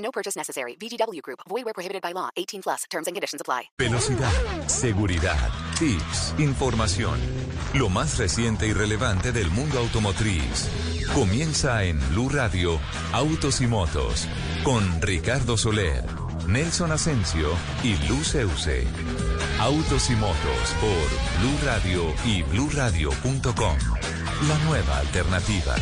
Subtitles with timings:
[0.00, 0.76] No purchase necessary.
[0.76, 1.40] VGW Group.
[1.48, 2.30] Void where prohibited by law.
[2.36, 2.84] 18 plus.
[2.90, 3.70] Terms and conditions apply.
[3.78, 4.32] Velocidad,
[4.66, 7.18] seguridad, tips, información.
[7.74, 10.68] Lo más reciente y relevante del mundo automotriz.
[11.14, 12.80] Comienza en Blue Radio,
[13.12, 14.26] Autos y Motos,
[14.64, 16.04] con Ricardo Soler,
[16.46, 17.50] Nelson Asensio
[17.82, 18.86] y Luz Euse.
[19.58, 23.78] Autos y Motos por Blue Radio y BlueRadio.com.
[24.48, 25.76] La nueva alternativa.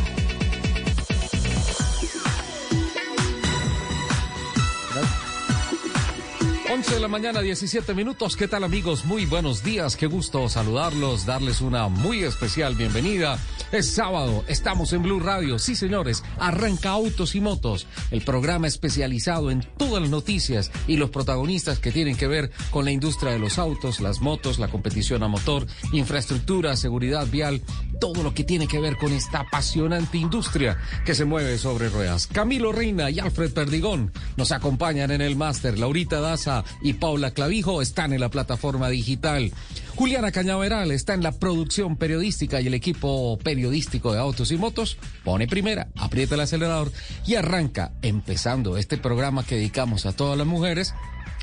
[6.78, 8.36] 11 de la mañana, 17 minutos.
[8.36, 9.04] ¿Qué tal amigos?
[9.04, 9.96] Muy buenos días.
[9.96, 13.36] Qué gusto saludarlos, darles una muy especial bienvenida.
[13.72, 15.58] Es sábado, estamos en Blue Radio.
[15.58, 21.10] Sí, señores, arranca Autos y Motos, el programa especializado en todas las noticias y los
[21.10, 25.24] protagonistas que tienen que ver con la industria de los autos, las motos, la competición
[25.24, 27.60] a motor, infraestructura, seguridad vial,
[28.00, 32.28] todo lo que tiene que ver con esta apasionante industria que se mueve sobre ruedas.
[32.28, 35.76] Camilo Reina y Alfred Perdigón nos acompañan en el máster.
[35.76, 39.52] Laurita Daza y Paula Clavijo están en la plataforma digital.
[39.96, 44.96] Juliana Cañaveral está en la producción periodística y el equipo periodístico de Autos y Motos
[45.24, 46.92] pone primera, aprieta el acelerador
[47.26, 50.94] y arranca empezando este programa que dedicamos a todas las mujeres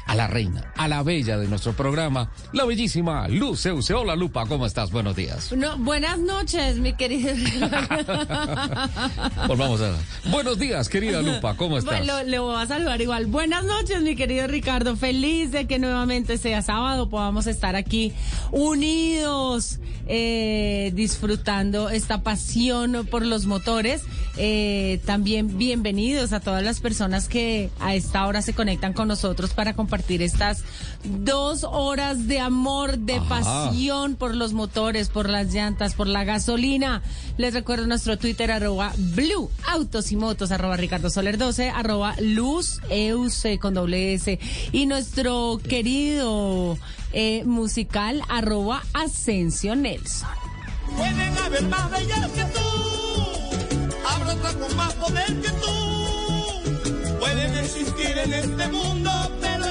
[0.05, 3.93] a la reina, a la bella de nuestro programa, la bellísima Luz Euse.
[3.93, 4.91] Hola Lupa, ¿cómo estás?
[4.91, 5.51] Buenos días.
[5.51, 7.33] No, buenas noches, mi querido.
[9.47, 9.95] pues vamos a
[10.29, 11.97] Buenos días, querida Lupa, ¿cómo estás?
[11.97, 13.25] Bueno, le voy a saludar igual.
[13.25, 14.95] Buenas noches, mi querido Ricardo.
[14.95, 18.13] Feliz de que nuevamente sea sábado, podamos estar aquí
[18.51, 24.03] unidos, eh, disfrutando esta pasión por los motores.
[24.37, 29.53] Eh, también bienvenidos a todas las personas que a esta hora se conectan con nosotros
[29.53, 30.63] para compartir estas
[31.03, 33.29] dos horas de amor, de Ajá.
[33.29, 37.01] pasión por los motores, por las llantas, por la gasolina.
[37.37, 42.79] Les recuerdo nuestro Twitter, arroba Blue Autos y Motos, arroba Ricardo Soler 12, arroba Luz
[42.89, 44.39] Euse con doble S.
[44.71, 46.77] Y nuestro querido
[47.13, 50.27] eh, musical, arroba Asensio Nelson.
[50.97, 52.59] Pueden haber más bellas que tú,
[54.07, 57.19] habrá otra con más poder que tú.
[57.19, 59.64] Pueden existir en este mundo, pero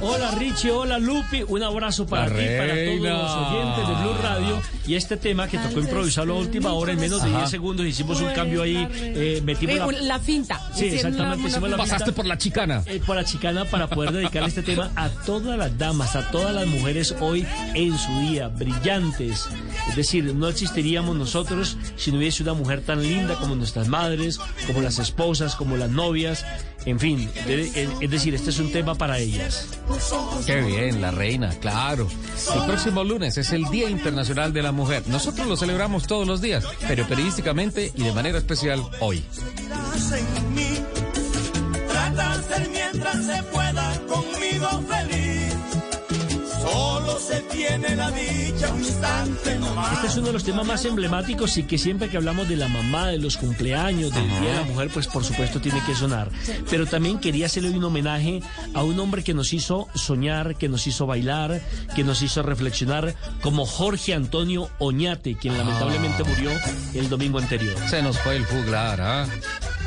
[0.00, 4.14] Hola Richie, hola Lupi, un abrazo para La ti, para todos los oyentes de Blue
[4.22, 4.62] Radio.
[4.86, 8.20] Y este tema que tocó improvisarlo a última hora, en menos de 10 segundos hicimos
[8.20, 10.02] un cambio ahí, eh, metimos Eh, la...
[10.02, 10.60] la finta.
[10.72, 11.92] Sí, exactamente, una- hicimos la finta.
[11.92, 12.82] Pasaste por la chicana.
[12.86, 16.54] eh, por la chicana para poder dedicarle este tema a todas las damas, a todas
[16.54, 17.44] las mujeres hoy
[17.74, 19.46] en su día, brillantes.
[19.90, 24.38] Es decir, no existiríamos nosotros si no hubiese una mujer tan linda como nuestras madres,
[24.66, 26.46] como las esposas, como las novias,
[26.84, 27.30] en fin.
[27.46, 29.66] de- es- es decir, este es un tema para ellas.
[30.46, 32.08] Qué bien, la reina, claro.
[32.54, 35.02] El próximo lunes es el Día Internacional de la Mujer.
[35.06, 39.22] Nosotros lo celebramos todos los días, pero periodísticamente y de manera especial hoy.
[42.72, 43.97] Mientras se pueda
[47.28, 49.92] se tiene la dicha un instante nomás.
[49.92, 52.68] Este es uno de los temas más emblemáticos y que siempre que hablamos de la
[52.68, 56.30] mamá, de los cumpleaños, del Día de la Mujer, pues por supuesto tiene que sonar.
[56.70, 60.86] Pero también quería hacerle un homenaje a un hombre que nos hizo soñar, que nos
[60.86, 61.60] hizo bailar,
[61.94, 66.50] que nos hizo reflexionar, como Jorge Antonio Oñate, quien lamentablemente murió
[66.94, 67.76] el domingo anterior.
[67.90, 69.26] Se nos fue el juglar, ¿ah?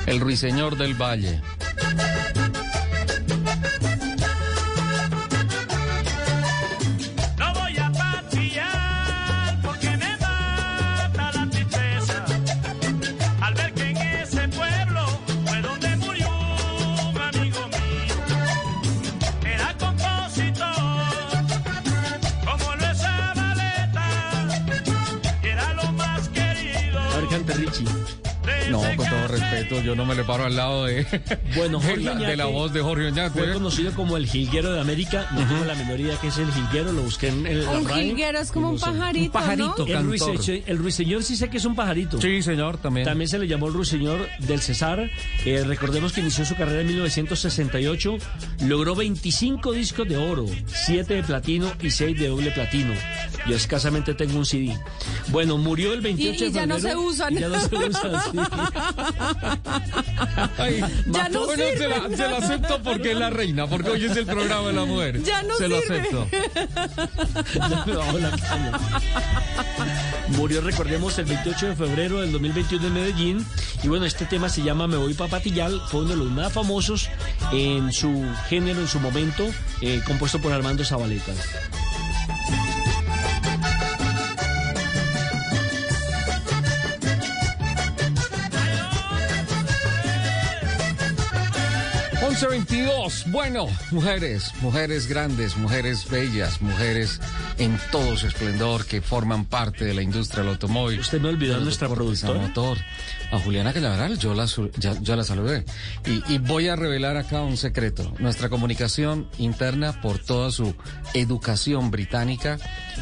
[0.06, 1.42] El ruiseñor del valle.
[29.62, 31.06] Respeto, yo no me le paro al lado de,
[31.56, 33.54] Bueno, de, Jorge la, de la Oñate voz de Jorge Fue Oñate.
[33.54, 35.28] conocido como el jilguero de América.
[35.32, 37.90] No tengo la menor idea qué es el jilguero, lo busqué en el Un la
[37.90, 38.04] RAE.
[38.04, 39.86] jilguero es como un pajarito, Un pajarito.
[39.86, 39.86] ¿no?
[40.00, 42.20] El, ruiseñor, el ruiseñor sí sé que es un pajarito.
[42.22, 43.06] Sí, señor, también.
[43.06, 45.10] También se le llamó el ruiseñor del Cesar.
[45.46, 48.18] Eh, recordemos que inició su carrera en 1968.
[48.66, 52.94] Logró 25 discos de oro, 7 de platino y 6 de doble platino.
[53.48, 54.78] Yo escasamente tengo un CD.
[55.30, 57.00] Bueno, murió el 28 Y- y de ya no febrero.
[57.02, 57.34] se usan.
[57.34, 58.38] y Ya no se usan, sí.
[60.58, 62.18] Ay, Ya no bueno, se la, sirve.
[62.18, 65.22] se la acepto porque es la reina, porque hoy es el programa de la mujer.
[65.24, 66.00] Ya no Se lo sirve.
[66.02, 66.28] acepto.
[67.54, 68.72] Ya me bajó la caña.
[70.30, 73.46] Murió, recordemos, el 28 de febrero del 2021 en Medellín.
[73.84, 75.82] Y bueno, este tema se llama Me voy pa' Patillal.
[75.88, 77.10] Fue uno de los más famosos
[77.52, 79.46] en su género, en su momento,
[79.82, 81.34] eh, compuesto por Armando Zabaleta.
[92.42, 93.26] Once veintidós.
[93.28, 97.20] Bueno, mujeres, mujeres grandes, mujeres bellas, mujeres
[97.60, 101.00] en todo su esplendor que forman parte de la industria del automóvil.
[101.02, 102.48] Usted me olvidó de nuestra deportes a productora.
[102.48, 102.78] motor.
[103.32, 104.46] A Juliana Cañaveral, yo la,
[104.78, 105.66] ya- yo la saludé.
[106.08, 108.12] Y, y voy a revelar acá un secreto.
[108.18, 110.74] Nuestra comunicación interna, por toda su
[111.14, 112.58] educación británica,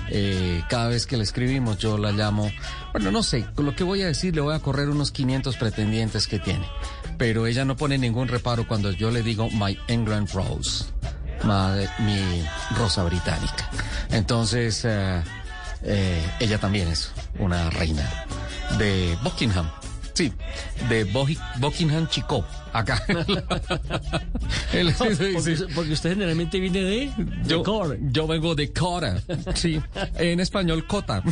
[0.09, 2.51] eh, cada vez que le escribimos, yo la llamo,
[2.91, 5.55] bueno, no sé, con lo que voy a decir, le voy a correr unos 500
[5.55, 6.67] pretendientes que tiene.
[7.19, 10.85] Pero ella no pone ningún reparo cuando yo le digo My England Rose,
[11.43, 12.43] ma- mi
[12.77, 13.69] rosa británica.
[14.09, 15.21] Entonces, eh,
[15.83, 18.09] eh, ella también es una reina
[18.77, 19.69] de Buckingham.
[20.19, 20.33] Sí,
[20.89, 21.05] de
[21.59, 22.43] Buckingham Chico,
[22.73, 23.01] acá.
[24.73, 25.63] Él- sí, sí, Porque, sí.
[25.73, 27.09] porque usted generalmente viene de...
[27.15, 27.99] de Yo, Core.
[28.01, 29.21] yo vengo de Cora.
[29.55, 29.79] Sí,
[30.17, 31.23] en español Cota.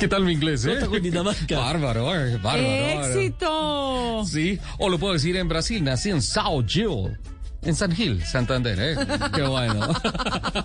[0.00, 0.74] ¿Qué tal mi inglés, eh?
[0.74, 1.56] Cota, Cundinamarca.
[1.56, 2.68] Bárbaro, eh, bárbaro.
[2.68, 3.20] bárbaro.
[3.20, 4.24] ¡Éxito!
[4.26, 7.16] Sí, o lo puedo decir en Brasil, nací en Sao Gil,
[7.62, 8.96] en San Gil, Santander, ¿eh?
[9.36, 9.88] Qué bueno.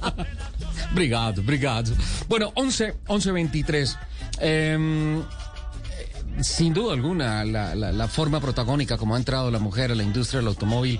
[0.91, 1.93] obrigado, obrigado.
[2.27, 3.99] Bueno, 11, 11, 23.
[4.39, 5.21] Em,
[6.41, 10.03] sin duda alguna, la, la- la forma protagónica como ha entrado la mujer a la
[10.03, 10.99] industria del automóvil,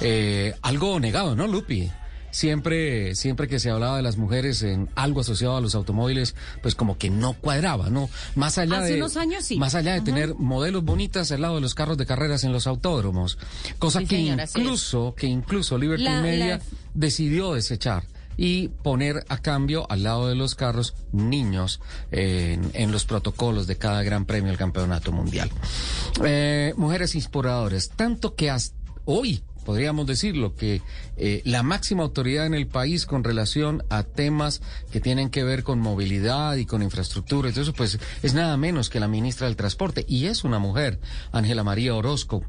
[0.00, 1.90] eh, algo negado, ¿no, Lupi?
[2.30, 6.74] Siempre, siempre que se hablaba de las mujeres en algo asociado a los automóviles, pues
[6.74, 8.10] como que no cuadraba, ¿no?
[8.34, 8.96] Más allá Hace de.
[8.96, 9.56] unos años sí.
[9.56, 10.04] Más allá de Ajá.
[10.04, 13.38] tener modelos bonitas al lado de los carros de carreras en los autódromos.
[13.78, 16.60] Cosa Sí, que señora, incluso, que incluso Liberty La- Media
[16.92, 18.02] decidió desechar
[18.36, 24.02] y poner a cambio al lado de los carros niños en, los protocolos de cada
[24.02, 25.50] gran premio del campeonato mundial.
[26.24, 30.82] Eh, mujeres inspiradoras, tanto que hasta hoy podríamos decirlo que
[31.16, 34.60] eh, la máxima autoridad en el país con relación a temas
[34.92, 39.00] que tienen que ver con movilidad y con infraestructura eso, pues es nada menos que
[39.00, 41.00] la ministra del Transporte y es una mujer,
[41.32, 42.44] Ángela María Orozco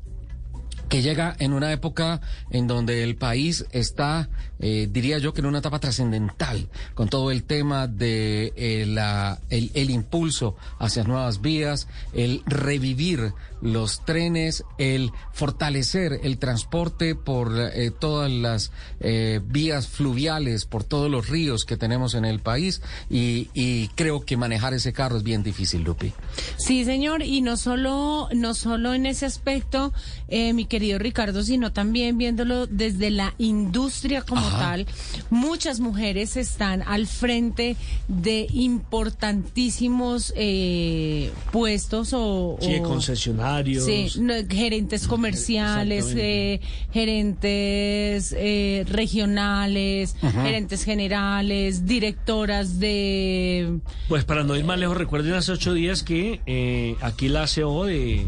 [0.89, 2.21] que llega en una época
[2.51, 4.29] en donde el país está,
[4.59, 9.39] eh, diría yo, que en una etapa trascendental, con todo el tema de eh, la,
[9.49, 13.33] el, el impulso hacia nuevas vías, el revivir
[13.65, 21.09] los trenes, el fortalecer el transporte por eh, todas las eh, vías fluviales, por todos
[21.09, 25.23] los ríos que tenemos en el país y, y creo que manejar ese carro es
[25.23, 26.13] bien difícil, Lupi.
[26.57, 29.91] Sí, señor, y no solo, no solo en ese aspecto,
[30.27, 34.59] eh, mi querido Ricardo, sino también viéndolo desde la industria como Ajá.
[34.59, 34.85] tal.
[35.29, 37.75] Muchas mujeres están al frente
[38.07, 43.54] de importantísimos eh, puestos o, Sí, o- concesionarios.
[43.63, 46.53] Sí, no, gerentes comerciales, Exactamente.
[46.53, 46.61] eh,
[46.91, 53.79] gerentes eh, regionales, gerentes generales, directoras de...
[54.07, 57.85] Pues para no ir más lejos, recuerden hace ocho días que eh, aquí la CEO
[57.85, 58.27] de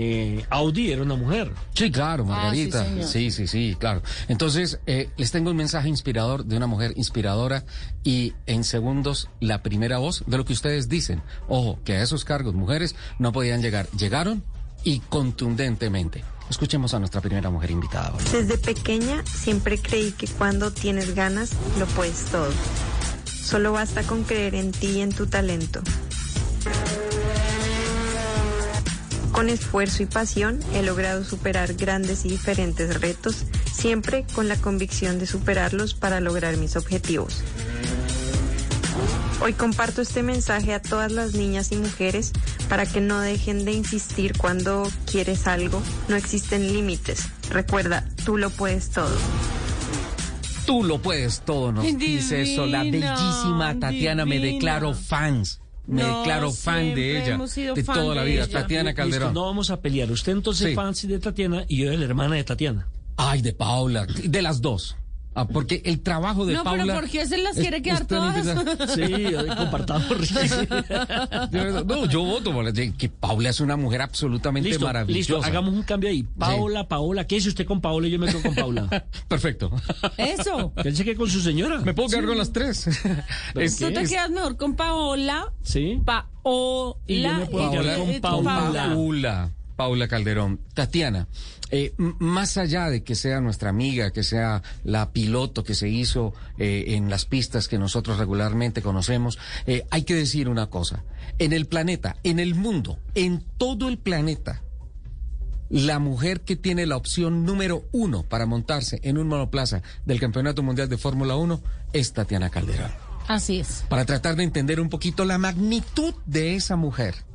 [0.00, 1.50] eh, Audi era una mujer.
[1.74, 2.82] Sí, claro, Margarita.
[2.82, 3.06] Ah, sí, señor.
[3.08, 4.02] sí, sí, sí, claro.
[4.28, 7.64] Entonces, eh, les tengo un mensaje inspirador de una mujer inspiradora
[8.04, 11.20] y en segundos la primera voz de lo que ustedes dicen.
[11.48, 13.88] Ojo, que a esos cargos mujeres no podían llegar.
[13.90, 14.44] Llegaron
[14.84, 16.24] y contundentemente.
[16.48, 18.14] Escuchemos a nuestra primera mujer invitada.
[18.32, 22.50] Desde pequeña siempre creí que cuando tienes ganas lo puedes todo.
[23.24, 25.80] Solo basta con creer en ti y en tu talento.
[29.32, 35.18] Con esfuerzo y pasión he logrado superar grandes y diferentes retos, siempre con la convicción
[35.18, 37.42] de superarlos para lograr mis objetivos.
[39.40, 42.32] Hoy comparto este mensaje a todas las niñas y mujeres
[42.68, 45.80] para que no dejen de insistir cuando quieres algo.
[46.08, 47.28] No existen límites.
[47.50, 49.16] Recuerda, tú lo puedes todo.
[50.66, 52.66] Tú lo puedes todo, nos dice eso.
[52.66, 55.60] La bellísima Tatiana, me declaro fans.
[55.86, 57.34] Me No, declaro fan de ella.
[57.36, 58.44] hemos sido De fan toda la vida.
[58.44, 58.52] ella.
[58.60, 59.32] Tatiana Listo, Calderón.
[59.32, 60.10] no vamos a pelear.
[60.12, 60.74] Usted entonces Sí.
[60.74, 62.86] fancy de Tatiana y yo de la hermana de Tatiana.
[63.16, 64.04] Ay, de Paula.
[64.06, 64.96] De las dos.
[65.40, 66.84] Ah, porque el trabajo de No, Paula.
[66.84, 68.44] pero ¿por qué se las es- quiere quedar todas?
[68.94, 69.02] Sí,
[69.56, 70.08] compartamos.
[71.86, 75.18] No, yo voto por que Paula es una mujer absolutamente listo, maravillosa.
[75.34, 76.24] listo, hagamos un cambio ahí.
[76.38, 78.88] Paola, Paola, ¿qué dice usted con Paola y yo me quedo con Paula?
[79.28, 79.70] Perfecto.
[80.16, 80.72] Eso.
[80.82, 81.78] ¿Qué dice que con su señora?
[81.80, 82.86] Me puedo quedar con las tres.
[83.54, 85.52] Es- Tú te es- quedas mejor con Paola.
[85.62, 86.00] Sí.
[86.04, 86.26] Paola.
[87.06, 89.50] Y yo me puedo Paola, quedar con eh, Paula.
[89.78, 90.08] Paula.
[90.08, 90.60] Calderón.
[90.74, 91.28] Tatiana,
[91.70, 96.34] eh, más allá de que sea nuestra amiga, que sea la piloto que se hizo
[96.58, 101.04] eh, en las pistas que nosotros regularmente conocemos, eh, hay que decir una cosa.
[101.38, 104.64] En el planeta, en el mundo, en todo el planeta,
[105.70, 110.64] la mujer que tiene la opción número uno para montarse en un monoplaza del Campeonato
[110.64, 112.90] Mundial de Fórmula 1 es Tatiana Calderón.
[113.28, 113.84] Así es.
[113.88, 117.27] Para tratar de entender un poquito la magnitud de esa mujer.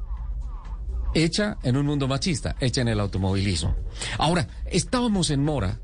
[1.13, 3.75] Hecha en un mundo machista, hecha en el automovilismo.
[4.17, 5.79] Ahora, estábamos en Mora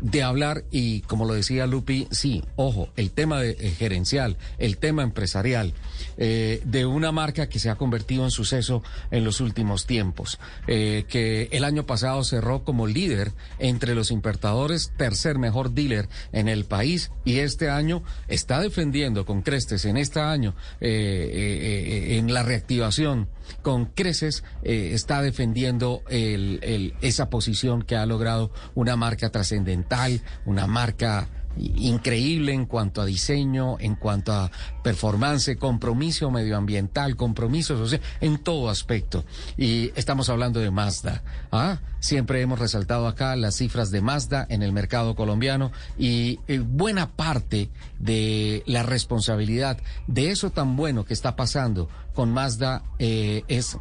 [0.00, 4.78] de hablar y como lo decía Lupi, sí, ojo, el tema de, eh, gerencial, el
[4.78, 5.74] tema empresarial
[6.16, 11.04] eh, de una marca que se ha convertido en suceso en los últimos tiempos, eh,
[11.08, 16.64] que el año pasado cerró como líder entre los importadores, tercer mejor dealer en el
[16.64, 20.88] país y este año está defendiendo con Crestes en este año eh,
[21.32, 23.28] eh, en la reactivación
[23.62, 31.28] con creces eh, está defendiendo esa posición que ha logrado una marca trascendental, una marca
[31.56, 34.50] increíble en cuanto a diseño, en cuanto a
[34.82, 39.24] performance, compromiso medioambiental, compromiso social, en todo aspecto.
[39.56, 41.22] Y estamos hablando de Mazda.
[41.50, 41.80] ¿ah?
[41.98, 47.10] Siempre hemos resaltado acá las cifras de Mazda en el mercado colombiano y eh, buena
[47.10, 51.88] parte de la responsabilidad de eso tan bueno que está pasando
[52.20, 53.78] con Mazda eh, es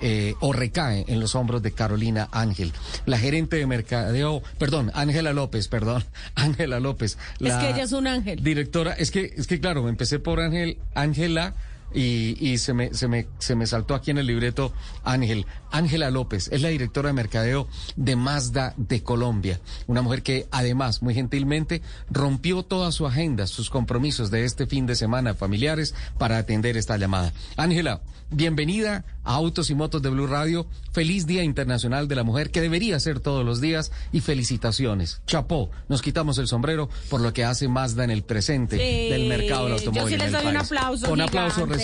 [0.00, 2.72] eh, o recae en los hombros de Carolina Ángel,
[3.04, 6.02] la gerente de mercadeo, perdón, Ángela López, perdón,
[6.34, 7.18] Ángela López.
[7.38, 8.42] Es que ella es un ángel.
[8.42, 11.54] Directora, es que, es que claro, empecé por Ángel, Ángela.
[11.94, 14.72] Y, y se, me, se, me, se me saltó aquí en el libreto
[15.04, 15.46] Ángel.
[15.70, 19.60] Ángela López es la directora de mercadeo de Mazda de Colombia.
[19.86, 24.86] Una mujer que además, muy gentilmente, rompió toda su agenda, sus compromisos de este fin
[24.86, 27.32] de semana familiares para atender esta llamada.
[27.56, 30.66] Ángela, bienvenida a Autos y Motos de Blue Radio.
[30.92, 33.92] Feliz Día Internacional de la Mujer, que debería ser todos los días.
[34.12, 35.22] Y felicitaciones.
[35.26, 39.26] Chapó, nos quitamos el sombrero por lo que hace Mazda en el presente Sí, del
[39.28, 40.14] mercado del yo automóvil.
[40.14, 41.20] sí les doy un aplauso Con.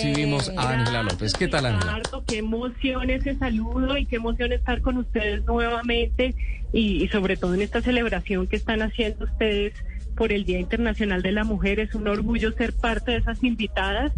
[0.03, 1.33] Recibimos a Ángela López.
[1.33, 2.01] ¿Qué tal, Ángela?
[2.27, 6.35] Qué emoción ese saludo y qué emoción estar con ustedes nuevamente
[6.73, 9.73] y, y sobre todo en esta celebración que están haciendo ustedes
[10.15, 11.79] por el Día Internacional de la Mujer.
[11.79, 14.11] Es un orgullo ser parte de esas invitadas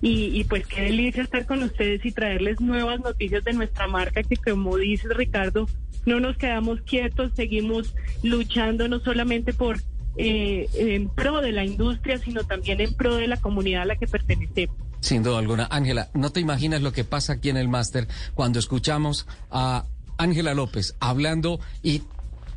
[0.00, 4.22] y, y pues qué delicia estar con ustedes y traerles nuevas noticias de nuestra marca
[4.22, 5.66] que como dices Ricardo,
[6.04, 9.78] no nos quedamos quietos, seguimos luchando no solamente por
[10.18, 13.96] eh, en pro de la industria, sino también en pro de la comunidad a la
[13.96, 14.76] que pertenecemos.
[15.06, 15.68] Sin duda alguna.
[15.70, 19.84] Ángela, no te imaginas lo que pasa aquí en el máster cuando escuchamos a
[20.18, 22.02] Ángela López hablando y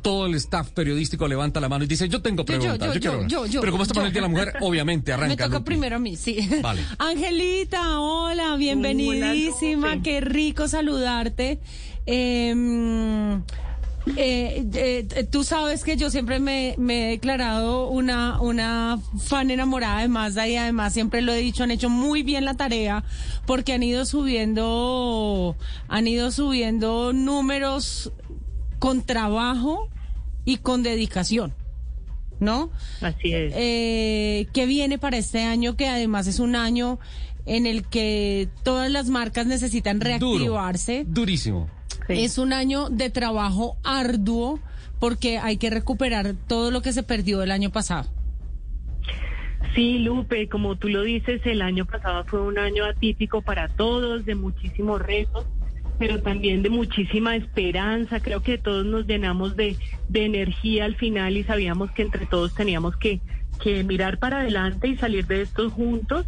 [0.02, 2.88] todo el staff periodístico levanta la mano y dice, yo tengo Yo, yo, preguntas.
[2.88, 3.30] yo, yo quiero yo, hablar".
[3.30, 4.00] yo, yo, Pero como está yo.
[4.00, 5.28] por el Día de la Mujer, obviamente arranca.
[5.28, 5.64] Me toca Lupi.
[5.66, 6.48] primero a mí, sí.
[6.60, 6.82] Vale.
[6.98, 11.60] Angelita, hola, bienvenidísima, Hola, qué rico saludarte.
[12.06, 13.42] Em,
[14.16, 20.00] eh, eh, tú sabes que yo siempre me, me he declarado una, una fan enamorada
[20.02, 23.04] de Mazda y además siempre lo he dicho, han hecho muy bien la tarea
[23.46, 25.56] porque han ido subiendo,
[25.88, 28.12] han ido subiendo números
[28.78, 29.88] con trabajo
[30.44, 31.54] y con dedicación.
[32.40, 32.70] ¿No?
[33.02, 33.52] Así es.
[33.54, 36.98] eh, que viene para este año, que además es un año
[37.44, 41.04] en el que todas las marcas necesitan Duro, reactivarse.
[41.06, 41.68] durísimo.
[42.14, 42.24] Sí.
[42.24, 44.60] Es un año de trabajo arduo
[44.98, 48.08] porque hay que recuperar todo lo que se perdió el año pasado.
[49.74, 54.24] Sí, Lupe, como tú lo dices, el año pasado fue un año atípico para todos,
[54.24, 55.46] de muchísimos retos,
[55.98, 58.20] pero también de muchísima esperanza.
[58.20, 59.76] Creo que todos nos llenamos de,
[60.08, 63.20] de energía al final y sabíamos que entre todos teníamos que,
[63.62, 66.26] que mirar para adelante y salir de esto juntos,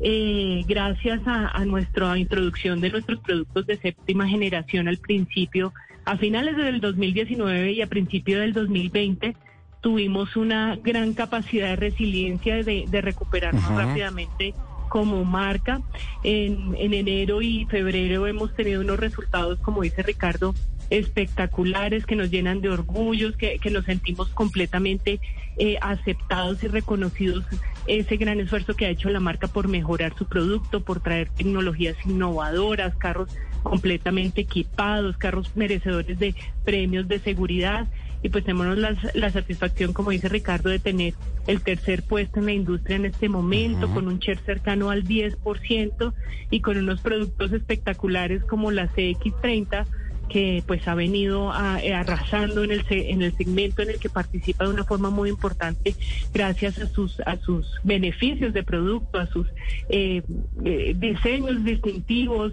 [0.00, 5.72] eh, gracias a, a nuestra introducción de nuestros productos de séptima generación al principio,
[6.04, 9.36] a finales del 2019 y a principio del 2020
[9.80, 14.54] tuvimos una gran capacidad de resiliencia de, de recuperarnos rápidamente
[14.88, 15.82] como marca.
[16.22, 20.54] En, en enero y febrero hemos tenido unos resultados, como dice Ricardo,
[20.98, 25.20] espectaculares que nos llenan de orgullos, que, que nos sentimos completamente
[25.56, 27.44] eh, aceptados y reconocidos
[27.86, 31.96] ese gran esfuerzo que ha hecho la marca por mejorar su producto, por traer tecnologías
[32.06, 33.28] innovadoras, carros
[33.62, 36.34] completamente equipados, carros merecedores de
[36.64, 37.86] premios de seguridad.
[38.22, 41.12] Y pues tenemos la, la satisfacción, como dice Ricardo, de tener
[41.46, 46.14] el tercer puesto en la industria en este momento, con un share cercano al 10%
[46.50, 49.86] y con unos productos espectaculares como la CX30
[50.28, 54.08] que pues ha venido a- eh, arrasando en el en el segmento en el que
[54.10, 55.94] participa de una forma muy importante
[56.32, 59.46] gracias a sus a sus beneficios de producto, a sus
[59.88, 60.22] eh,
[60.64, 62.52] eh, diseños distintivos,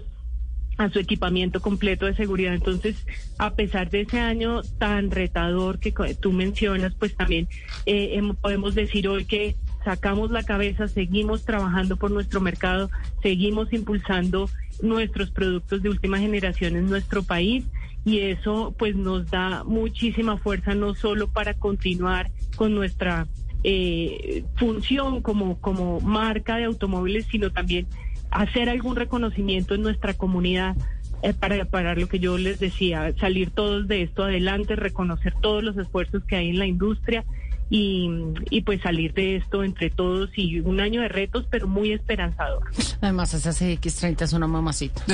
[0.78, 2.54] a su equipamiento completo de seguridad.
[2.54, 2.96] Entonces,
[3.38, 7.48] a pesar de ese año tan retador que tú mencionas, pues también
[7.86, 12.90] eh, em- podemos decir hoy que sacamos la cabeza, seguimos trabajando por nuestro mercado,
[13.22, 14.48] seguimos impulsando
[14.82, 17.64] nuestros productos de última generación en nuestro país
[18.04, 23.28] y eso pues nos da muchísima fuerza no solo para continuar con nuestra
[23.64, 27.86] eh, función como, como marca de automóviles, sino también
[28.30, 30.76] hacer algún reconocimiento en nuestra comunidad
[31.22, 35.62] eh, para, para lo que yo les decía, salir todos de esto adelante, reconocer todos
[35.62, 37.24] los esfuerzos que hay en la industria
[37.70, 38.10] y,
[38.50, 42.64] y pues salir de esto entre todos y un año de retos, pero muy esperanzador.
[43.00, 45.02] Además, esa CX30 es una mamacita.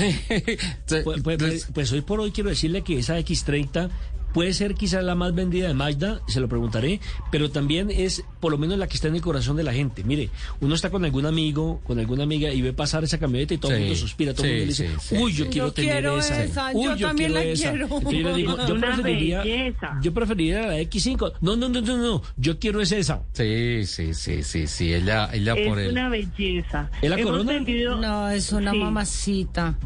[1.04, 3.90] Pues, pues- pues- pues hoy por hoy quiero decirle que esa X30
[4.32, 8.52] puede ser quizás la más vendida de Mazda, se lo preguntaré, pero también es por
[8.52, 10.04] lo menos la que está en el corazón de la gente.
[10.04, 10.30] Mire,
[10.60, 13.72] uno está con algún amigo, con alguna amiga y ve pasar esa camioneta y todo
[13.72, 15.50] el mundo suspira, todo el sí, mundo dice, sí, sí, uy, yo sí.
[15.50, 16.44] quiero Yo tener quiero esa.
[16.44, 17.70] esa, Uy, yo también la esa".
[17.70, 17.84] quiero.
[17.86, 19.98] Entonces yo le digo, Es yo preferiría, belleza.
[20.02, 21.32] yo preferiría la X5.
[21.40, 23.22] No, no, no, no, no, yo quiero es esa.
[23.32, 25.90] Sí, sí, sí, sí, sí, ella, ella es por él.
[25.92, 26.90] una belleza.
[27.02, 27.52] ¿Es la Hemos Corona?
[27.52, 28.78] vendido- No, es una Sí.
[28.78, 29.78] mamacita.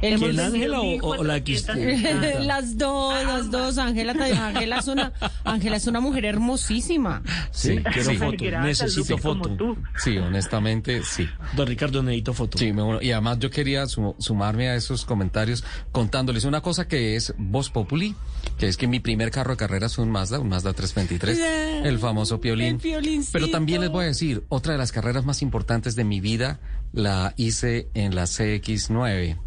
[0.00, 1.66] ¿Que Hemos el Ángela o, o la X?
[1.68, 2.44] 1400.
[2.46, 3.75] las dos, las dos.
[3.78, 5.12] Ángela, Ángela es una,
[5.44, 7.22] Ángela es una mujer hermosísima.
[7.50, 8.16] Sí, quiero sí.
[8.62, 9.56] necesito Lupe, como foto.
[9.56, 9.76] tú.
[9.96, 11.28] Sí, honestamente, sí.
[11.54, 12.58] Don Ricardo, necesito foto.
[12.58, 13.00] Sí, me uno.
[13.02, 17.70] y además yo quería su- sumarme a esos comentarios contándoles una cosa que es Voz
[17.70, 18.14] Populi,
[18.58, 21.88] que es que mi primer carro de carrera es un Mazda, un Mazda 323, Yeah,
[21.88, 22.78] el famoso Piolín.
[22.78, 23.28] el.
[23.32, 26.60] Pero también les voy a decir, otra de las carreras más importantes de mi vida
[26.92, 29.38] la hice en la CX9.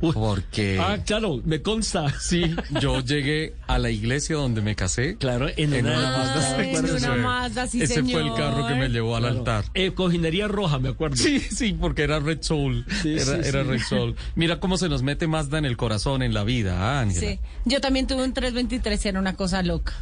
[0.00, 2.08] Porque Ah, claro, me consta.
[2.20, 5.16] sí, yo llegué a la iglesia donde me casé.
[5.16, 7.22] Claro, en En una, una Mazda Ay, en una 619.
[7.22, 9.38] Mazda, sí, Ese fue el carro que me llevó al Claro.
[9.38, 9.64] altar.
[9.74, 11.16] Eh, cojinería roja, me acuerdo.
[11.16, 12.84] Sí, sí, porque era Red Soul.
[13.02, 13.68] Sí, era sí, era sí.
[13.68, 14.14] Red Soul.
[14.34, 17.32] Mira cómo se nos mete Mazda en el corazón, en la vida, ¿ah, Ángela.
[17.32, 17.40] Sí.
[17.66, 19.92] Yo también tuve un 323, era una cosa loca.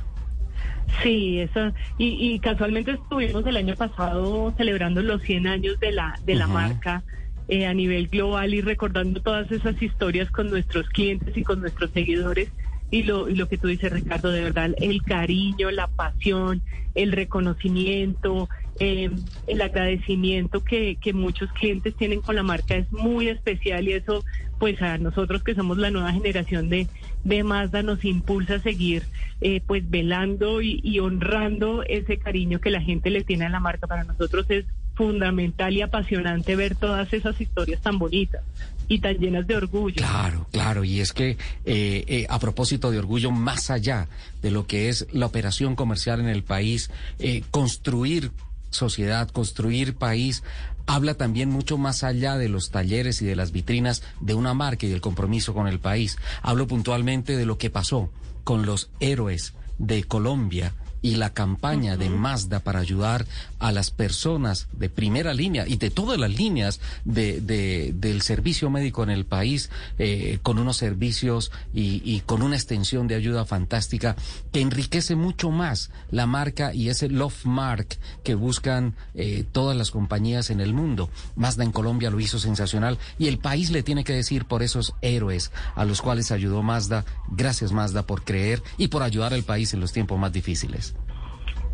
[1.02, 1.72] Sí, eso.
[1.98, 6.46] Y, y casualmente estuvimos el año pasado celebrando los 100 años de la, de la
[6.46, 7.02] marca
[7.48, 11.90] eh, a nivel global y recordando todas esas historias con nuestros clientes y con nuestros
[11.92, 12.50] seguidores.
[12.90, 16.62] Y lo, lo que tú dices, Ricardo, de verdad, el cariño, la pasión,
[16.94, 18.48] el reconocimiento,
[18.80, 19.10] eh,
[19.46, 24.24] el agradecimiento que, que muchos clientes tienen con la marca es muy especial y eso,
[24.58, 26.86] pues a nosotros que somos la nueva generación de,
[27.24, 29.04] de Mazda nos impulsa a seguir
[29.40, 33.86] eh, pues velando y honrando ese cariño que la gente le tiene a la marca.
[33.86, 34.64] Para nosotros es
[34.98, 38.42] fundamental y apasionante ver todas esas historias tan bonitas
[38.88, 39.94] y tan llenas de orgullo.
[39.96, 44.08] Claro, claro, y es que eh, eh, a propósito de orgullo, más allá
[44.42, 48.32] de lo que es la operación comercial en el país, eh, construir
[48.70, 50.42] sociedad, construir país,
[50.86, 54.86] habla también mucho más allá de los talleres y de las vitrinas de una marca
[54.86, 56.18] y del compromiso con el país.
[56.42, 58.10] Hablo puntualmente de lo que pasó
[58.42, 63.26] con los héroes de Colombia y la campaña de Mazda para ayudar
[63.58, 68.70] a las personas de primera línea y de todas las líneas de, de- del servicio
[68.70, 73.44] médico en el país eh, con unos servicios y, y con una extensión de ayuda
[73.44, 74.16] fantástica
[74.52, 79.90] que enriquece mucho más la marca y ese love mark que buscan eh, todas las
[79.90, 81.10] compañías en el mundo.
[81.36, 84.94] Mazda en Colombia lo hizo sensacional y el país le tiene que decir por esos
[85.02, 87.04] héroes a los cuales ayudó Mazda.
[87.30, 90.94] Gracias Mazda por creer y por ayudar al país en los tiempos más difíciles.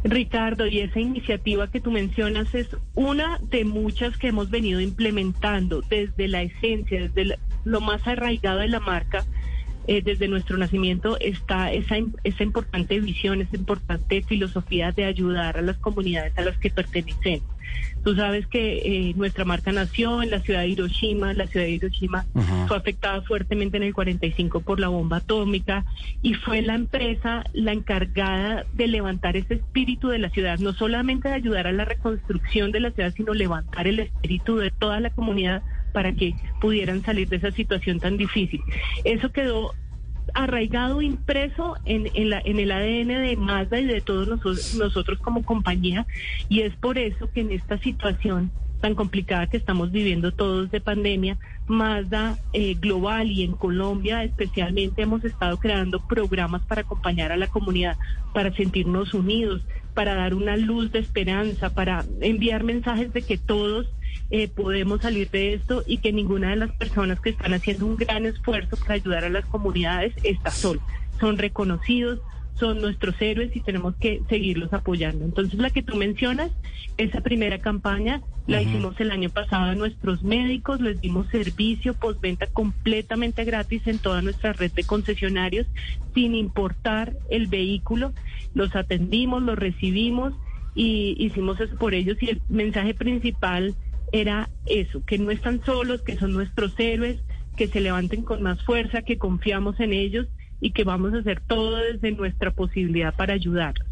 [0.04, 5.80] Ricardo, y esa iniciativa que tú mencionas es una de muchas que hemos venido implementando
[5.80, 9.24] desde la esencia, desde lo más arraigado de la marca.
[9.86, 15.62] eh, desde nuestro nacimiento está esa, esa importante visión, esa importante filosofía de ayudar a
[15.62, 17.53] las comunidades a las que pertenecemos.
[18.02, 21.72] Tú sabes que eh, nuestra marca nació en la ciudad de Hiroshima, la ciudad de
[21.72, 22.26] Hiroshima
[22.68, 25.84] fue afectada fuertemente en el 45 por la bomba atómica
[26.22, 31.28] y fue la empresa la encargada de levantar ese espíritu de la ciudad, no solamente
[31.28, 35.10] de ayudar a la reconstrucción de la ciudad, sino levantar el espíritu de toda la
[35.10, 38.60] comunidad para que pudieran salir de esa situación tan difícil.
[39.04, 39.74] Eso quedó
[40.32, 45.18] arraigado, impreso en, en, la, en el ADN de Mazda y de todos nosotros, nosotros
[45.20, 46.06] como compañía
[46.48, 50.78] y es por eso que en esta situación tan complicada que estamos viviendo todos de
[50.78, 57.38] pandemia, Mazda eh, global y en Colombia especialmente hemos estado creando programas para acompañar a
[57.38, 57.96] la comunidad,
[58.34, 59.62] para sentirnos unidos,
[59.94, 63.86] para dar una luz de esperanza, para enviar mensajes de que todos
[64.30, 67.96] eh, podemos salir de esto y que ninguna de las personas que están haciendo un
[67.96, 70.80] gran esfuerzo para ayudar a las comunidades está sola.
[71.20, 72.20] Son reconocidos,
[72.58, 75.24] son nuestros héroes y tenemos que seguirlos apoyando.
[75.24, 76.52] Entonces, la que tú mencionas,
[76.96, 82.46] esa primera campaña La hicimos el año pasado a nuestros médicos, les dimos servicio postventa
[82.46, 85.66] completamente gratis en toda nuestra red de concesionarios,
[86.14, 88.12] sin importar el vehículo.
[88.54, 90.34] Los atendimos, los recibimos
[90.74, 92.22] y hicimos eso por ellos.
[92.22, 93.74] Y el mensaje principal
[94.14, 97.20] era eso, que no están solos, que son nuestros héroes,
[97.56, 100.28] que se levanten con más fuerza, que confiamos en ellos
[100.60, 103.88] y que vamos a hacer todo desde nuestra posibilidad para ayudarlos.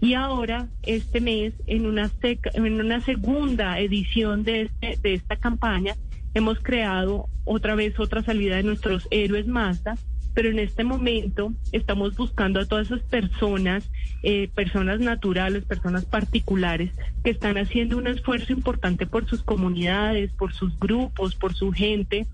[0.00, 5.94] Y ahora, este mes, en una, en una segunda edición de, este, de esta campaña,
[6.32, 9.98] hemos creado otra vez otra salida de nuestros héroes Mazda,
[10.36, 13.90] pero en este momento estamos buscando a todas esas personas,
[14.22, 16.90] eh, personas naturales, personas particulares,
[17.24, 22.26] que están haciendo un esfuerzo importante por sus comunidades, por sus grupos, por su gente,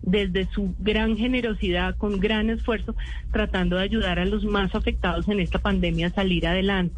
[0.00, 2.96] desde su gran generosidad, con gran esfuerzo,
[3.30, 6.96] tratando de ayudar a los más afectados en esta pandemia a salir adelante.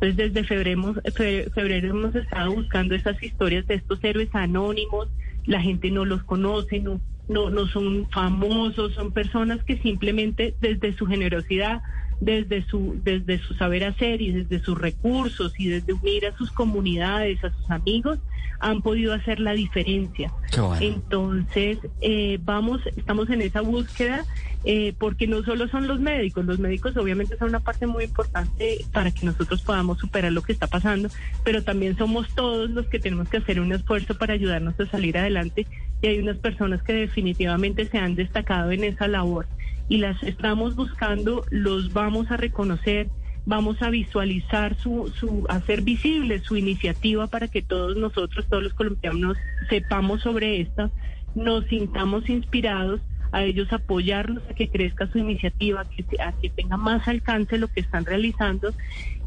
[0.00, 5.08] Entonces, desde febrero, fe- febrero hemos estado buscando esas historias de estos héroes anónimos,
[5.44, 10.96] la gente no los conoce, no, no, no son famosos, son personas que simplemente desde
[10.96, 11.82] su generosidad,
[12.20, 16.50] desde su, desde su saber hacer y desde sus recursos y desde unir a sus
[16.50, 18.18] comunidades, a sus amigos,
[18.60, 20.32] han podido hacer la diferencia.
[20.56, 20.76] Bueno.
[20.80, 24.24] Entonces, eh, vamos, estamos en esa búsqueda,
[24.64, 28.78] eh, porque no solo son los médicos, los médicos obviamente son una parte muy importante
[28.92, 31.10] para que nosotros podamos superar lo que está pasando,
[31.44, 35.18] pero también somos todos los que tenemos que hacer un esfuerzo para ayudarnos a salir
[35.18, 35.66] adelante
[36.00, 39.46] y hay unas personas que definitivamente se han destacado en esa labor
[39.88, 43.08] y las estamos buscando, los vamos a reconocer
[43.46, 48.74] vamos a visualizar su, su, hacer visible su iniciativa para que todos nosotros, todos los
[48.74, 49.36] colombianos,
[49.68, 50.90] sepamos sobre esta,
[51.34, 53.00] nos sintamos inspirados
[53.32, 57.58] a ellos apoyarlos a que crezca su iniciativa, a que, a que tenga más alcance
[57.58, 58.72] lo que están realizando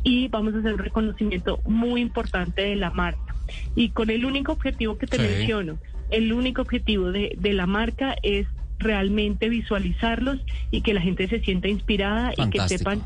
[0.03, 3.35] y vamos a hacer un reconocimiento muy importante de la marca.
[3.75, 5.23] Y con el único objetivo que te Sí.
[5.23, 5.77] menciono,
[6.09, 8.47] el único objetivo de, de la marca es
[8.79, 10.39] realmente visualizarlos
[10.71, 13.05] y que la gente se sienta inspirada y que sepan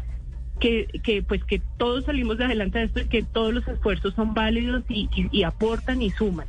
[0.60, 4.14] que, que pues que todos salimos de adelante de esto y que todos los esfuerzos
[4.16, 6.48] son válidos y, y- y aportan y suman.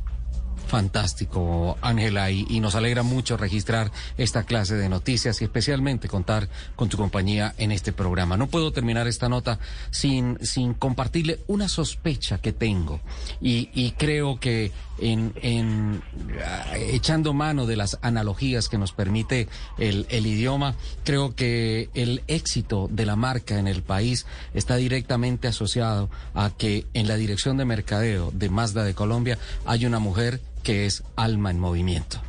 [0.67, 6.47] Fantástico, Ángela, y, y nos alegra mucho registrar esta clase de noticias y especialmente contar
[6.75, 8.37] con tu compañía en este programa.
[8.37, 9.59] No puedo terminar esta nota
[9.91, 13.01] sin, sin compartirle una sospecha que tengo
[13.41, 16.01] y, y creo que en, en,
[16.45, 22.21] ah, echando mano de las analogías que nos permite el, el idioma, creo que el
[22.27, 27.57] éxito de la marca en el país está directamente asociado a que en la dirección
[27.57, 32.21] de mercadeo de Mazda de Colombia hay una mujer que es alma en movimiento.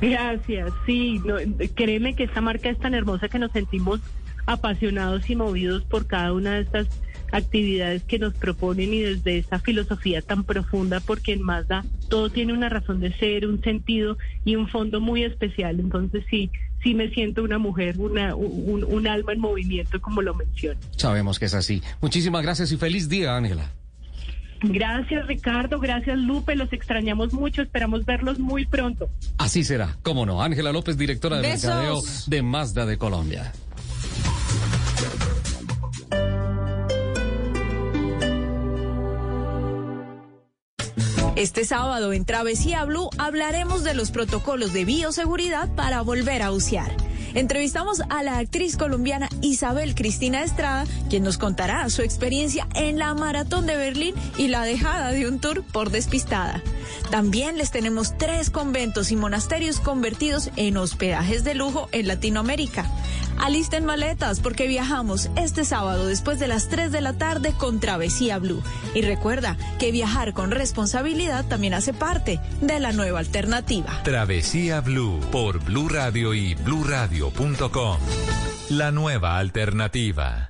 [0.00, 1.20] Gracias, sí,
[1.74, 4.00] créeme que esta marca es tan hermosa que nos sentimos
[4.46, 6.88] apasionados y movidos por cada una de estas
[7.32, 12.52] actividades que nos proponen y desde esa filosofía tan profunda, porque en Mazda todo tiene
[12.52, 15.80] una razón de ser, un sentido y un fondo muy especial.
[15.80, 16.50] Entonces sí,
[16.82, 20.80] sí me siento una mujer, una, un, un alma en movimiento, como lo menciono.
[20.96, 21.82] Sabemos que es así.
[22.00, 23.70] Muchísimas gracias y feliz día, Ángela.
[24.62, 29.08] Gracias Ricardo, gracias Lupe, los extrañamos mucho, esperamos verlos muy pronto.
[29.38, 30.42] Así será, cómo no.
[30.42, 31.64] Ángela López, directora de Besos.
[31.64, 33.52] mercadeo de Mazda de Colombia.
[41.40, 46.94] Este sábado en Travesía Blue hablaremos de los protocolos de bioseguridad para volver a bucear.
[47.32, 53.14] Entrevistamos a la actriz colombiana Isabel Cristina Estrada, quien nos contará su experiencia en la
[53.14, 56.62] maratón de Berlín y la dejada de un tour por despistada.
[57.10, 62.84] También les tenemos tres conventos y monasterios convertidos en hospedajes de lujo en Latinoamérica.
[63.40, 68.38] Alisten maletas porque viajamos este sábado después de las 3 de la tarde con Travesía
[68.38, 68.62] Blue.
[68.94, 74.02] Y recuerda que viajar con responsabilidad también hace parte de la nueva alternativa.
[74.04, 77.98] Travesía Blue por Blue Radio y bluradio.com.
[78.68, 80.49] La nueva alternativa.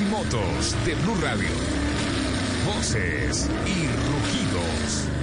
[0.00, 1.48] y motos de Blue Radio.
[2.66, 5.19] Voces y rugidos.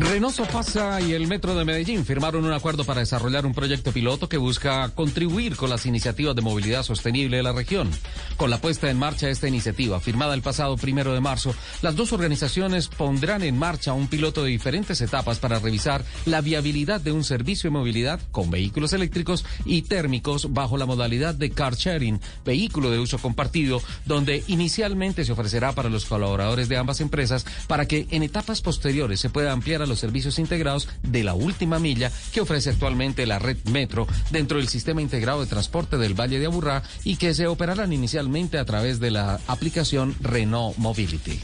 [0.00, 4.28] Renault Sofasa y el Metro de Medellín firmaron un acuerdo para desarrollar un proyecto piloto
[4.28, 7.90] que busca contribuir con las iniciativas de movilidad sostenible de la región.
[8.36, 11.96] Con la puesta en marcha de esta iniciativa, firmada el pasado primero de marzo, las
[11.96, 17.12] dos organizaciones pondrán en marcha un piloto de diferentes etapas para revisar la viabilidad de
[17.12, 22.20] un servicio de movilidad con vehículos eléctricos y térmicos bajo la modalidad de car sharing,
[22.44, 27.86] vehículo de uso compartido, donde inicialmente se ofrecerá para los colaboradores de ambas empresas para
[27.86, 32.10] que en etapas posteriores se pueda ampliar a los servicios integrados de la última milla
[32.32, 36.46] que ofrece actualmente la red Metro dentro del sistema integrado de transporte del Valle de
[36.46, 41.40] Aburrá y que se operarán inicialmente a través de la aplicación Renault Mobility.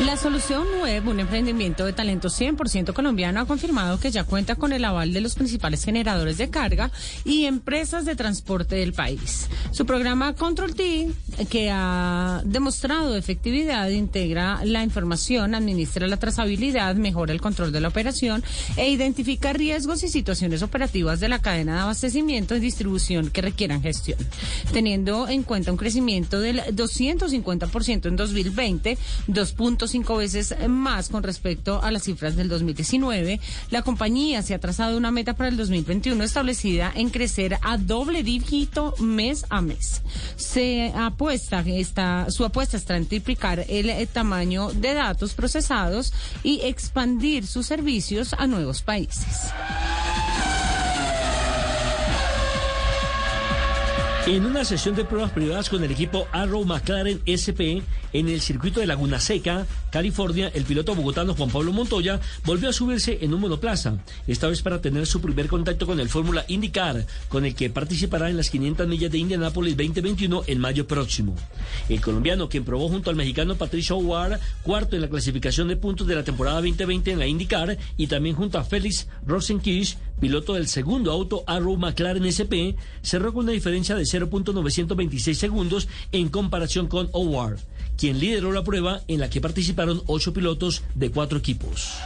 [0.00, 4.72] La Solución Web, un emprendimiento de talento 100% colombiano, ha confirmado que ya cuenta con
[4.72, 6.90] el aval de los principales generadores de carga
[7.24, 9.48] y empresas de transporte del país.
[9.70, 11.10] Su programa Control T,
[11.48, 17.88] que ha demostrado efectividad, integra la información, administra la trazabilidad, mejora el control de la
[17.88, 18.42] operación
[18.76, 23.80] e identifica riesgos y situaciones operativas de la cadena de abastecimiento y distribución que requieran
[23.80, 24.18] gestión.
[24.72, 28.98] Teniendo en cuenta un crecimiento del 250% en 2020,
[29.84, 34.96] 2.5 veces más con respecto a las cifras del 2019, la compañía se ha trazado
[34.96, 40.02] una meta para el 2021 establecida en crecer a doble dígito mes a mes.
[40.36, 46.60] Se apuesta, está, su apuesta está en triplicar el eh, tamaño de datos procesados y
[46.62, 49.52] expandir sus servicios a nuevos países.
[54.26, 57.84] En una sesión de pruebas privadas con el equipo Arrow McLaren SP
[58.14, 62.72] en el circuito de Laguna Seca, California, el piloto bogotano Juan Pablo Montoya volvió a
[62.72, 67.06] subirse en un monoplaza, esta vez para tener su primer contacto con el Fórmula IndyCar,
[67.28, 71.36] con el que participará en las 500 millas de Indianápolis 2021 en mayo próximo.
[71.90, 76.06] El colombiano, quien probó junto al mexicano Patricio Howard, cuarto en la clasificación de puntos
[76.06, 80.68] de la temporada 2020 en la IndyCar, y también junto a Félix Rosenkisch, piloto del
[80.68, 87.10] segundo auto Arrow McLaren SP, cerró con una diferencia de 0.926 segundos en comparación con
[87.12, 87.58] Howard,
[87.98, 91.98] quien lideró la prueba en la que participaron ocho pilotos de cuatro equipos.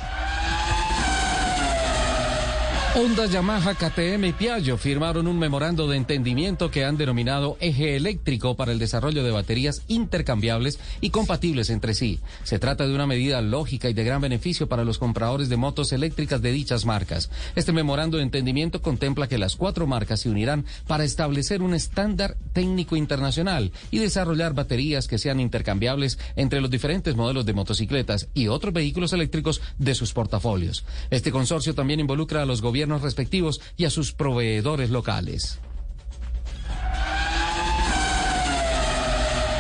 [2.95, 8.57] Honda, Yamaha, KTM y Piaggio firmaron un memorando de entendimiento que han denominado eje eléctrico
[8.57, 12.19] para el desarrollo de baterías intercambiables y compatibles entre sí.
[12.45, 15.93] Se trata de una medida lógica y de gran beneficio para los compradores de motos
[15.93, 17.31] eléctricas de dichas marcas.
[17.55, 22.37] Este memorando de entendimiento contempla que las cuatro marcas se unirán para establecer un estándar
[22.55, 28.49] técnico internacional y desarrollar baterías que sean intercambiables entre los diferentes modelos de motocicletas y
[28.49, 30.85] otros vehículos eléctricos de sus portafolios.
[31.11, 35.59] Este consorcio también involucra a los gobiernos respectivos y a sus proveedores locales.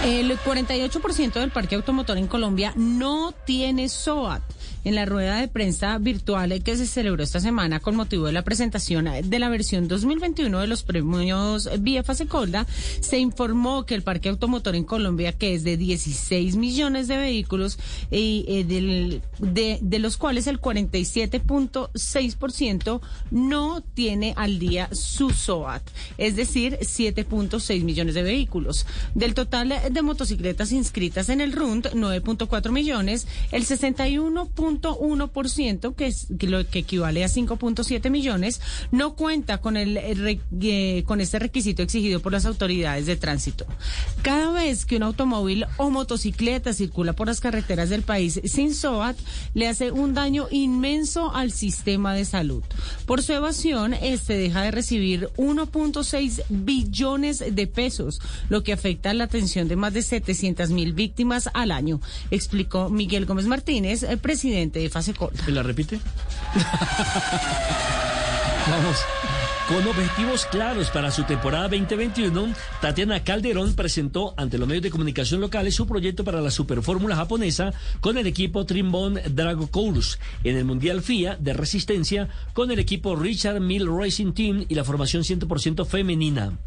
[0.04, 4.42] El 48% del parque automotor en Colombia no tiene SOAT.
[4.84, 8.42] En la rueda de prensa virtual que se celebró esta semana con motivo de la
[8.42, 12.66] presentación de la versión 2021 de los premios Vía Fasecolda,
[13.00, 17.78] se informó que el parque automotor en Colombia, que es de 16 millones de vehículos,
[18.10, 25.82] y, eh, del- de, de los cuales el 47.6% no tiene al día su SOAT,
[26.18, 28.86] es decir, 7.6 millones de vehículos.
[29.14, 33.64] Del total de motocicletas inscritas en el RUND, 9.4 millones, el
[34.80, 38.60] 61.1%, que es lo que equivale a 5.7 millones,
[38.90, 43.66] no cuenta con el eh, con este requisito exigido por las autoridades de tránsito.
[44.22, 49.16] Cada vez que un automóvil o motocicleta circula por las carreteras del país sin SOAT,
[49.54, 52.62] le hace un daño inmenso al sistema de salud.
[53.06, 59.24] Por su evasión, este deja de recibir 1.6 billones de pesos, lo que afecta la
[59.24, 64.57] atención de más de 700 mil víctimas al año, explicó Miguel Gómez Martínez, el presidente
[64.62, 64.90] de.
[65.46, 66.00] ¿Me la repite?
[68.70, 68.98] Vamos.
[69.68, 75.42] Con objetivos claros para su temporada 2021, Tatiana Calderón presentó ante los medios de comunicación
[75.42, 81.02] locales su proyecto para la Superfórmula japonesa con el equipo Trimbon Dragocourus en el Mundial
[81.02, 86.58] FIA de Resistencia con el equipo Richard Mill Racing Team y la formación 100% femenina.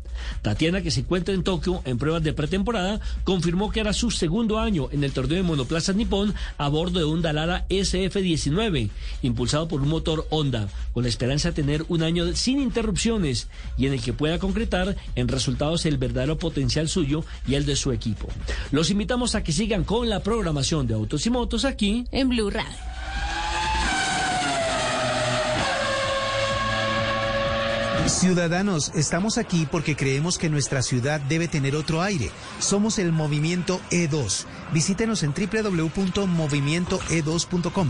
[0.41, 4.59] Tatiana, que se encuentra en Tokio en pruebas de pretemporada, confirmó que era su segundo
[4.59, 8.89] año en el torneo de monoplaza nipón a bordo de un Dalara SF-19,
[9.21, 13.47] impulsado por un motor Honda, con la esperanza de tener un año sin interrupciones
[13.77, 17.75] y en el que pueda concretar en resultados el verdadero potencial suyo y el de
[17.75, 18.27] su equipo.
[18.71, 22.49] Los invitamos a que sigan con la programación de Autos y Motos aquí en Blue
[22.49, 22.90] Radio.
[28.07, 32.31] Ciudadanos, estamos aquí porque creemos que nuestra ciudad debe tener otro aire.
[32.59, 34.45] Somos el Movimiento E2.
[34.73, 37.87] Visítenos en www.movimientoe2.com.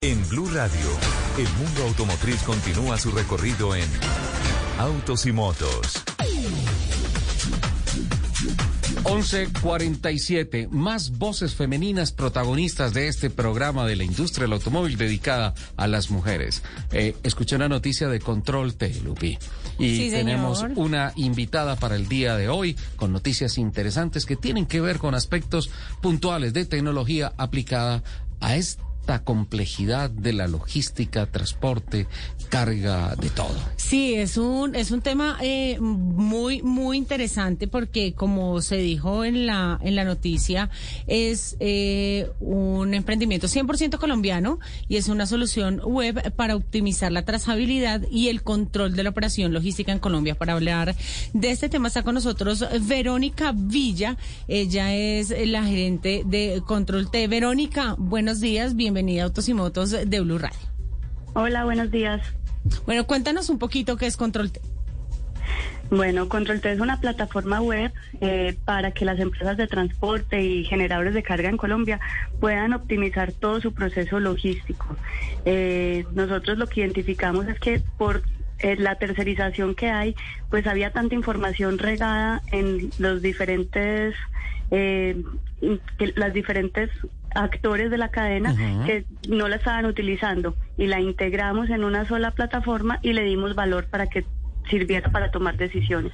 [0.00, 0.88] En Blue Radio,
[1.38, 3.88] el mundo automotriz continúa su recorrido en
[4.78, 6.02] Autos y Motos.
[9.04, 15.86] 1147, más voces femeninas protagonistas de este programa de la industria del automóvil dedicada a
[15.86, 16.62] las mujeres.
[16.92, 19.38] Eh, escuché una noticia de Control T, Lupi.
[19.78, 20.18] Y Sí, señor.
[20.18, 24.98] tenemos una invitada para el día de hoy con noticias interesantes que tienen que ver
[24.98, 28.02] con aspectos puntuales de tecnología aplicada
[28.40, 32.06] a esta complejidad de la logística, transporte,
[32.52, 33.56] carga, de todo.
[33.76, 39.46] Sí, es un, es un tema eh, muy, muy interesante porque como se dijo en
[39.46, 40.68] la, en la noticia,
[41.06, 48.02] es eh, un emprendimiento 100% colombiano y es una solución web para optimizar la trazabilidad
[48.10, 50.34] y el control de la operación logística en Colombia.
[50.34, 50.94] Para hablar
[51.32, 54.18] de este tema está con nosotros Verónica Villa.
[54.46, 57.28] Ella es la gerente de Control T.
[57.28, 60.60] Verónica, buenos días, bienvenida a Autos y Motos de Blue Radio.
[61.34, 62.20] Hola, buenos días.
[62.86, 64.60] Bueno, cuéntanos un poquito qué es Control T.
[65.90, 70.64] Bueno, Control T es una plataforma web eh, para que las empresas de transporte y
[70.64, 72.00] generadores de carga en Colombia
[72.40, 74.96] puedan optimizar todo su proceso logístico.
[75.44, 78.22] Eh, nosotros lo que identificamos es que por
[78.62, 80.14] eh, la tercerización que hay,
[80.48, 84.14] pues había tanta información regada en los diferentes,
[84.70, 85.20] eh,
[85.98, 86.88] que las diferentes
[87.34, 88.54] actores de la cadena
[88.86, 93.54] que no la estaban utilizando y la integramos en una sola plataforma y le dimos
[93.54, 94.24] valor para que
[94.70, 96.12] sirviera para tomar decisiones.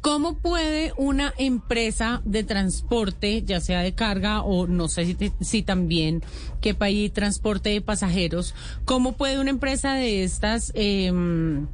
[0.00, 5.32] ¿Cómo puede una empresa de transporte, ya sea de carga o no sé si, te-
[5.40, 6.22] si también
[6.60, 8.54] que país transporte de pasajeros,
[8.84, 11.66] cómo puede una empresa de estas em,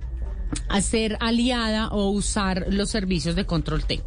[0.70, 4.00] hacer aliada o usar los servicios de Control T?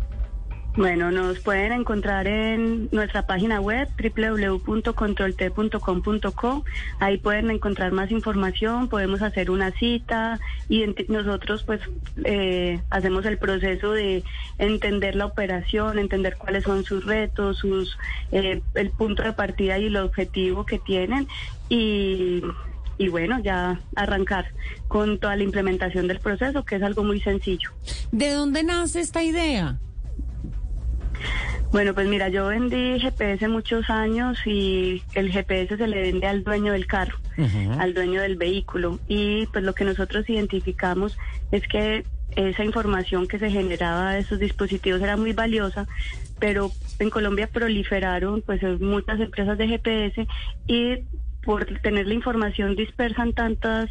[0.78, 6.66] Bueno, nos pueden encontrar en nuestra página web www.controlt.com.co.
[7.00, 11.80] Ahí pueden encontrar más información, podemos hacer una cita y nosotros pues
[12.26, 14.26] eh, hacemos el proceso de
[14.58, 17.98] entender la operación, entender cuáles son sus retos, sus
[18.34, 21.30] eh, el punto de partida y el objetivo que tienen
[21.70, 22.44] y
[22.98, 24.46] y bueno, ya arrancar
[24.88, 27.72] con toda la implementación del proceso, que es algo muy sencillo.
[28.14, 29.78] ¿De dónde nace esta idea?
[31.72, 36.44] Bueno, pues mira, yo vendí GPS muchos años y el GPS se le vende al
[36.44, 37.18] dueño del carro,
[37.80, 39.00] al dueño del vehículo.
[39.08, 41.18] Y pues lo que nosotros identificamos
[41.52, 45.88] es que esa información que se generaba de esos dispositivos era muy valiosa,
[46.40, 50.28] pero en Colombia proliferaron pues muchas empresas de GPS
[50.68, 51.00] y
[51.46, 53.90] por tener la información dispersa en tantas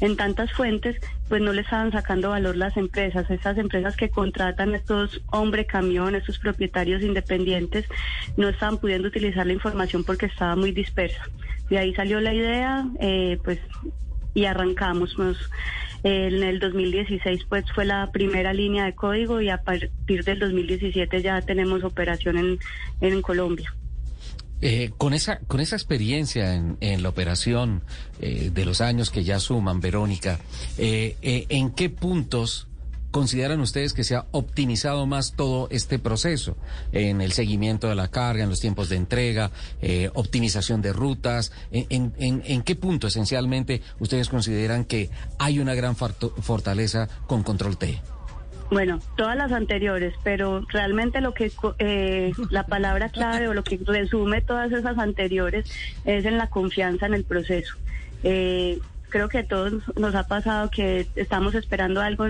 [0.00, 0.96] en tantas fuentes,
[1.28, 6.14] pues no le estaban sacando valor las empresas, esas empresas que contratan estos hombre camión,
[6.14, 7.86] estos propietarios independientes,
[8.36, 11.22] no estaban pudiendo utilizar la información porque estaba muy dispersa.
[11.70, 13.58] De ahí salió la idea, eh, pues
[14.34, 15.18] y arrancamos.
[15.18, 15.38] Nos,
[16.04, 21.22] en el 2016 pues fue la primera línea de código y a partir del 2017
[21.22, 22.58] ya tenemos operación en,
[23.00, 23.74] en Colombia.
[24.60, 27.82] Eh, con esa con esa experiencia en, la operación
[28.20, 30.40] eh, de los años que ya suman, Verónica,
[30.78, 32.66] eh, eh, ¿en qué puntos
[33.12, 36.56] consideran ustedes que se ha optimizado más todo este proceso?
[36.90, 39.50] En el seguimiento de la carga, en los tiempos de entrega,
[40.14, 41.52] optimización de rutas.
[41.70, 47.98] En, en, qué punto esencialmente ustedes consideran que hay una gran fortaleza con Control T?
[48.70, 53.80] Bueno, todas las anteriores, pero realmente lo que eh, la palabra clave o lo que
[53.82, 55.72] resume todas esas anteriores
[56.04, 57.76] es en la confianza en el proceso.
[58.24, 58.78] Eh,
[59.08, 62.26] creo que a todos nos ha pasado que estamos esperando algo,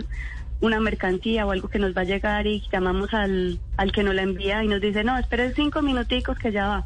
[0.61, 4.15] una mercancía o algo que nos va a llegar y llamamos al, al que nos
[4.15, 6.85] la envía y nos dice, no, espere cinco minuticos que ya va.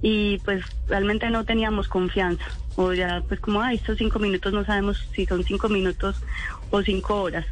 [0.00, 2.44] Y pues realmente no teníamos confianza.
[2.76, 6.22] O ya, pues como, ay, estos cinco minutos no sabemos si son cinco minutos
[6.70, 7.46] o cinco horas.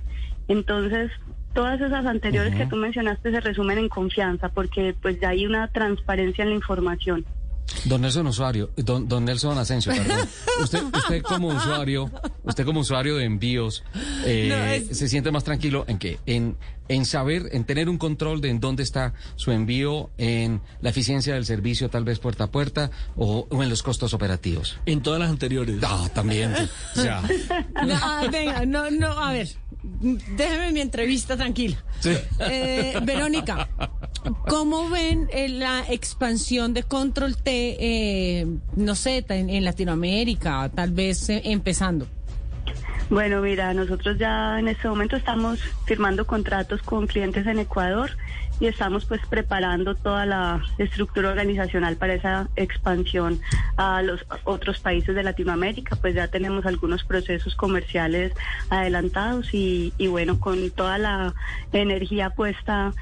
[0.49, 1.11] Entonces,
[1.55, 5.69] todas esas anteriores que tú mencionaste se resumen en confianza porque pues ya hay una
[5.69, 7.25] transparencia en la información.
[7.87, 10.29] Don Nelson usuario, don, don Nelson Asensio, perdón.
[10.62, 12.11] Usted, usted como usuario,
[12.45, 13.83] usted como usuario de envíos,
[14.25, 16.57] eh, No, es- se siente más tranquilo en que, en,
[16.89, 21.35] en saber, en tener un control de en dónde está su envío, en la eficiencia
[21.35, 24.79] del servicio, tal vez puerta a puerta, o, o en los costos operativos.
[24.87, 25.77] En todas las anteriores.
[25.83, 26.55] Ah, también.
[26.97, 29.49] O sea, No, ah, venga, no, no, a ver,
[29.83, 31.83] déjeme mi entrevista tranquila.
[32.41, 33.69] Eh, Verónica,
[34.49, 38.47] ¿cómo ven eh, la expansión de Control T, eh,
[38.77, 42.07] no sé, en, Latinoamérica, tal vez eh, empezando?
[43.11, 48.11] Bueno, mira, nosotros ya en este momento estamos firmando contratos con clientes en Ecuador
[48.61, 53.41] y estamos pues preparando toda la estructura organizacional para esa expansión
[53.77, 55.97] a los otros países de Latinoamérica.
[55.97, 58.33] Pues ya tenemos algunos procesos comerciales
[58.70, 61.35] adelantados y, y bueno, con toda la
[61.72, 62.93] energía puesta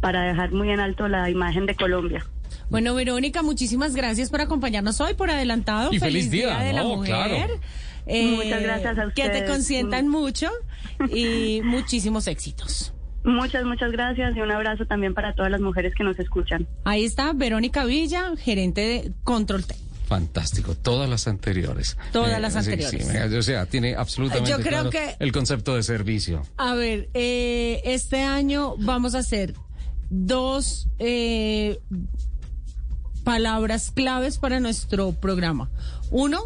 [0.00, 2.26] para dejar muy en alto la imagen de Colombia.
[2.70, 5.92] Bueno, Verónica, muchísimas gracias por acompañarnos hoy, por adelantado.
[5.92, 7.14] Y feliz día, de la no, Mujer.
[7.14, 7.54] claro.
[8.06, 9.50] Eh, Muchas gracias a Que te ustedes.
[9.50, 10.50] consientan mucho
[11.10, 12.92] y muchísimos éxitos.
[13.24, 16.66] Muchas, muchas gracias y un abrazo también para todas las mujeres que nos escuchan.
[16.84, 19.74] Ahí está Verónica Villa, gerente de Control T.
[20.14, 20.74] fantástico.
[20.74, 21.96] Todas las anteriores.
[22.12, 23.06] Todas las sí, anteriores.
[23.30, 26.42] sí, o sea, tiene absolutamente Yo creo claro que- el concepto de servicio.
[26.56, 29.54] A ver, eh, este año vamos a hacer
[30.10, 31.80] dos eh,
[33.24, 35.70] palabras claves para nuestro programa.
[36.10, 36.42] Uno,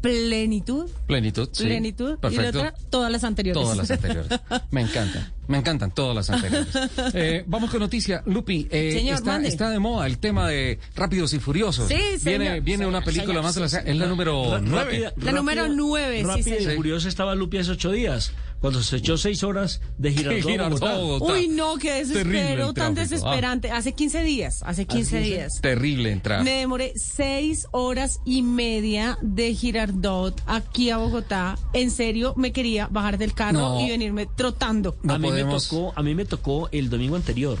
[0.00, 0.88] plenitud.
[1.06, 1.64] Plenitud, sí.
[1.64, 2.18] Plenitud.
[2.18, 2.58] Perfecto.
[2.58, 3.62] Y la otra, todas las anteriores.
[3.62, 4.30] Todas las anteriores.
[4.70, 5.32] Me encantan.
[5.48, 6.66] Me encantan todas las anteriores.
[7.14, 8.22] Eh, vamos con noticia.
[8.26, 11.88] Lupi, eh, Señor, está, está de moda el tema de Rápidos y Furiosos.
[11.88, 11.94] Sí,
[12.24, 12.60] Viene, señor.
[12.62, 13.90] viene una Señor, película señor, más de la.
[13.90, 14.84] Es la número Ra- nueve.
[14.84, 18.82] rápida- La número rápida- nueve, sí, Rápida y curiosa estaba Lupi hace ocho días, cuando
[18.82, 20.94] se echó seis horas de Girardot a Girardot Bogotá.
[20.94, 21.32] a Bogotá.
[21.34, 23.14] Uy, no, qué Terrible desespero tan tráfico.
[23.16, 23.70] desesperante.
[23.70, 25.20] Hace 15 días, hace 15 15?
[25.20, 25.60] días.
[25.60, 26.42] Terrible entrar.
[26.42, 31.58] Me demoré seis horas y media de Girardot aquí a Bogotá.
[31.72, 33.80] En serio, me quería bajar del carro No.
[33.80, 34.96] y venirme trotando.
[35.02, 37.58] No a mí podemos- me tocó, a mí me tocó el domingo anterior,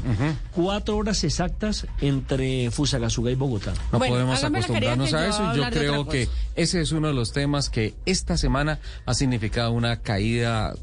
[0.52, 3.74] cuatro horas exactas entre Fusagasugá y Bogotá.
[3.92, 7.14] No Bueno, podemos acostumbrarnos a yo eso yo de creo que ese es uno de
[7.14, 10.74] los temas que esta semana ha significado una caída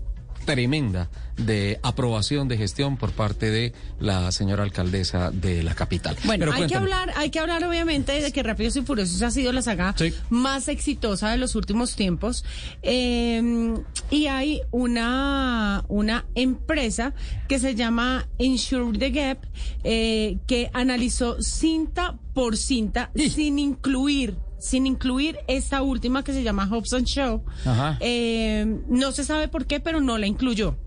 [0.45, 6.15] tremenda de aprobación de gestión por parte de la señora alcaldesa de la capital.
[6.25, 9.31] Bueno, Pero hay que hablar, hay que hablar obviamente de que Rápidos y Furiosos ha
[9.31, 10.13] sido la saga Sí.
[10.29, 12.45] más exitosa de los últimos tiempos.
[12.83, 13.73] Eh,
[14.11, 17.13] y hay una, una empresa
[17.47, 19.39] que se llama Insure the Gap,
[19.83, 26.67] eh, que analizó cinta por cinta sin incluir sin incluir esta última que se llama
[26.71, 27.43] Hobson Show.
[27.65, 27.97] Ajá.
[27.99, 30.77] Eh, no se sabe por qué, pero no la incluyó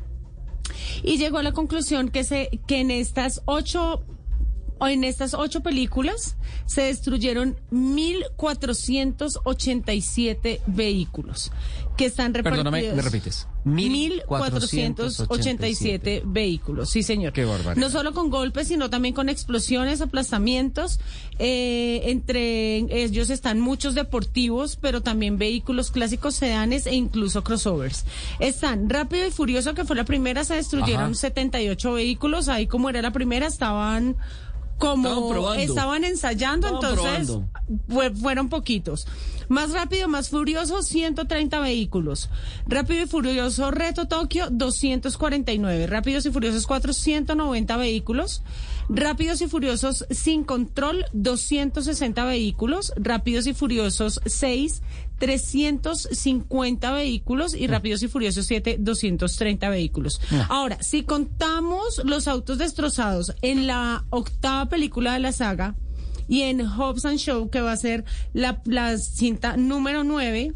[1.02, 4.04] y llegó a la conclusión que se que en estas ocho
[4.80, 11.52] en estas ocho películas se destruyeron 1.487 vehículos
[11.96, 12.64] que están repartidos.
[12.64, 13.46] Perdóname, me repites.
[13.64, 17.32] 1.487 vehículos, sí señor.
[17.32, 17.74] Qué barbaridad.
[17.76, 21.00] No solo con golpes, sino también con explosiones, aplastamientos.
[21.38, 28.04] Eh, entre ellos están muchos deportivos, pero también vehículos clásicos, sedanes e incluso crossovers.
[28.38, 31.14] Están Rápido y Furioso, que fue la primera, se destruyeron Ajá.
[31.14, 32.48] 78 vehículos.
[32.48, 34.16] Ahí como era la primera, estaban
[34.78, 37.36] como Estaban ensayando, Estaban entonces
[37.88, 39.06] fue- fueron poquitos.
[39.48, 42.30] Más rápido, más furioso, 130 vehículos.
[42.66, 45.86] Rápido y furioso Reto Tokio, 249.
[45.86, 48.42] Rápidos y furiosos 4, 190 vehículos.
[48.88, 52.92] Rápidos y furiosos sin control, 260 vehículos.
[52.96, 54.82] Rápidos y furiosos 6,
[55.18, 57.54] 350 vehículos.
[57.54, 60.20] Y Rápidos y furiosos 7, 230 vehículos.
[60.48, 65.74] Ahora, si contamos los autos destrozados en la octava película de la saga,
[66.28, 70.52] y en Hobbs and Show, que va a ser la, la cinta número 9,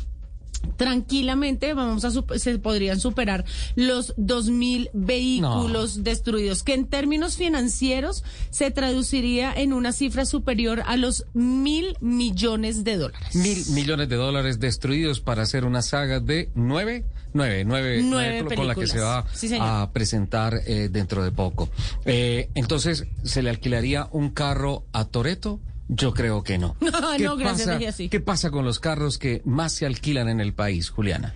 [0.76, 3.44] tranquilamente vamos a se podrían superar
[3.76, 10.96] los 2.000 vehículos destruidos, que en términos financieros se traduciría en una cifra superior a
[10.96, 13.34] los mil millones de dólares.
[13.34, 18.74] Mil millones de dólares destruidos para hacer una saga de nueve, nueve, nueve, con la
[18.74, 19.26] que se va.
[19.32, 21.68] Sí, a presentar eh, dentro de poco.
[22.04, 25.60] Eh, entonces, ¿se le alquilaría un carro a Toreto?
[25.92, 26.76] Yo creo que no.
[26.80, 28.08] No, ¿Qué no, gracias, pasa, dejé así.
[28.08, 31.34] ¿Qué pasa con los carros que más se alquilan en el país, Juliana?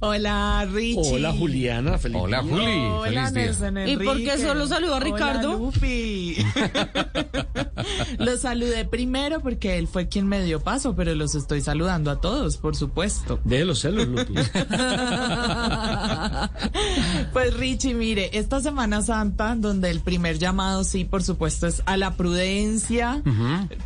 [0.00, 1.12] Hola, Richie.
[1.12, 2.52] Hola Juliana, feliz Hola, día.
[2.52, 2.64] Juli.
[2.64, 3.70] Hola, feliz día.
[3.70, 5.50] Nelson ¿Y por qué solo saludó a Ricardo?
[5.54, 6.36] Hola, Lupi.
[8.18, 12.20] Los saludé primero porque él fue quien me dio paso, pero los estoy saludando a
[12.20, 13.40] todos, por supuesto.
[13.44, 14.34] De los celos, Lupi.
[17.32, 21.96] Pues Richie, mire, esta Semana Santa, donde el primer llamado, sí, por supuesto, es a
[21.96, 23.22] la prudencia,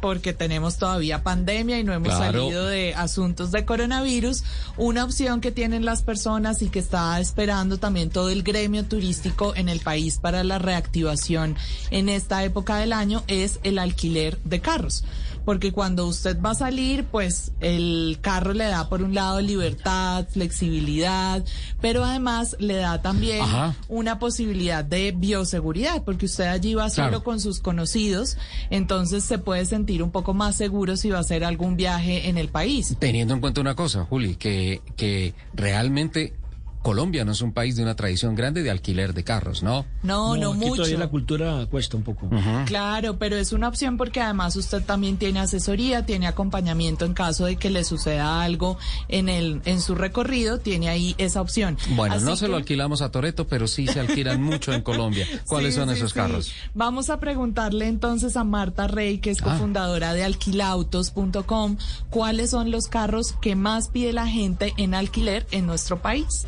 [0.00, 2.40] porque tenemos todavía pandemia y no hemos Claro.
[2.44, 4.42] salido de asuntos de coronavirus,
[4.76, 9.54] una opción que tienen las personas y que está esperando también todo el gremio turístico
[9.56, 11.56] en el país para la reactivación
[11.90, 15.04] en esta época del año es el alquiler de carros.
[15.44, 20.24] Porque cuando usted va a salir, pues el carro le da por un lado libertad,
[20.30, 21.44] flexibilidad,
[21.80, 23.74] pero además le da también Ajá.
[23.88, 27.24] una posibilidad de bioseguridad, porque usted allí va solo Claro.
[27.24, 28.36] con sus conocidos,
[28.70, 32.38] entonces se puede sentir un poco más seguro si va a hacer algún viaje en
[32.38, 32.94] el país.
[33.00, 36.34] Teniendo en cuenta una cosa, Juli, que, que realmente
[36.82, 39.86] Colombia no es un país de una tradición grande de alquiler de carros, ¿no?
[40.02, 40.74] No, no, aquí mucho.
[40.76, 42.28] todavía la cultura cuesta un poco.
[42.66, 47.44] Claro, pero es una opción porque además usted también tiene asesoría, tiene acompañamiento en caso
[47.46, 48.78] de que le suceda algo
[49.08, 51.78] en el en su recorrido, tiene ahí esa opción.
[51.90, 55.26] Bueno, Así no se lo alquilamos a Toreto, pero sí se alquilan mucho en Colombia.
[55.46, 56.16] ¿Cuáles Sí, son sí, esos sí.
[56.16, 56.52] carros?
[56.74, 59.44] Vamos a preguntarle entonces a Marta Rey, que es Ah.
[59.52, 61.76] cofundadora de alquilautos.com,
[62.10, 66.46] cuáles son los carros que más pide la gente en alquiler en nuestro país.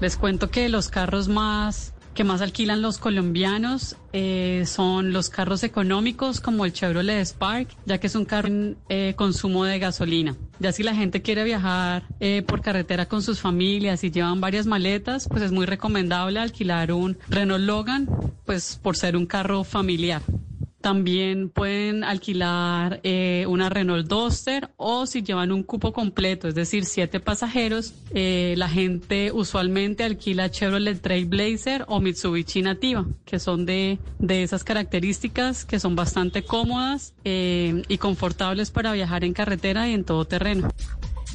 [0.00, 5.62] Les cuento que los carros más que más alquilan los colombianos eh, son los carros
[5.62, 10.34] económicos como el Chevrolet Spark, ya que es un carro en eh, consumo de gasolina.
[10.58, 14.66] Ya si la gente quiere viajar eh, por carretera con sus familias y llevan varias
[14.66, 18.08] maletas, pues es muy recomendable alquilar un Renault Logan,
[18.46, 20.22] pues por ser un carro familiar.
[20.86, 26.84] También pueden alquilar eh, una Renault Duster o si llevan un cupo completo, es decir,
[26.84, 33.98] siete pasajeros, eh, la gente usualmente alquila Chevrolet Trailblazer o Mitsubishi Nativa, que son de,
[34.20, 39.92] de esas características que son bastante cómodas eh, y confortables para viajar en carretera y
[39.92, 40.68] en todo terreno.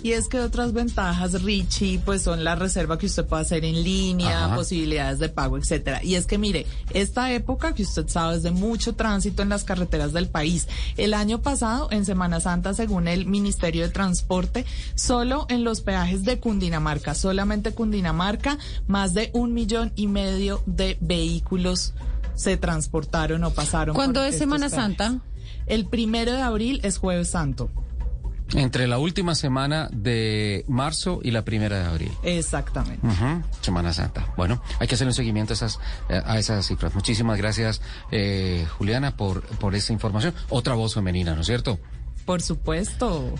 [0.03, 3.83] Y es que otras ventajas, Richie, pues son la reserva que usted puede hacer en
[3.83, 4.55] línea, Ajá.
[4.55, 6.03] posibilidades de pago, etcétera.
[6.03, 9.63] Y es que mire, esta época que usted sabe es de mucho tránsito en las
[9.63, 10.67] carreteras del país.
[10.97, 16.23] El año pasado, en Semana Santa, según el Ministerio de Transporte, solo en los peajes
[16.23, 21.93] de Cundinamarca, solamente Cundinamarca, más de un millón y medio de vehículos
[22.33, 23.95] se transportaron o pasaron.
[23.95, 24.83] ¿Cuándo por es Semana peajes.
[24.97, 25.19] Santa?
[25.67, 27.69] El primero de abril es Jueves Santo.
[28.53, 32.11] Entre la última semana de marzo y la primera de abril.
[32.23, 33.07] Exactamente.
[33.61, 34.27] Semana Santa.
[34.35, 35.79] Bueno, hay que hacer un seguimiento a esas,
[36.09, 36.93] eh, a esas cifras.
[36.95, 37.81] Muchísimas gracias,
[38.11, 40.33] eh, Juliana, por, por esa información.
[40.49, 41.79] Otra voz femenina, ¿no es cierto?
[42.25, 43.33] Por supuesto.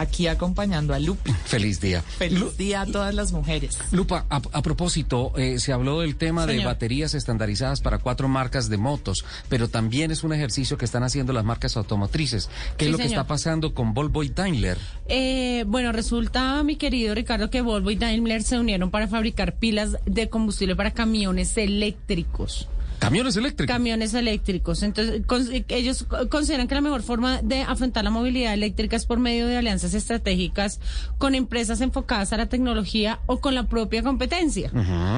[0.00, 1.30] Aquí acompañando a Lupi.
[1.44, 2.00] Feliz día.
[2.00, 3.78] Feliz día a todas las mujeres.
[3.92, 8.70] Lupa, a, a propósito, eh, se habló del tema de baterías estandarizadas para cuatro marcas
[8.70, 12.48] de motos, pero también es un ejercicio que están haciendo las marcas automotrices.
[12.78, 14.78] ¿Qué Sí, es lo que está pasando con Volvo y Daimler?
[15.06, 19.96] Eh, bueno, resulta, mi querido Ricardo, que Volvo y Daimler se unieron para fabricar pilas
[20.06, 22.68] de combustible para camiones eléctricos.
[23.00, 23.74] Camiones eléctricos.
[23.74, 24.82] Camiones eléctricos.
[24.82, 29.18] Entonces, con- ellos consideran que la mejor forma de afrontar la movilidad eléctrica es por
[29.18, 30.78] medio de alianzas estratégicas
[31.18, 34.70] con empresas enfocadas a la tecnología o con la propia competencia.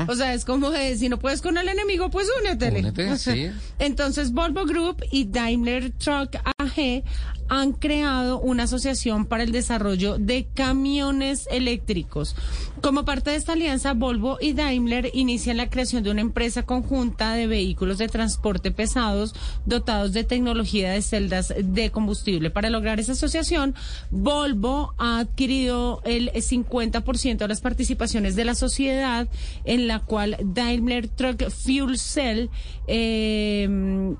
[0.09, 2.79] O sea, es como de, si no puedes con el enemigo, pues únetele.
[2.81, 3.51] Únete, sí.
[3.79, 7.03] Entonces, Volvo Group y Daimler Truck AG
[7.49, 12.35] han creado una asociación para el desarrollo de camiones eléctricos.
[12.81, 17.35] Como parte de esta alianza, Volvo y Daimler inician la creación de una empresa conjunta
[17.35, 19.35] de vehículos de transporte pesados
[19.67, 22.51] dotados de tecnología de celdas de combustible.
[22.51, 23.75] Para lograr esa asociación,
[24.11, 29.29] Volvo ha adquirido el 50% de las participaciones de la sociedad
[29.65, 32.49] en la cual Daimler Truck Fuel Cell
[32.87, 34.15] eh,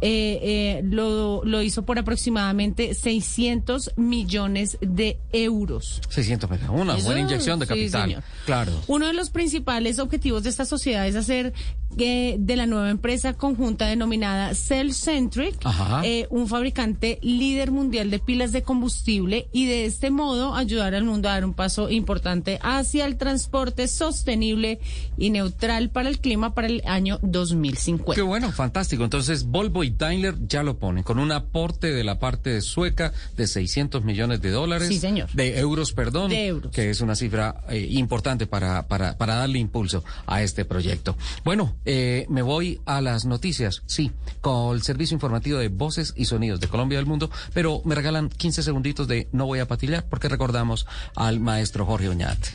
[0.00, 6.00] eh, eh, lo, lo hizo por aproximadamente 600 millones de euros.
[6.08, 6.68] 600 pesos.
[6.70, 8.22] Una Eso, buena inyección de capital.
[8.44, 8.72] claro.
[8.86, 11.52] Uno de los principales objetivos de esta sociedad es hacer
[11.96, 16.02] eh, de la nueva empresa conjunta denominada Cell Centric Ajá.
[16.04, 21.04] eh, un fabricante líder mundial de pilas de combustible y de este modo ayudar al
[21.04, 24.80] mundo a dar un paso importante hacia el transporte sostenible
[25.16, 28.14] y neutral para el clima para el año 2050.
[28.16, 29.04] Qué bueno, fantástico.
[29.04, 33.46] Entonces, Volvo y Daimler ya lo ponen con un aporte de la parte sueca de
[33.46, 34.88] 600 millones de dólares.
[34.88, 35.30] Sí, señor.
[35.32, 36.30] De euros, perdón.
[36.30, 36.72] De euros.
[36.72, 41.16] Que es una cifra eh, importante para, para, para darle impulso a este proyecto.
[41.44, 43.82] Bueno, eh, me voy a las noticias.
[43.86, 44.10] Sí,
[44.40, 48.28] con el servicio informativo de voces y sonidos de Colombia del mundo, pero me regalan
[48.28, 52.48] 15 segunditos de no voy a patillar porque recordamos al maestro Jorge Oñate.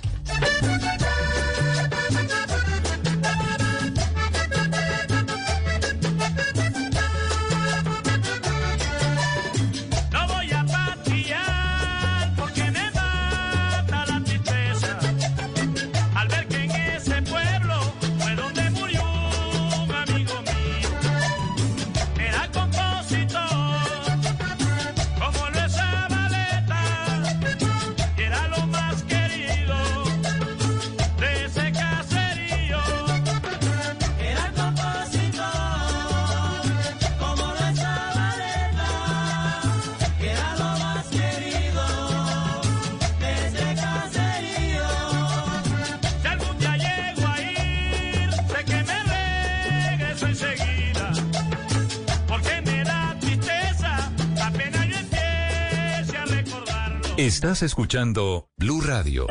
[57.20, 59.28] Estás escuchando Blue Radio.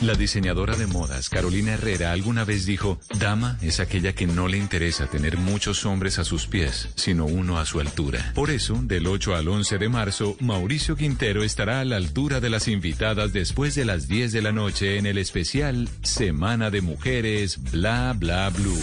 [0.00, 4.56] La diseñadora de modas Carolina Herrera alguna vez dijo, Dama es aquella que no le
[4.56, 8.32] interesa tener muchos hombres a sus pies, sino uno a su altura.
[8.34, 12.48] Por eso, del 8 al 11 de marzo, Mauricio Quintero estará a la altura de
[12.48, 17.60] las invitadas después de las 10 de la noche en el especial Semana de Mujeres
[17.72, 18.80] Bla Bla Blue.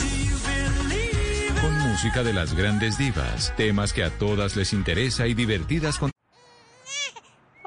[1.94, 6.10] Música de las grandes divas, temas que a todas les interesa y divertidas con...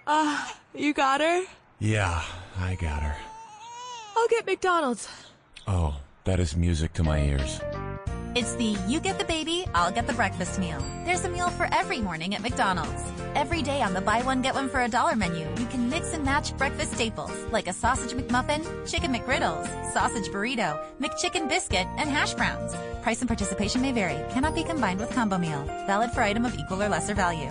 [0.04, 1.44] Ah, you got her?
[1.78, 2.22] Yeah,
[2.58, 3.14] I got her.
[4.16, 5.08] I'll get McDonald's.
[5.68, 7.60] Oh, that is music to my ears.
[8.36, 10.78] It's the you get the baby, I'll get the breakfast meal.
[11.06, 13.02] There's a meal for every morning at McDonald's.
[13.34, 16.12] Every day on the buy one get one for a dollar menu, you can mix
[16.12, 19.64] and match breakfast staples like a sausage McMuffin, chicken McGriddles,
[19.94, 22.74] sausage burrito, McChicken biscuit, and hash browns.
[23.00, 24.22] Price and participation may vary.
[24.34, 25.64] Cannot be combined with combo meal.
[25.86, 27.50] Valid for item of equal or lesser value.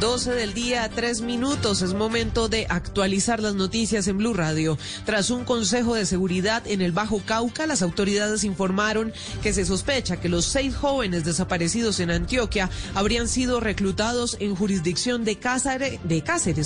[0.00, 1.82] 12 del día, 3 minutos.
[1.82, 4.78] Es momento de actualizar las noticias en Blue Radio.
[5.04, 10.18] Tras un consejo de seguridad en el Bajo Cauca, las autoridades informaron que se sospecha
[10.18, 16.22] que los seis jóvenes desaparecidos en Antioquia habrían sido reclutados en jurisdicción de Cáceres, de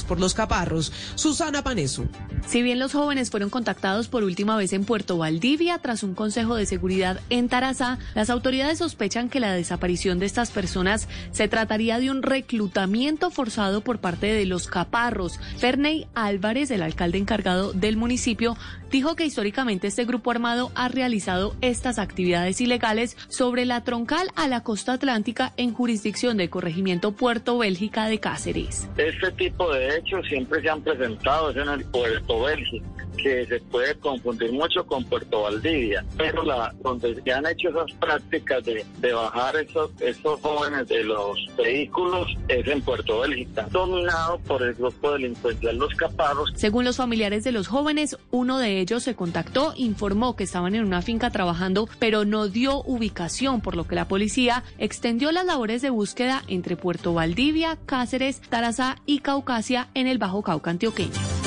[0.07, 0.93] por los caparros.
[1.17, 2.05] Susana Paneso.
[2.47, 6.55] Si bien los jóvenes fueron contactados por última vez en Puerto Valdivia tras un consejo
[6.55, 11.99] de seguridad en Tarazá, las autoridades sospechan que la desaparición de estas personas se trataría
[11.99, 15.39] de un reclutamiento forzado por parte de los caparros.
[15.59, 18.57] Ferney Álvarez, el alcalde encargado del municipio,
[18.95, 24.47] dijo que históricamente este grupo armado ha realizado estas actividades ilegales sobre la troncal a
[24.47, 28.89] la costa atlántica en jurisdicción del corregimiento Puerto Bélgica de Cáceres.
[28.97, 32.87] Este tipo de hechos siempre se han presentado en el Puerto Bélgica
[33.17, 37.93] que se puede confundir mucho con Puerto Valdivia, pero la, donde se han hecho esas
[37.99, 44.39] prácticas de, de bajar esos, esos jóvenes de los vehículos es en Puerto Bélgica, dominado
[44.41, 46.53] por el grupo delincuencial Los Caparros.
[46.57, 50.85] Según los familiares de los jóvenes, uno de ellos se contactó, informó que estaban en
[50.85, 55.83] una finca trabajando, pero no dio ubicación, por lo que la policía extendió las labores
[55.83, 61.44] de búsqueda entre Puerto Valdivia, Cáceres, Tarazá y Caucasia en el Bajo Cauca antioqueño.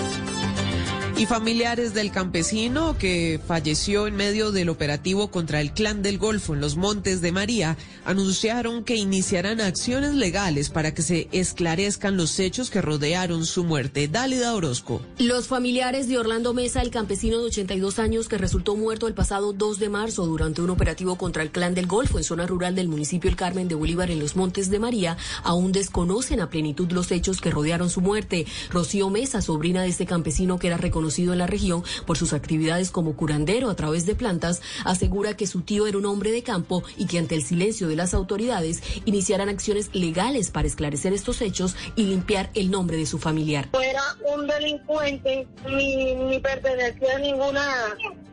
[1.17, 6.53] Y familiares del campesino que falleció en medio del operativo contra el clan del Golfo
[6.53, 12.37] en los Montes de María anunciaron que iniciarán acciones legales para que se esclarezcan los
[12.37, 14.07] hechos que rodearon su muerte.
[14.07, 15.01] Dálida Orozco.
[15.17, 19.53] Los familiares de Orlando Mesa, el campesino de 82 años que resultó muerto el pasado
[19.53, 22.89] 2 de marzo durante un operativo contra el clan del Golfo en zona rural del
[22.89, 27.09] municipio El Carmen de Bolívar en los Montes de María, aún desconocen a plenitud los
[27.11, 28.45] hechos que rodearon su muerte.
[28.69, 32.91] Rocío Mesa, sobrina de este campesino que era reconocido en la región por sus actividades
[32.91, 36.83] como curandero a través de plantas, asegura que su tío era un hombre de campo
[36.97, 41.75] y que ante el silencio de las autoridades iniciarán acciones legales para esclarecer estos hechos
[41.95, 43.69] y limpiar el nombre de su familiar.
[43.81, 44.03] Era
[44.35, 47.65] un delincuente, ni, ni pertenecía a ninguna,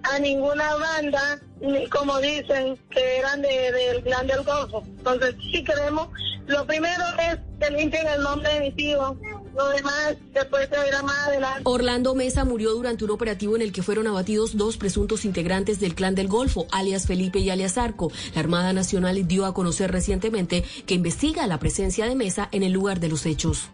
[0.02, 4.82] a ninguna banda, ni como dicen que eran de- del clan del Golfo.
[4.86, 6.08] Entonces, sí queremos,
[6.46, 9.16] lo primero es que limpien el nombre de mi tío,
[9.54, 11.62] lo demás después se verá más adelante.
[11.64, 15.94] Orlando Mesa murió durante un operativo en el que fueron abatidos dos presuntos integrantes del
[15.94, 18.10] Clan del Golfo, alias Felipe y alias Arco.
[18.34, 22.72] La Armada Nacional dio a conocer recientemente que investiga la presencia de Mesa en el
[22.72, 23.70] lugar de los hechos.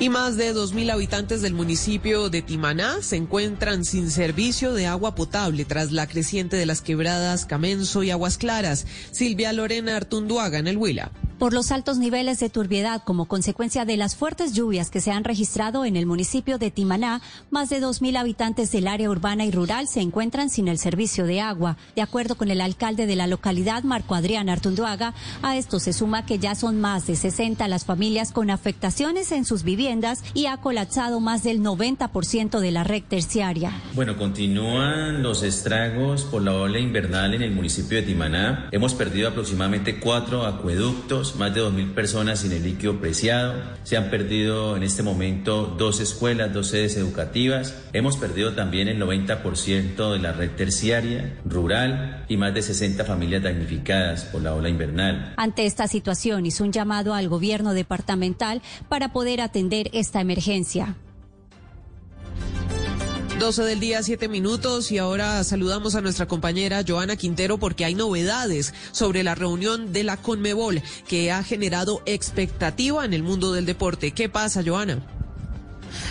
[0.00, 5.14] Y más de 2.000 habitantes del municipio de Timaná se encuentran sin servicio de agua
[5.14, 8.86] potable tras la creciente de las quebradas Camenzo y Aguas Claras.
[9.10, 11.12] Silvia Lorena Artunduaga en el Huila.
[11.40, 15.24] Por los altos niveles de turbiedad como consecuencia de las fuertes lluvias que se han
[15.24, 19.88] registrado en el municipio de Timaná, más de 2.000 habitantes del área urbana y rural
[19.88, 21.78] se encuentran sin el servicio de agua.
[21.96, 26.26] De acuerdo con el alcalde de la localidad, Marco Adrián Artunduaga, a esto se suma
[26.26, 30.58] que ya son más de 60 las familias con afectaciones en sus viviendas y ha
[30.58, 33.72] colapsado más del 90% de la red terciaria.
[33.94, 38.68] Bueno, continúan los estragos por la ola invernal en el municipio de Timaná.
[38.72, 43.54] Hemos perdido aproximadamente cuatro acueductos, más de 2.000 personas sin el líquido preciado.
[43.84, 47.74] Se han perdido en este momento dos escuelas, dos sedes educativas.
[47.92, 53.42] Hemos perdido también el 90% de la red terciaria, rural y más de 60 familias
[53.42, 55.34] damnificadas por la ola invernal.
[55.36, 60.96] Ante esta situación hizo un llamado al gobierno departamental para poder atender esta emergencia.
[63.40, 67.94] 12 del día, 7 minutos y ahora saludamos a nuestra compañera Joana Quintero porque hay
[67.94, 73.64] novedades sobre la reunión de la Conmebol que ha generado expectativa en el mundo del
[73.64, 74.10] deporte.
[74.10, 75.19] ¿Qué pasa, Joana?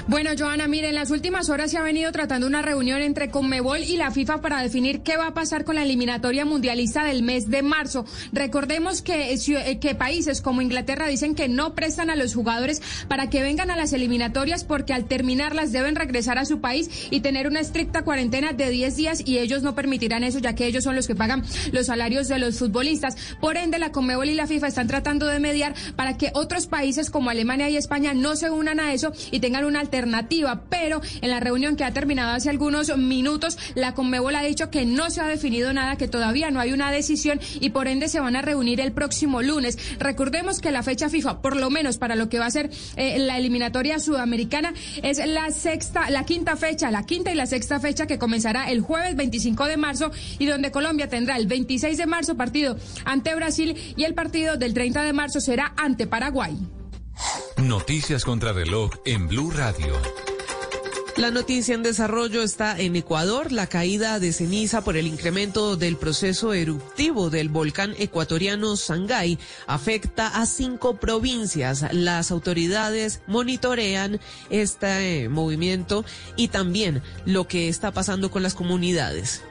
[0.08, 3.80] Bueno, Joana, mire, en las últimas horas se ha venido tratando una reunión entre Conmebol
[3.80, 7.50] y la FIFA para definir qué va a pasar con la eliminatoria mundialista del mes
[7.50, 8.06] de marzo.
[8.32, 13.30] Recordemos que, eh, que países como Inglaterra dicen que no prestan a los jugadores para
[13.30, 17.48] que vengan a las eliminatorias porque al terminarlas deben regresar a su país y tener
[17.48, 20.96] una estricta cuarentena de 10 días y ellos no permitirán eso ya que ellos son
[20.96, 23.16] los que pagan los salarios de los futbolistas.
[23.40, 27.10] Por ende, la Conmebol y la FIFA están tratando de mediar para que otros países
[27.10, 31.40] como Alemania y España no se unan a eso y tengan alternativa, pero en la
[31.40, 35.28] reunión que ha terminado hace algunos minutos, la Conmebol ha dicho que no se ha
[35.28, 38.82] definido nada, que todavía no hay una decisión y por ende se van a reunir
[38.82, 39.78] el próximo lunes.
[40.00, 43.20] Recordemos que la fecha FIFA, por lo menos para lo que va a ser eh,
[43.20, 48.08] la eliminatoria sudamericana, es la sexta, la quinta fecha, la quinta y la sexta fecha
[48.08, 52.36] que comenzará el jueves 25 de marzo y donde Colombia tendrá el 26 de marzo
[52.36, 56.58] partido ante Brasil y el partido del 30 de marzo será ante Paraguay.
[57.58, 59.94] Noticias contra reloj en Blue Radio.
[61.20, 63.52] La noticia en desarrollo está en Ecuador.
[63.52, 70.28] La caída de ceniza por el incremento del proceso eruptivo del volcán ecuatoriano Sangay afecta
[70.30, 71.86] a cinco provincias.
[71.92, 76.06] Las autoridades monitorean este movimiento
[76.38, 79.42] y también lo que está pasando con las comunidades.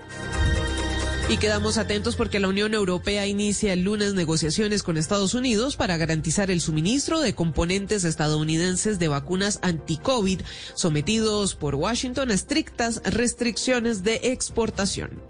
[1.30, 5.98] Y quedamos atentos porque la Unión Europea inicia el lunes negociaciones con Estados Unidos para
[5.98, 10.40] garantizar el suministro de componentes estadounidenses de vacunas anti-COVID
[10.74, 15.20] sometidos por Washington a estrictas restricciones de exportación.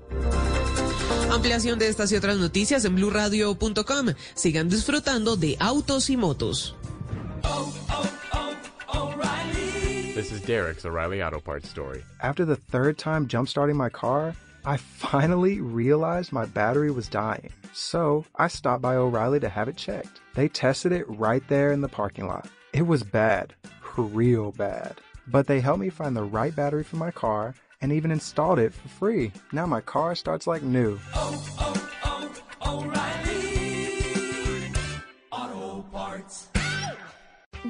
[1.32, 4.06] Ampliación de estas y otras noticias en blurradio.com.
[4.34, 6.76] Sigan disfrutando de autos y motos.
[10.14, 12.04] This is Derek's O'Reilly Auto Parts story.
[12.20, 14.34] After the third time jump starting my car,
[14.68, 17.48] I finally realized my battery was dying.
[17.72, 20.20] So I stopped by O'Reilly to have it checked.
[20.34, 22.50] They tested it right there in the parking lot.
[22.74, 23.54] It was bad,
[23.96, 25.00] real bad.
[25.26, 28.74] But they helped me find the right battery for my car and even installed it
[28.74, 29.32] for free.
[29.52, 30.98] Now my car starts like new.
[31.14, 31.67] Oh, oh,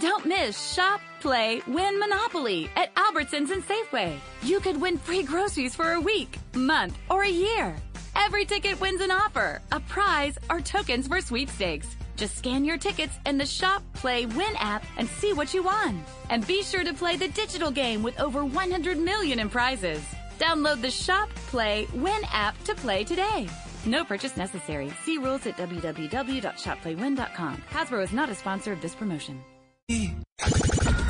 [0.08, 4.16] Don't miss Shop, Play, Win Monopoly at Albertsons and Safeway.
[4.42, 7.76] You could win free groceries for a week, month, or a year.
[8.16, 11.94] Every ticket wins an offer, a prize, or tokens for sweepstakes.
[12.16, 16.02] Just scan your tickets in the Shop, Play, Win app and see what you won.
[16.30, 20.02] And be sure to play the digital game with over 100 million in prizes.
[20.38, 23.46] Download the Shop, Play, Win app to play today.
[23.84, 24.90] No purchase necessary.
[25.04, 27.62] See rules at www.shopplaywin.com.
[27.70, 29.44] Hasbro is not a sponsor of this promotion.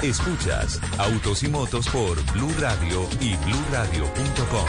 [0.02, 4.66] Escuchas Autos y Motos por Blue Radio y BlueRadio.com.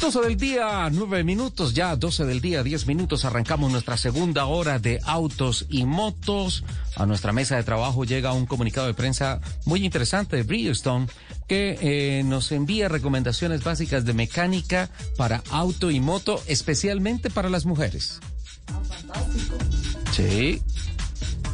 [0.00, 4.78] 12 del día, 9 minutos, ya 12 del día, 10 minutos, arrancamos nuestra segunda hora
[4.78, 6.62] de autos y motos.
[6.94, 11.08] A nuestra mesa de trabajo llega un comunicado de prensa muy interesante de Bridgestone
[11.48, 17.66] que eh, nos envía recomendaciones básicas de mecánica para auto y moto, especialmente para las
[17.66, 18.20] mujeres.
[20.12, 20.62] Sí.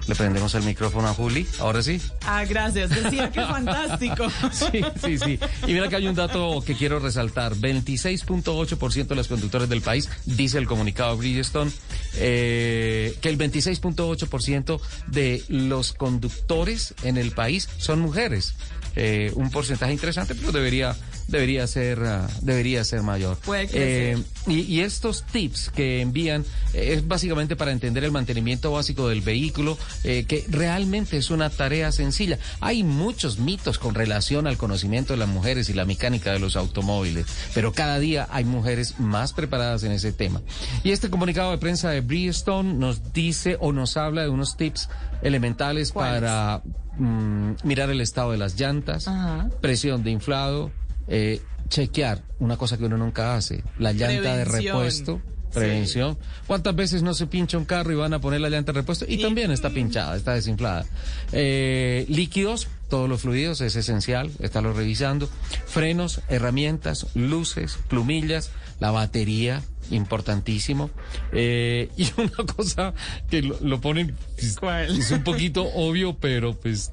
[0.07, 2.01] Le prendemos el micrófono a Juli, ahora sí.
[2.27, 2.91] Ah, gracias.
[2.91, 4.27] Decía que fantástico.
[4.53, 5.39] Sí, sí, sí.
[5.69, 7.55] Y mira que hay un dato que quiero resaltar.
[7.55, 11.71] 26.8% de los conductores del país, dice el comunicado de Bridgestone,
[12.17, 18.55] eh, que el 26.8% de los conductores en el país son mujeres.
[18.97, 20.97] Eh, un porcentaje interesante, pero debería
[21.29, 23.37] debería ser uh, debería ser mayor.
[23.39, 23.69] Puede.
[23.73, 29.09] Eh, y, y, estos tips que envían eh, es básicamente para entender el mantenimiento básico
[29.09, 32.39] del vehículo, eh, que realmente es una tarea sencilla.
[32.61, 36.57] Hay muchos mitos con relación al conocimiento de las mujeres y la mecánica de los
[36.57, 40.41] automóviles, pero cada día hay mujeres más preparadas en ese tema.
[40.83, 44.89] Y este comunicado de prensa de Bridgestone nos dice o nos habla de unos tips
[45.23, 46.63] elementales para
[46.97, 49.49] mm, mirar el estado de las llantas, Ajá.
[49.61, 50.71] presión de inflado,
[51.11, 55.21] eh, chequear una cosa que uno nunca hace, la llanta de repuesto.
[55.53, 56.17] Prevención.
[56.47, 59.05] ¿Cuántas veces no se pincha un carro y van a poner la llanta de repuesto?
[59.09, 60.87] Y, también está pinchada, está desinflada.
[61.33, 65.29] Eh, líquidos, todos los fluidos, es esencial, estarlo revisando.
[65.67, 70.89] Frenos, herramientas, luces, plumillas, la batería, importantísimo.
[71.33, 72.95] Eh, y una cosa
[73.29, 74.57] que lo, lo ponen, pues,
[74.89, 76.93] es un poquito obvio, pero pues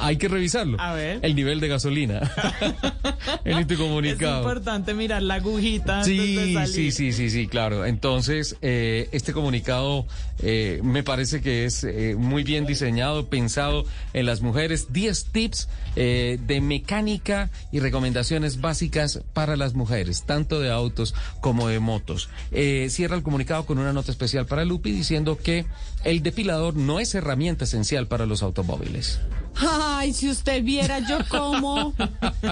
[0.00, 0.80] hay que revisarlo.
[0.80, 1.20] A ver.
[1.22, 2.20] El nivel de gasolina.
[3.44, 4.38] en este Es comunicado.
[4.40, 6.68] importante mirar la agujita antes de Sí, salir.
[6.68, 7.84] sí, sí, sí, sí, claro.
[7.86, 10.06] Entonces, eh, este comunicado
[10.40, 14.92] eh, me parece que es eh, muy bien diseñado, pensado en las mujeres.
[14.92, 21.80] 10 tips de mecánica y recomendaciones básicas para las mujeres, tanto de autos como de
[21.80, 22.30] motos.
[22.50, 25.66] Eh, cierra el comunicado con una nota especial para Lupi diciendo que
[26.04, 29.20] el depilador no es herramienta esencial para los automóviles.
[29.56, 31.94] Ay, si usted viera yo cómo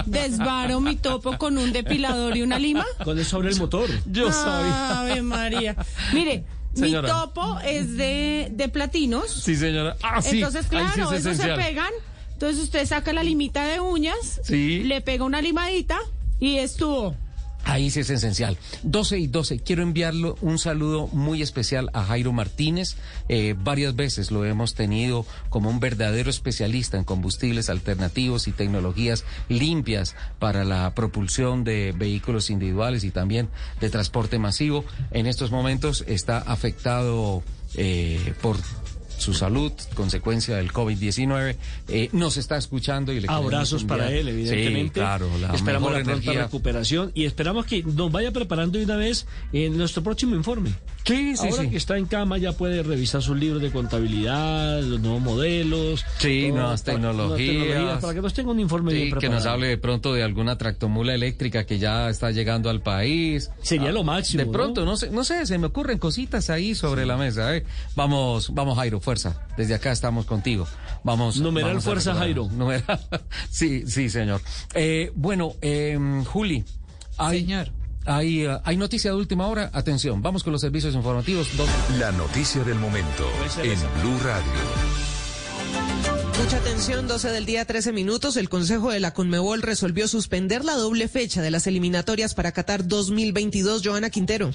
[0.05, 2.85] desvaro mi topo con un depilador y una lima.
[3.03, 3.89] Con el sobre el motor.
[4.05, 4.99] Yo sabía.
[5.01, 5.75] Ave María.
[6.13, 6.43] Mire,
[6.73, 7.07] Señora.
[7.07, 9.29] mi topo es de, de platinos.
[9.31, 9.95] Sí, señora.
[10.03, 10.37] Ah, sí.
[10.37, 11.91] Entonces, sí claro, es eso se pegan.
[12.33, 14.83] Entonces usted saca la limita de uñas, Sí.
[14.83, 15.99] le pega una limadita
[16.39, 17.15] y estuvo.
[17.63, 18.57] Ahí sí es esencial.
[18.83, 19.59] 12 y 12.
[19.59, 22.95] Quiero enviarlo un saludo muy especial a Jairo Martínez.
[23.29, 29.25] Eh, varias veces lo hemos tenido como un verdadero especialista en combustibles alternativos y tecnologías
[29.47, 33.49] limpias para la propulsión de vehículos individuales y también
[33.79, 34.83] de transporte masivo.
[35.11, 37.43] En estos momentos está afectado
[37.75, 38.57] eh, por
[39.21, 41.55] su salud, consecuencia del COVID-19,
[41.87, 44.99] eh, nos está escuchando y le Abrazos para él, evidentemente.
[44.99, 48.95] Sí, claro, la esperamos la pronta recuperación y esperamos que nos vaya preparando de una
[48.97, 50.71] vez en nuestro próximo informe.
[51.05, 51.69] Sí, sí, Ahora sí.
[51.69, 56.05] que está en cama ya puede revisar sus libros de contabilidad, los nuevos modelos.
[56.19, 58.01] Sí, todo, nuevas para- tecnologías.
[58.01, 59.39] Para que nos tenga un informe Sí, bien que preparado.
[59.39, 63.49] nos hable de pronto de alguna tractomula eléctrica que ya está llegando al país.
[63.61, 64.95] Sería Ah, lo máximo, De pronto, ¿no?
[64.97, 67.55] sé, no sé, se me ocurren cositas ahí sobre la mesa.
[67.55, 67.65] ¿eh?
[67.95, 69.45] Vamos, vamos Jairo, fuerza.
[69.57, 70.65] Desde acá estamos contigo.
[71.03, 71.37] Vamos.
[71.37, 72.15] Numeral vamos fuerza.
[72.15, 72.47] Jairo.
[72.51, 72.99] Numeral.
[73.49, 74.41] sí, sí, señor.
[74.73, 75.97] Eh, bueno, eh,
[76.27, 76.63] Juli.
[77.17, 77.71] Hay, Señor.
[78.05, 79.69] Hay, eh, hay noticia de última hora.
[79.73, 81.47] Atención, vamos con los servicios informativos.
[81.57, 83.29] Dos- La noticia del momento
[83.61, 84.51] en Blue Radio.
[86.41, 88.37] Mucha atención, 12 del día, 13 minutos.
[88.37, 92.87] El Consejo de la Conmebol resolvió suspender la doble fecha de las eliminatorias para Qatar
[92.87, 93.81] 2022.
[93.83, 94.51] Joana Quintero.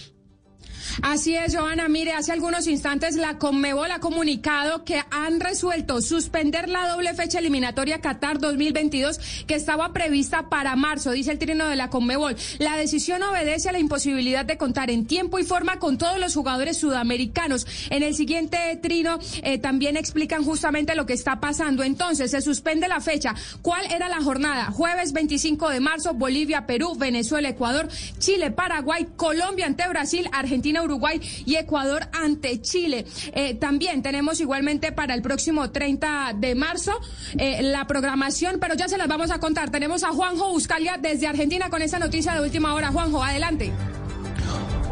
[1.03, 1.89] Así es, Joana.
[1.89, 7.39] Mire, hace algunos instantes la Conmebol ha comunicado que han resuelto suspender la doble fecha
[7.39, 12.37] eliminatoria Qatar 2022 que estaba prevista para marzo, dice el trino de la Conmebol.
[12.59, 16.35] La decisión obedece a la imposibilidad de contar en tiempo y forma con todos los
[16.35, 17.67] jugadores sudamericanos.
[17.91, 21.83] En el siguiente trino eh, también explican justamente lo que está pasando.
[21.83, 23.35] Entonces, se suspende la fecha.
[23.63, 24.71] ¿Cuál era la jornada?
[24.71, 31.21] Jueves 25 de marzo, Bolivia, Perú, Venezuela, Ecuador, Chile, Paraguay, Colombia ante Brasil, Argentina, Uruguay
[31.45, 33.07] y Ecuador ante Chile.
[33.33, 36.93] Eh, también tenemos igualmente para el próximo 30 de marzo
[37.39, 39.71] eh, la programación, pero ya se las vamos a contar.
[39.71, 42.89] Tenemos a Juanjo Buscalia desde Argentina con esta noticia de última hora.
[42.89, 43.73] Juanjo, adelante.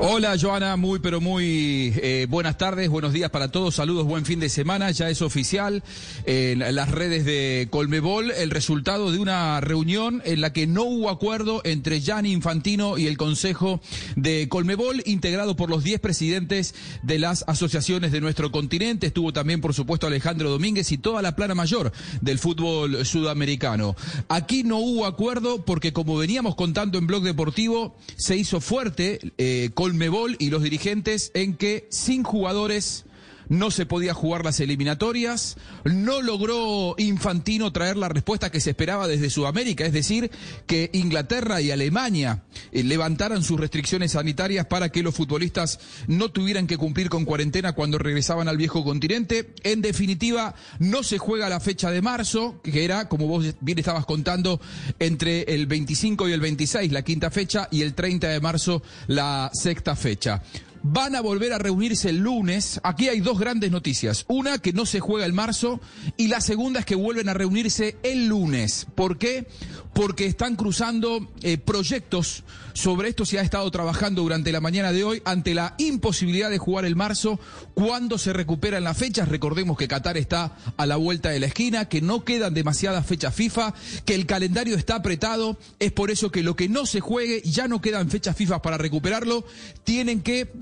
[0.01, 4.41] Hola Joana, muy pero muy eh, buenas tardes, buenos días para todos, saludos, buen fin
[4.41, 5.85] de semana, ya es oficial
[6.27, 11.11] en las redes de Colmebol el resultado de una reunión en la que no hubo
[11.11, 13.81] acuerdo entre Gianni Infantino y el Consejo
[14.17, 19.61] de Colmebol, integrado por los 10 presidentes de las asociaciones de nuestro continente, estuvo también
[19.61, 23.95] por supuesto Alejandro Domínguez y toda la plana mayor del fútbol sudamericano.
[24.29, 29.71] Aquí no hubo acuerdo porque como veníamos contando en Blog Deportivo, se hizo fuerte eh,
[29.85, 33.05] Colmebol y los dirigentes en que sin jugadores
[33.49, 39.09] no se podía jugar las eliminatorias, no logró Infantino traer la respuesta que se esperaba
[39.09, 40.31] desde Sudamérica, es decir,
[40.67, 42.43] que Inglaterra y Alemania
[42.73, 47.73] eh, levantaran sus restricciones sanitarias para que los futbolistas no tuvieran que cumplir con cuarentena
[47.73, 49.55] cuando regresaban al viejo continente.
[49.63, 54.07] En definitiva, no se juega la fecha de marzo, que era, como vos bien estabas
[54.07, 54.61] contando,
[54.99, 59.51] entre el 25 y el 26, la quinta fecha, y el 30 de marzo, la
[59.53, 60.43] sexta fecha.
[60.87, 62.79] Van a volver a reunirse el lunes.
[62.83, 64.27] Aquí hay dos grandes noticias.
[64.29, 65.81] Una, que no se juega el marzo.
[66.19, 68.87] Y la segunda es que vuelven a reunirse el lunes.
[68.95, 69.47] ¿Por qué?
[69.95, 72.45] Porque están cruzando eh, proyectos.
[72.75, 76.59] Sobre esto se ha estado trabajando durante la mañana de hoy ante la imposibilidad de
[76.59, 77.41] jugar el marzo.
[77.73, 79.31] Cuando se recuperan las fechas?
[79.31, 83.35] Recordemos que Qatar está a la vuelta de la esquina, que no quedan demasiadas fechas
[83.35, 83.73] FIFA,
[84.05, 85.57] que el calendario está apretado.
[85.79, 88.77] Es por eso que lo que no se juegue, ya no quedan fechas FIFA para
[88.77, 89.47] recuperarlo.
[89.85, 90.53] Tienen que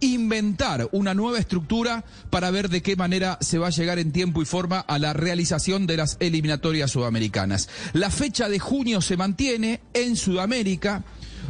[0.00, 4.42] inventar una nueva estructura para ver de qué manera se va a llegar en tiempo
[4.42, 7.68] y forma a la realización de las eliminatorias sudamericanas.
[7.92, 11.04] La fecha de junio se mantiene en Sudamérica.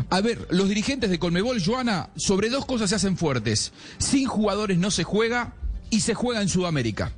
[0.09, 3.73] A ver, los dirigentes de Colmebol, Joana, sobre dos cosas se hacen fuertes.
[3.99, 5.55] Sin jugadores no se juega
[5.91, 7.13] y se juega en Sudamérica.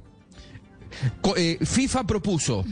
[1.37, 2.64] Eh, FIFA propuso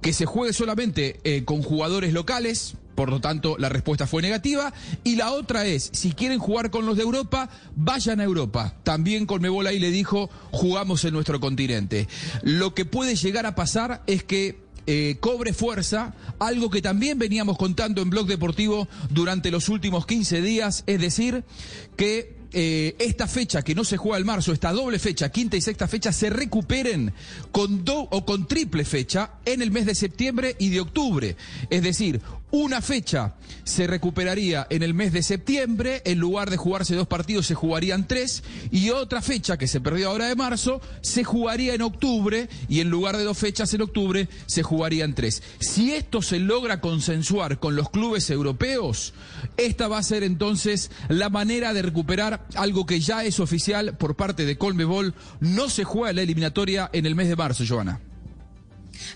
[0.00, 4.72] que se juegue solamente eh, con jugadores locales, por lo tanto la respuesta fue negativa.
[5.04, 8.74] Y la otra es, si quieren jugar con los de Europa, vayan a Europa.
[8.82, 12.08] También Colmebol ahí le dijo, jugamos en nuestro continente.
[12.42, 17.58] Lo que puede llegar a pasar es que eh, cobre fuerza algo que también veníamos
[17.58, 21.44] contando en Blog Deportivo durante los últimos 15 días, es decir,
[21.96, 25.60] que eh, esta fecha que no se juega el marzo, esta doble fecha, quinta y
[25.60, 27.12] sexta fecha, se recuperen
[27.50, 31.36] con do o con triple fecha en el mes de septiembre y de octubre.
[31.68, 32.20] Es decir,
[32.50, 33.34] una fecha
[33.64, 38.06] se recuperaría en el mes de septiembre, en lugar de jugarse dos partidos se jugarían
[38.06, 42.80] tres, y otra fecha que se perdió ahora de marzo se jugaría en octubre, y
[42.80, 45.42] en lugar de dos fechas en octubre se jugarían tres.
[45.58, 49.12] Si esto se logra consensuar con los clubes europeos,
[49.56, 54.16] esta va a ser entonces la manera de recuperar algo que ya es oficial por
[54.16, 55.14] parte de Colmebol.
[55.40, 58.00] No se juega la eliminatoria en el mes de marzo, Joana.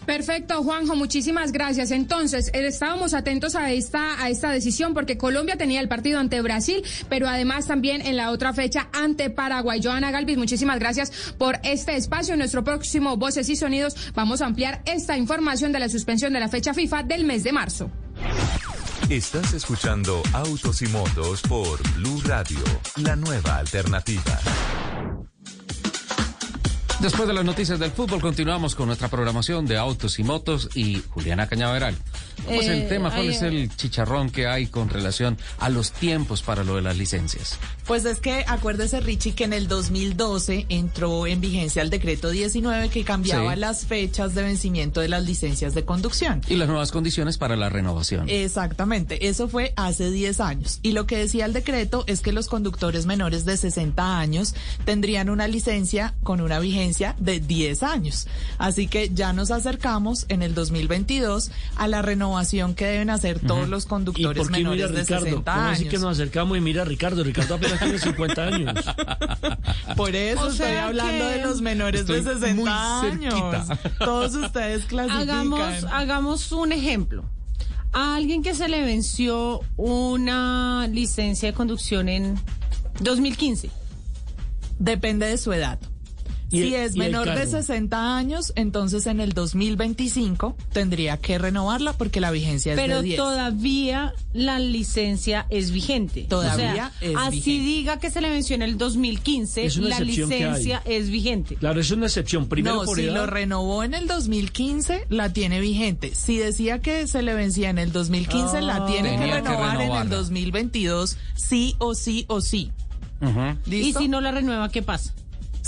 [0.06, 1.90] Perfecto, Juanjo, muchísimas gracias.
[1.90, 6.40] Entonces, eh, estábamos atentos a esta, a esta decisión porque Colombia tenía el partido ante
[6.40, 9.80] Brasil, pero además también en la otra fecha ante Paraguay.
[9.82, 12.34] Joana Galvis, muchísimas gracias por este espacio.
[12.34, 16.40] En nuestro próximo Voces y Sonidos vamos a ampliar esta información de la suspensión de
[16.40, 17.90] la fecha FIFA del mes de marzo.
[19.08, 22.60] Estás escuchando Autos y Motos por Blue Radio,
[22.96, 24.38] la nueva alternativa.
[27.01, 31.01] Después de las noticias del fútbol, continuamos con nuestra programación de autos y motos y
[31.09, 31.96] Juliana Cañaveral.
[32.44, 33.11] ¿Cómo es el Eh, tema?
[33.11, 36.98] ¿Cuál es el chicharrón que hay con relación a los tiempos para lo de las
[36.98, 37.59] licencias?
[37.86, 42.90] Pues es que acuérdese, Richie, que en el 2012 entró en vigencia el decreto 19
[42.90, 43.61] que cambiaba Sí.
[43.61, 46.42] las fechas de vencimiento de las licencias de conducción.
[46.48, 48.28] Y las nuevas condiciones para la renovación.
[48.28, 50.80] Exactamente, eso fue hace 10 años.
[50.82, 55.30] Y lo que decía el decreto es que los conductores menores de 60 años tendrían
[55.30, 58.26] una licencia con una vigencia de 10 años.
[58.59, 63.68] Así que ya nos acercamos en el 2022 a la renovación que deben hacer todos
[63.68, 65.24] los ¿Y conductores por qué mira menores de Ricardo?
[65.24, 65.78] 60 ¿Cómo años.
[65.78, 67.24] así que nos acercamos y mira a Ricardo?
[67.24, 68.74] Ricardo apenas tiene 50 años.
[69.97, 73.68] Por eso O estoy hablando de los menores de Estoy 60 muy años.
[73.99, 75.20] Todos ustedes clasifican.
[75.28, 77.24] Hagamos, hagamos un ejemplo.
[77.93, 82.38] A alguien que se le venció una licencia de conducción en
[83.01, 83.70] 2015.
[84.78, 85.78] Depende de su edad.
[86.51, 87.51] Y si el- es y menor de cargo.
[87.51, 93.03] 60 años, entonces en el 2025 tendría que renovarla porque la vigencia es Pero de
[93.03, 93.16] 10.
[93.18, 96.26] todavía la licencia es vigente.
[96.28, 97.64] Todavía O sea, es así vigente.
[97.64, 101.55] diga que se le venció en el 2015, Es una la licencia es vigente.
[101.57, 102.48] Claro, es una excepción.
[102.48, 103.14] Primero no, por si edad.
[103.14, 106.14] lo renovó en el 2015, la tiene vigente.
[106.14, 109.86] Si decía que se le vencía en el 2015, la tiene que renovar en el
[109.88, 110.16] renovarla.
[110.16, 112.70] 2022, sí o sí o sí.
[113.66, 114.01] Y ¿Listo?
[114.01, 115.12] si no la renueva, ¿qué pasa?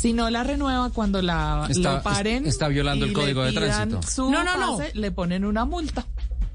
[0.03, 3.45] Si no la renueva cuando la Está- lo paren, está violando y el le Código
[3.45, 4.03] de Tránsito.
[4.03, 4.77] su No, no, no.
[4.79, 6.05] pase, Le ponen una multa.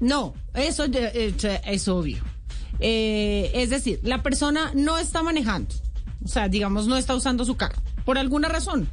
[0.00, 1.34] No, eso eh,
[1.64, 2.22] es obvio.
[2.78, 5.74] Eh, es decir, la persona no está manejando,
[6.22, 8.86] o sea, digamos, no está usando su carro, por alguna razón.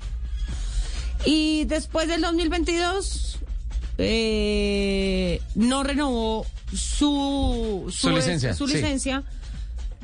[1.26, 3.39] Y después del 2022,
[3.97, 8.76] eh, no renovó su, Su licencia, su sí.
[8.76, 9.24] licencia,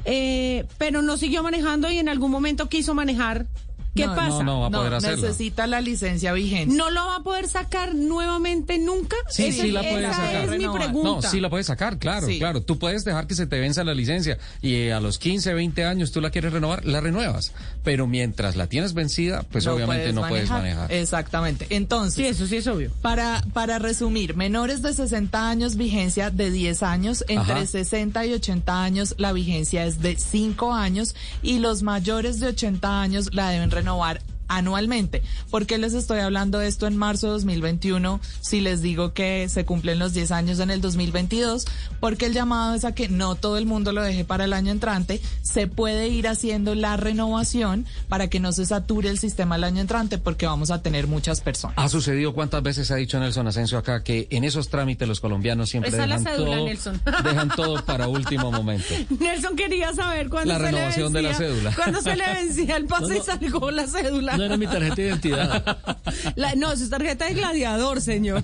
[0.04, 3.47] eh, pero no siguió manejando y en algún momento quiso manejar.
[3.96, 4.30] ¿Qué No, pasa?
[4.30, 5.22] No, no va a poder hacerlo.
[5.24, 6.74] necesita la licencia vigente.
[6.74, 9.18] ¿No lo va a poder sacar nuevamente nunca?
[9.30, 10.44] Sí, sí la puedes esa sacar.
[10.54, 11.10] es mi pregunta.
[11.10, 12.39] No, sí la puedes sacar, claro, Sí.
[12.39, 12.62] claro.
[12.62, 15.84] Tú puedes dejar que se te venza la licencia y eh, a los 15, 20
[15.84, 17.52] años tú la quieres renovar, la renuevas.
[17.84, 20.89] Pero mientras la tienes vencida, pues obviamente no puedes manejar.
[20.92, 21.68] Exactamente.
[21.70, 22.92] Entonces, Sí, eso sí es obvio.
[23.02, 27.66] Para, para resumir, menores de 60 años, vigencia de 10 años, entre Ajá.
[27.66, 31.14] 60 y 80 años, la vigencia es de 5 años
[31.44, 34.22] y los mayores de 80 años la deben renovar renovar
[34.58, 35.22] anualmente.
[35.49, 39.47] ¿Por qué les estoy hablando de esto en marzo de 2021 si les digo que
[39.49, 41.66] se cumplen los 10 años en el 2022?
[41.99, 44.72] Porque el llamado es a que no todo el mundo lo deje para el año
[44.72, 49.64] entrante, se puede ir haciendo la renovación para que no se sature el sistema el
[49.64, 51.76] año entrante porque vamos a tener muchas personas.
[51.78, 55.70] Ha sucedido cuántas veces ha dicho Nelson Asensio acá que en esos trámites los colombianos
[55.70, 57.02] siempre la dejan cédula, todo, Nelson.
[57.24, 58.93] dejan todo para último momento.
[59.20, 61.76] Nelson quería saber cuándo La se le renovación de la vencía- cédula.
[61.76, 63.16] Cuándo se le vencía el pase No, no.
[63.16, 64.38] y salió la cédula.
[64.42, 65.78] No era mi tarjeta de identidad.
[66.36, 68.42] La- no, su tarjeta de gladiador, señor.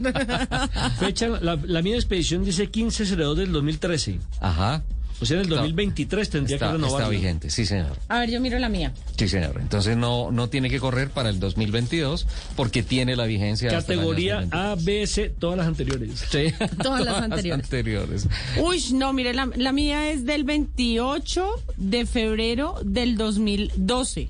[1.00, 4.20] Fecha, la, la mía de expedición dice 15-02 del 2013.
[4.39, 4.84] Ajá.
[5.20, 7.02] O sea, en el 2023 tendría Está, que renovar.
[7.02, 7.98] está vigente, sí señor.
[8.08, 8.93] A ver, yo miro la mía.
[9.18, 9.58] Sí señor.
[9.60, 13.72] Entonces no, no tiene que correr para el 2022 porque tiene la vigencia.
[13.72, 14.80] Categoría 2022.
[14.80, 16.24] A, B, C, todas las anteriores.
[16.30, 16.54] Sí.
[16.84, 17.64] Todas las anteriores.
[17.66, 18.28] anteriores.
[18.62, 24.30] Uy, no, mire, la, la mía es del 28 de febrero del 2012.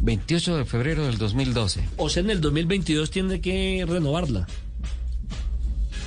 [0.00, 1.88] 28 de febrero del 2012.
[1.96, 4.46] O sea, en el 2022 tiene que renovarla.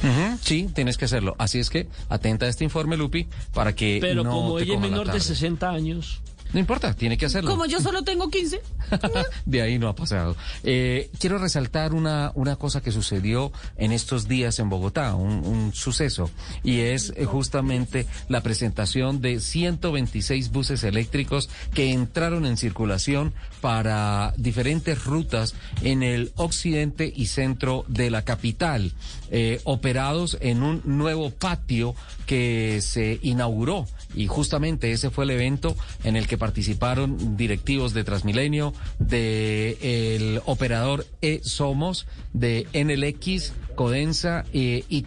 [0.03, 1.35] Ujú, Sí, tienes que hacerlo.
[1.39, 4.73] Así es que atenta a este informe, Lupi, para que Pero no como te ella
[4.75, 5.19] es menor de tarde.
[5.21, 6.21] 60 años,
[6.53, 7.49] No importa, tiene que hacerlo.
[7.49, 8.61] Como yo solo tengo 15.
[9.45, 10.35] de ahí no ha pasado.
[10.63, 15.73] Eh, quiero resaltar una, una cosa que sucedió en estos días en Bogotá, un, un
[15.73, 16.29] suceso,
[16.63, 24.33] y es eh, justamente la presentación de 126 buses eléctricos que entraron en circulación para
[24.37, 28.93] diferentes rutas en el occidente y centro de la capital,
[29.31, 31.95] eh, operados en un nuevo patio
[32.25, 38.03] que se inauguró y justamente ese fue el evento en el que participaron directivos de
[38.03, 39.77] Transmilenio, de
[40.15, 45.03] el operador E-Somos, de NLX, Codensa eh, y.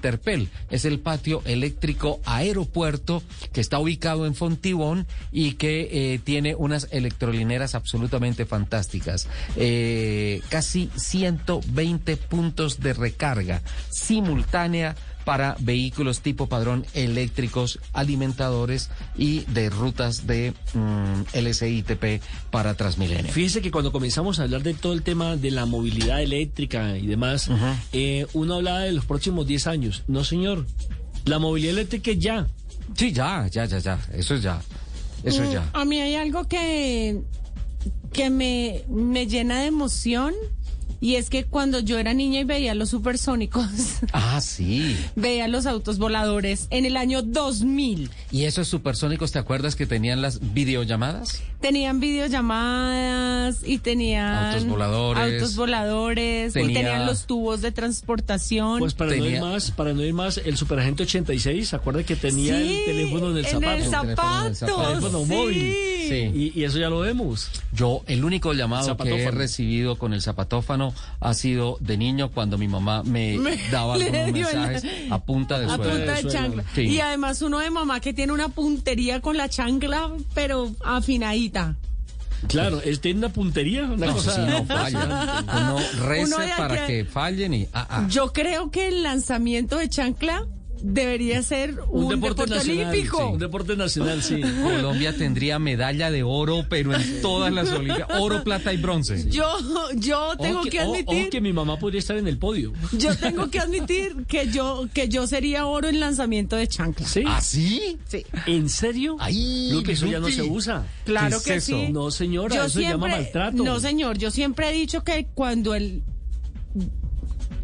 [0.71, 6.89] Es el patio eléctrico aeropuerto que está ubicado en Fontibón y que eh, tiene unas
[6.91, 9.29] electrolineras absolutamente fantásticas.
[9.57, 14.97] Eh, casi 120 puntos de recarga simultánea
[15.27, 22.23] para vehículos tipo padrón eléctricos alimentadores y de rutas de mm, LCITP
[22.53, 23.33] para Transmilenio.
[23.33, 27.09] Fíjese que cuando comenzamos a hablar de todo el tema de la movilidad eléctrica y
[27.09, 27.51] demás,
[27.93, 30.05] eh, uno hablaba de los próximos 10 años.
[30.07, 30.65] No, señor.
[31.25, 32.47] La movilidad eléctrica es ya.
[32.95, 33.99] Sí, ya, ya, ya, ya.
[34.13, 34.63] Eso es ya.
[35.25, 35.71] Eso es Mm, ya.
[35.73, 37.21] A mí hay algo que,
[38.13, 40.35] que me, me llena de emoción
[41.01, 43.67] y es que cuando yo era niña y veía los supersónicos,
[44.13, 44.97] Ah, sí.
[45.15, 48.11] veía los autos voladores en el año 2000.
[48.31, 51.43] ¿Y esos supersónicos, te acuerdas que tenían las videollamadas?
[51.61, 55.35] Tenían videollamadas y tenían Autos voladores.
[55.35, 58.79] autos voladores, y Tenía- tenían los tubos de transportación.
[58.79, 62.17] Pues para no ir más, para no ir más, el Superagente 86, ¿se acuerda que
[62.17, 63.77] tenía Sí, el teléfono en el en zapato?
[64.47, 65.27] el zapato, Teléfono sí.
[65.33, 65.75] móvil.
[66.09, 66.53] Sí.
[66.55, 67.51] Y, y eso ya lo vemos.
[67.73, 70.76] Yo, el único llamado que he recibido con el zapatófano
[71.21, 75.59] ha sido de niño cuando mi mamá me, Me- daba algunos la- mensajes a punta
[75.59, 75.91] de a suelo.
[75.91, 76.65] punta de chancla.
[76.75, 76.83] Sí.
[76.83, 81.77] Y además uno de mamá que tiene una puntería con la chancla, pero afinadita.
[82.49, 84.35] Claro, es tiene una puntería, una No, cosa.
[84.35, 85.45] sí, no falla.
[86.23, 87.69] Uno de para que fallen y...
[87.73, 88.07] ah, ah.
[88.11, 90.45] Yo creo que el lanzamiento de chancla
[90.83, 93.19] debería ser un, deporte, nacional, olímpico.
[93.19, 94.41] sí, un deporte nacional, sí.
[94.63, 98.21] Colombia tendría medalla de oro, pero en todas las Olimpiadas.
[98.21, 99.29] Oro, plata y bronce.
[99.31, 99.47] Yo,
[99.95, 102.73] yo tengo que admitir, que mi mamá podría estar en el podio.
[102.93, 107.07] yo tengo que admitir que yo, que yo sería oro en lanzamiento de chancla.
[107.07, 107.25] ¿Sí?
[107.27, 107.99] ¿Ah, sí?
[108.07, 108.25] Sí.
[108.47, 109.17] ¿En serio?
[109.19, 110.87] Ay, Lupe, eso ya no se usa.
[111.05, 111.89] Claro ¿Qué que es sí.
[111.91, 113.63] No, señora, Yo eso se llama maltrato.
[113.63, 116.03] No, señor, yo siempre he dicho que cuando él,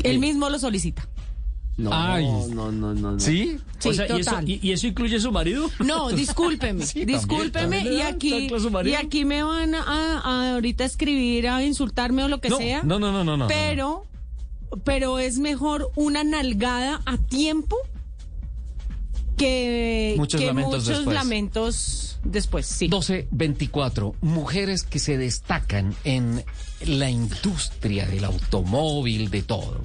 [0.02, 1.08] él mismo lo solicita.
[1.78, 2.24] No, Ay.
[2.26, 3.20] no, no, no, no.
[3.20, 3.56] ¿Sí?
[3.56, 4.48] O Sí, sea, ¿y, eso, total.
[4.48, 5.70] y, y eso incluye su marido?
[5.80, 8.50] No, discúlpeme, Sí, discúlpeme ¿También le y aquí
[8.84, 12.82] y aquí me van a, a ahorita escribir a insultarme o lo que No, sea.
[12.82, 13.48] no, no, no, no, no.
[13.48, 14.06] Pero
[14.84, 17.76] pero es mejor una nalgada a tiempo
[19.36, 21.14] que Muchos que lamentos muchos después.
[21.14, 22.84] lamentos después, sí.
[22.86, 24.14] 1224.
[24.20, 26.44] Mujeres que se destacan en
[26.86, 29.80] la industria del automóvil, de todo.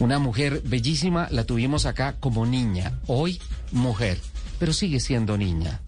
[0.00, 2.98] Una mujer bellísima, la tuvimos acá como niña.
[3.06, 3.38] Hoy,
[3.70, 4.18] mujer,
[4.58, 5.82] pero sigue siendo niña.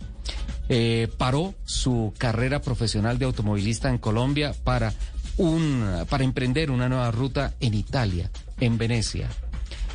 [0.68, 4.92] Eh, paró su carrera profesional de automovilista en Colombia para,
[5.38, 9.30] un, para emprender una nueva ruta en Italia, en Venecia.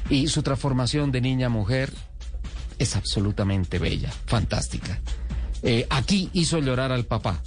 [0.09, 1.93] Y su transformación de niña a mujer
[2.79, 4.99] es absolutamente bella, fantástica.
[5.61, 7.41] Eh, aquí hizo llorar al papá.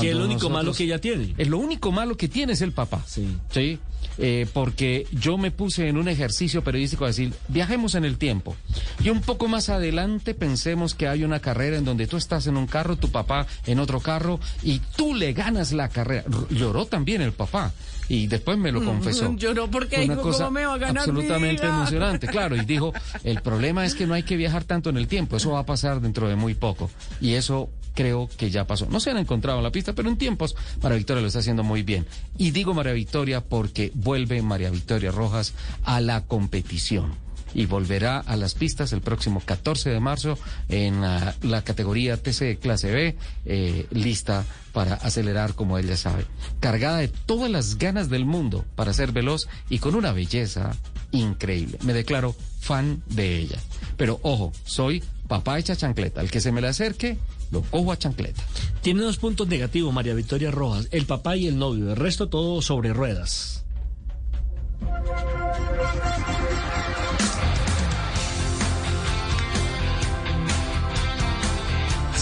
[0.00, 1.34] Que es lo único malo que ella tiene.
[1.38, 3.04] es lo único malo que tiene es el papá.
[3.06, 3.36] Sí.
[3.50, 3.78] Sí.
[4.18, 8.56] Eh, porque yo me puse en un ejercicio periodístico a decir, viajemos en el tiempo.
[9.02, 12.56] Y un poco más adelante pensemos que hay una carrera en donde tú estás en
[12.56, 16.24] un carro, tu papá en otro carro, y tú le ganas la carrera.
[16.50, 17.72] Lloró también el papá.
[18.08, 19.34] Y después me lo confesó.
[19.36, 22.56] Lloró porque una dijo, cosa ¿cómo me va a ganar mi absolutamente emocionante, claro.
[22.56, 22.92] Y dijo,
[23.24, 25.66] el problema es que no hay que viajar tanto en el tiempo, eso va a
[25.66, 26.90] pasar dentro de muy poco.
[27.20, 28.86] Y eso creo que ya pasó.
[28.86, 31.62] No se han encontrado en la pista, pero en tiempos María Victoria lo está haciendo
[31.62, 32.06] muy bien.
[32.36, 35.54] Y digo María Victoria porque vuelve María Victoria Rojas
[35.84, 37.12] a la competición.
[37.56, 40.36] Y volverá a las pistas el próximo 14 de marzo
[40.68, 43.16] en ah, la categoría TC Clase B,
[43.46, 46.26] eh, lista para acelerar como ella sabe.
[46.58, 50.76] Cargada de todas las ganas del mundo para ser veloz y con una belleza
[51.12, 51.78] increíble.
[51.84, 53.58] Me declaro fan de ella.
[53.96, 56.20] Pero ojo, soy papá hecha chancleta.
[56.20, 57.18] El que se me le acerque,
[57.50, 58.42] lo cojo a chancleta.
[58.82, 61.90] Tiene dos puntos negativos, María Victoria Rojas, el papá y el novio.
[61.90, 63.53] El resto todo sobre ruedas.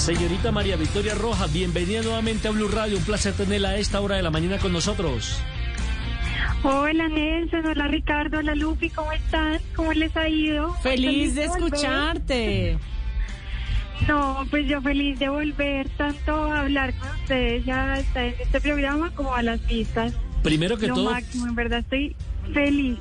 [0.02, 2.98] Señorita María Victoria Rojas, bienvenida nuevamente a Blue Radio.
[2.98, 5.40] Un placer tenerla a esta hora de la mañana con nosotros.
[6.64, 9.60] Hola Nelson, hola Ricardo, hola Lupi, ¿cómo están?
[9.76, 10.74] ¿Cómo les ha ido?
[10.74, 12.78] Feliz de escucharte.
[14.09, 18.60] No, pues yo feliz de volver tanto a hablar con ustedes ya está en este
[18.60, 20.12] programa como a las pistas.
[20.43, 22.16] Primero que Lo todo, máximo, en verdad estoy
[22.52, 22.98] feliz.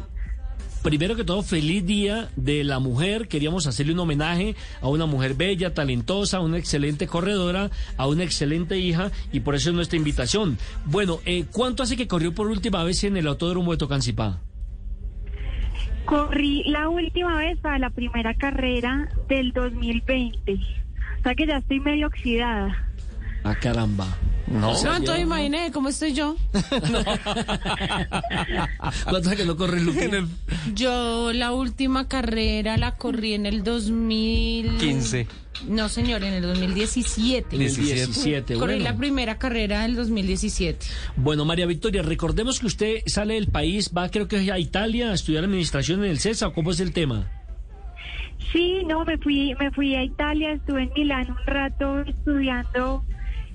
[0.84, 3.28] primero que todo, feliz día de la mujer.
[3.28, 8.78] Queríamos hacerle un homenaje a una mujer bella, talentosa, una excelente corredora, a una excelente
[8.80, 10.58] hija y por eso es nuestra invitación.
[10.86, 14.40] Bueno, eh, ¿cuánto hace que corrió por última vez en el Autódromo de Tocancipá?
[16.06, 20.54] Corrí la última vez para la primera carrera del 2020.
[21.20, 22.91] O sea que ya estoy medio oxidada.
[23.44, 24.08] Ah, caramba.
[24.48, 26.36] No, No, entonces imaginé cómo estoy yo.
[29.04, 30.10] ¿Cuánto hace que no corre Lupi?
[30.74, 34.78] Yo la última carrera la corrí en el 2000...
[34.78, 35.28] 15.
[35.68, 37.56] No, señor, en el 2017.
[37.56, 38.90] En el 17, Corrí bueno.
[38.90, 40.86] la primera carrera del 2017.
[41.18, 45.14] Bueno, María Victoria, recordemos que usted sale del país, va creo que a Italia a
[45.14, 47.30] estudiar administración en el CESA, ¿o ¿cómo es el tema?
[48.52, 53.06] Sí, no, me fui, me fui a Italia, estuve en Milán un rato estudiando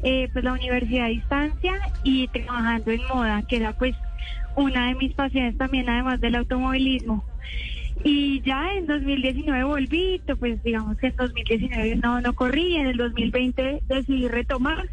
[0.02, 1.74] eh, pues la universidad a distancia
[2.04, 3.94] y trabajando en moda, que era pues
[4.56, 7.24] una de mis pasiones también, además del automovilismo.
[8.04, 12.96] Y ya en 2019 volví, pues digamos que en 2019 no, no corrí, en el
[12.96, 14.88] 2020 decidí retomar.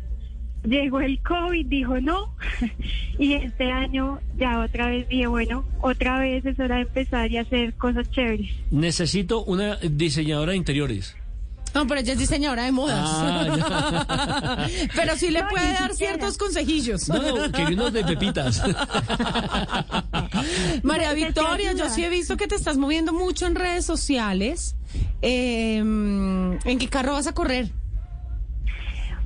[0.64, 2.34] Llegó el COVID, dijo no,
[3.20, 7.38] y este año ya otra vez dije, bueno, otra vez es hora de empezar y
[7.38, 8.50] hacer cosas chéveres.
[8.72, 11.18] Necesito una diseñadora de interiores.
[11.74, 13.00] No, pero ella es diseñadora de modas.
[13.04, 16.14] Ah, pero sí le No, puede dar siquiera.
[16.14, 17.10] ciertos consejillos.
[17.10, 18.62] No, no, quería unos de pepitas.
[20.84, 24.76] María Victoria, yo sí he visto que te estás moviendo mucho en redes sociales.
[25.22, 27.70] Eh, ¿En qué carro vas a correr?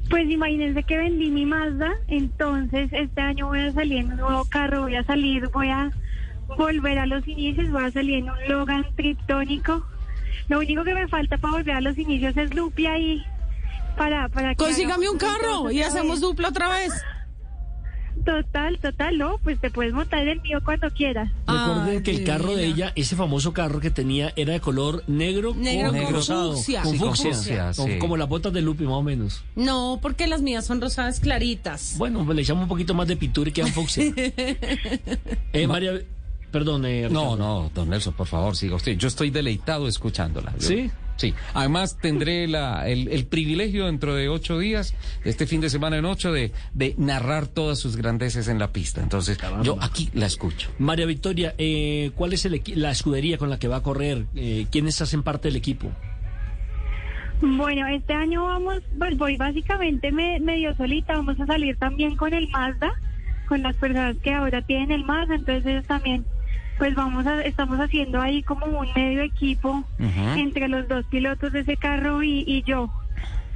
[0.09, 4.45] Pues imagínense que vendí mi Mazda, entonces este año voy a salir en un nuevo
[4.45, 5.91] carro, voy a salir, voy a
[6.57, 9.85] volver a los inicios, voy a salir en un Logan triptónico.
[10.47, 13.23] Lo único que me falta para volver a los inicios es Lupi ahí
[13.97, 16.93] para para que Consígame un carro y hacemos dupla otra vez.
[18.25, 21.29] Total, total, no, pues te puedes montar en el mío cuando quieras.
[21.47, 25.53] Recuerden que el carro de ella, ese famoso carro que tenía, era de color negro,
[25.55, 26.53] Negro con con rosado.
[26.53, 26.81] fucsia.
[26.81, 27.33] Con Sí, con fucsia.
[27.33, 27.99] fucsia, Con- sí.
[27.99, 29.43] Como las botas de Lupi, más o menos.
[29.55, 31.93] No, porque las mías son rosadas claritas.
[31.97, 34.03] Bueno, pues le echamos un poquito más de pintura y quedan fucsia.
[35.53, 35.93] eh, María,
[36.51, 36.85] perdón.
[36.85, 38.97] eh, No, no, don Nelson, por favor, siga usted.
[38.97, 40.53] Yo estoy deleitado escuchándola.
[40.59, 40.91] Yo- ¿Sí?
[41.17, 41.33] Sí.
[41.55, 44.93] Además, tendré la, el, el privilegio dentro de ocho días,
[45.25, 49.01] este fin de semana en ocho, de, de narrar todas sus grandeces en la pista.
[49.01, 50.69] Entonces, yo aquí la escucho.
[50.77, 54.25] María Victoria, eh, ¿cuál es el la escudería con la que va a correr?
[54.35, 55.89] Eh, ¿Quiénes hacen parte del equipo?
[57.41, 62.33] Bueno, este año vamos, pues voy básicamente me- medio solita, vamos a salir también con
[62.33, 62.91] el Mazda,
[63.47, 66.25] con las personas que ahora tienen el Mazda, entonces ellos también,
[66.77, 69.83] pues vamos a, estamos haciendo ahí como un medio equipo
[70.37, 72.89] entre los dos pilotos de ese carro y, y yo.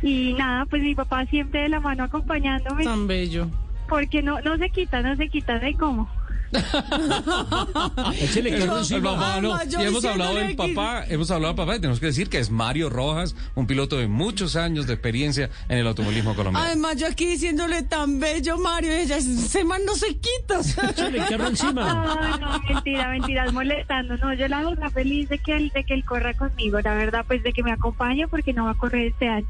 [0.02, 3.48] Y nada, pues mi papá siempre de la mano acompañándome, Tan bello.
[3.88, 6.10] porque no, no se quita, no se quita de cómo.
[8.22, 9.14] Échele carro El encima.
[9.16, 9.58] papá, no.
[9.66, 12.40] Y hemos hablado del que- papá, hemos hablado del papá y tenemos que decir que
[12.40, 16.66] es Mario Rojas, un piloto de muchos años de experiencia en el automovilismo colombiano.
[16.68, 20.60] Además, yo aquí diciéndole tan bello, Mario, ella, ese man no se quita.
[20.90, 22.18] Échele carro encima.
[22.20, 24.18] Ay, no, mentira, mentiras, molestando.
[24.18, 26.80] No, yo la verdad feliz de que él, de que él corra conmigo.
[26.82, 29.48] La verdad, pues de que me acompañe porque no va a correr este año.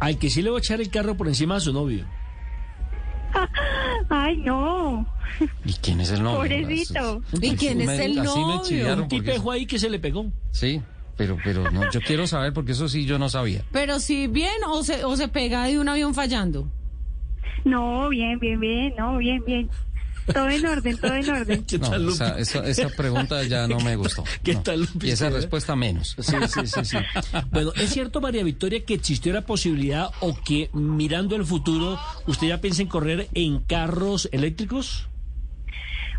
[0.00, 2.04] Al que sí le voy a echar el carro por encima a su novio.
[4.08, 5.06] Ay, no.
[5.64, 6.38] ¿Y quién es el novio?
[6.38, 7.22] Pobrecito.
[7.40, 8.96] ¿Y quién es el novio?
[8.96, 10.26] Un tipejo ahí que se le pegó.
[10.50, 10.80] Sí,
[11.16, 13.62] pero, pero no, yo quiero saber porque eso sí yo no sabía.
[13.72, 16.68] Pero si bien o se, o se pega de un avión fallando.
[17.64, 19.68] No, bien, bien, bien, no, bien, bien.
[20.32, 21.64] Todo en orden, todo en orden.
[21.64, 22.14] ¿Qué No, tal, Lupi?
[22.14, 24.24] esa, esa, esa pregunta ya no me gustó.
[24.42, 24.62] ¿Qué No.
[24.62, 25.08] tal, Lupi?
[25.08, 25.40] Y esa ¿Usted ve?
[25.42, 26.16] respuesta menos.
[26.18, 26.98] Sí, sí, sí, sí.
[27.50, 32.48] Bueno, ¿es cierto, María Victoria, que existió la posibilidad o que mirando el futuro usted
[32.48, 35.08] ya piensa en correr en carros eléctricos?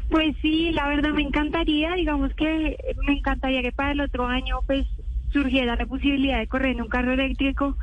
[0.10, 4.62] Pues sí, la verdad me encantaría, digamos que me encantaría que para el otro año
[4.66, 4.88] pues
[5.32, 7.78] surgiera la posibilidad de correr en un carro eléctrico.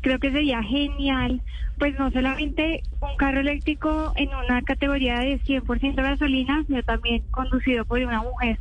[0.00, 1.42] Creo que sería genial,
[1.80, 7.86] pues no solamente un carro eléctrico en una categoría de 100% gasolina, sino también conducido
[7.86, 8.58] por una mujer.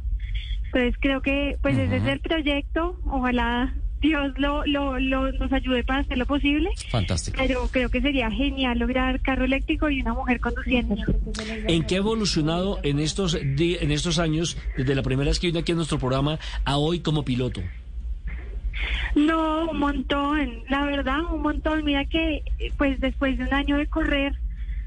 [0.68, 5.84] Entonces creo que pues ese es el proyecto, ojalá Dios lo, lo, lo nos ayude
[5.84, 7.38] para hacer lo posible, Fantástico.
[7.38, 11.04] pero creo que sería genial lograr carro eléctrico y una mujer conduciéndolo.
[11.68, 15.60] ¿En qué ha evolucionado en estos, en estos años, desde la primera vez que vino
[15.60, 17.62] aquí a nuestro programa a hoy como piloto?
[19.16, 21.84] No, un montón, la verdad, un montón.
[21.84, 22.44] Mira que,
[22.78, 24.34] pues después de un año de correr,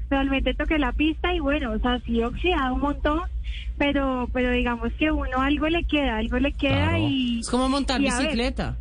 [0.09, 3.21] realmente toqué la pista y bueno, o sea, sí oxidado un montón,
[3.77, 7.07] pero, pero digamos que uno algo le queda, algo le queda Claro.
[7.09, 7.39] y...
[7.39, 8.77] Es como montar y a ver, bicicleta.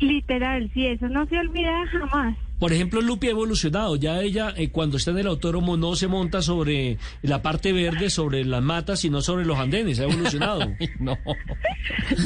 [0.00, 2.36] Literal, sí, eso no se olvida jamás.
[2.62, 3.96] Por ejemplo, Lupi ha evolucionado.
[3.96, 8.08] Ya ella, eh, cuando está en el autódromo, no se monta sobre la parte verde,
[8.08, 9.98] sobre las matas, sino sobre los andenes.
[9.98, 10.60] Ha evolucionado.
[11.00, 11.18] no.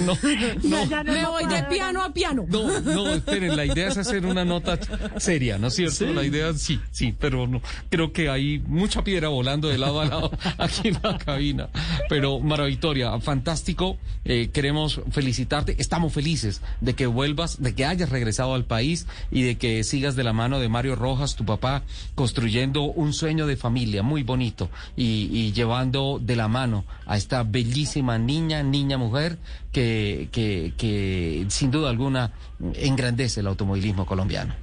[0.05, 0.19] No,
[0.63, 0.85] no.
[0.85, 2.45] Ya, ya no Me voy de piano a piano.
[2.49, 4.79] No, no, esperen, la idea es hacer una nota
[5.17, 6.07] seria, ¿no es cierto?
[6.07, 6.13] Sí.
[6.13, 10.05] La idea sí, sí, pero no, creo que hay mucha piedra volando de lado a
[10.05, 11.71] lado aquí en la cabina.
[12.11, 13.97] Pero, Mara Victoria, fantástico,
[14.27, 19.41] eh, queremos felicitarte, estamos felices de que vuelvas, de que hayas regresado al país y
[19.41, 21.83] de que sigas de la mano de Mario Rojas, tu papá,
[22.15, 28.19] construyendo un sueño de familia muy bonito y, llevando de la mano a esta bellísima
[28.19, 29.39] niña, niña mujer
[29.73, 32.33] que, que, que sin duda alguna
[32.75, 34.55] engrandece el automovilismo colombiano.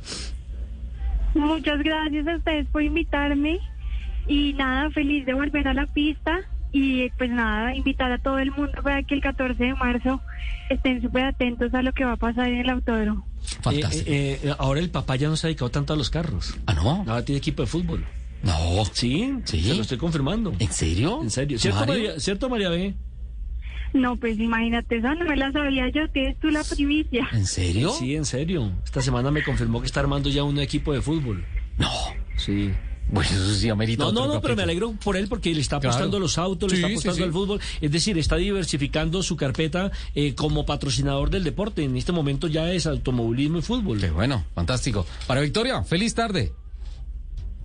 [1.34, 3.60] Muchas gracias a ustedes por invitarme
[4.28, 6.42] y nada, feliz de volver a la pista
[6.74, 10.22] y pues nada, invitar a todo el mundo para que el 14 de marzo
[10.70, 13.33] estén súper atentos a lo que va a pasar en el autódromo.
[13.72, 16.56] Eh, eh, eh, ahora el papá ya no se ha dedicado tanto a los carros.
[16.66, 17.04] Ah, no.
[17.08, 18.06] Ahora tiene equipo de fútbol.
[18.44, 18.84] No.
[18.92, 19.62] Sí, Sí.
[19.64, 20.54] se lo estoy confirmando.
[20.60, 21.20] ¿En serio?
[21.22, 21.58] En serio.
[21.58, 21.94] ¿Cierto, ¿Mario?
[21.96, 22.94] María, ¿cierto, María B?
[23.94, 27.28] No, pues imagínate, esa no me la sabía yo, tienes tú la primicia.
[27.32, 27.92] ¿En serio?
[27.92, 28.72] Sí, en serio.
[28.84, 31.46] Esta semana me confirmó que está armando ya un equipo de fútbol.
[31.78, 31.90] No.
[32.38, 32.72] Sí.
[33.14, 35.80] Bueno, eso sí amerita No, no, no, pero me alegro por él porque le está
[35.80, 35.92] Claro.
[35.94, 37.24] apostando a los autos, le Sí, está apostando sí.
[37.24, 37.60] al fútbol.
[37.80, 41.84] Es decir, está diversificando su carpeta eh, como patrocinador del deporte.
[41.84, 44.00] En este momento ya es automovilismo y fútbol.
[44.00, 45.06] Qué bueno, fantástico.
[45.28, 46.52] Para Victoria, feliz tarde.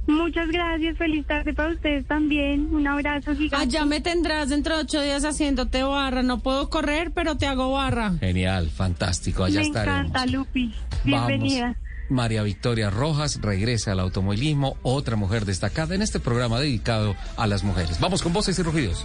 [0.06, 3.56] Muchas gracias, feliz tarde para ustedes también, un abrazo gigante.
[3.56, 6.22] Allá me tendrás dentro de ocho días haciéndote barra.
[6.22, 8.14] No puedo correr, pero te hago barra.
[8.18, 10.00] Genial, fantástico, allá me estaremos.
[10.10, 10.72] encanta, Lupi,
[11.04, 11.76] Vamos.
[12.08, 17.64] María Victoria Rojas regresa al automovilismo, otra mujer destacada en este programa dedicado a las
[17.64, 18.00] mujeres.
[18.00, 19.04] Vamos con voces y rugidos.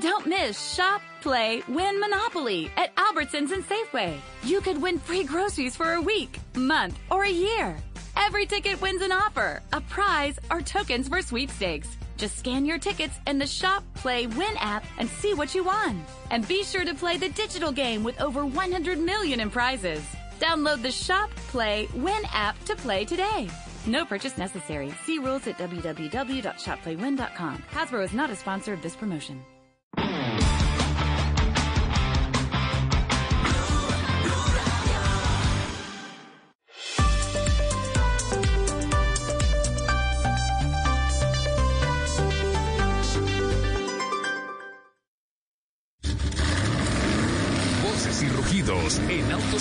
[0.00, 4.16] Don't miss Shop, Play, Win Monopoly at Albertsons and Safeway.
[4.42, 7.76] You could win free groceries for a week, month, or a year.
[8.16, 11.94] Every ticket wins an offer, a prize, or tokens for sweepstakes.
[12.16, 16.02] Just scan your tickets in the Shop, Play, Win app and see what you won.
[16.30, 20.02] And be sure to play the digital game with over 100 million in prizes.
[20.40, 23.50] Download the Shop, Play, Win app to play today.
[23.84, 24.94] No purchase necessary.
[25.04, 27.64] See rules at www.shopplaywin.com.
[27.72, 29.44] Hasbro is not a sponsor of this promotion.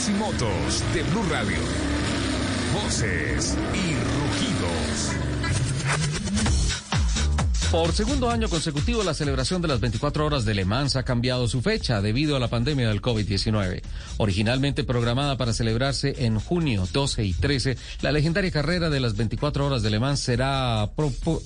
[0.10, 1.60] Y motos de Blue Radio.
[2.74, 4.11] Voces y
[7.72, 11.48] Por segundo año consecutivo, la celebración de las 24 horas de Le Mans ha cambiado
[11.48, 13.82] su fecha debido a la pandemia del COVID-19.
[14.18, 19.66] Originalmente programada para celebrarse en junio 12 y 13, la legendaria carrera de las 24
[19.66, 20.90] horas de Le Mans será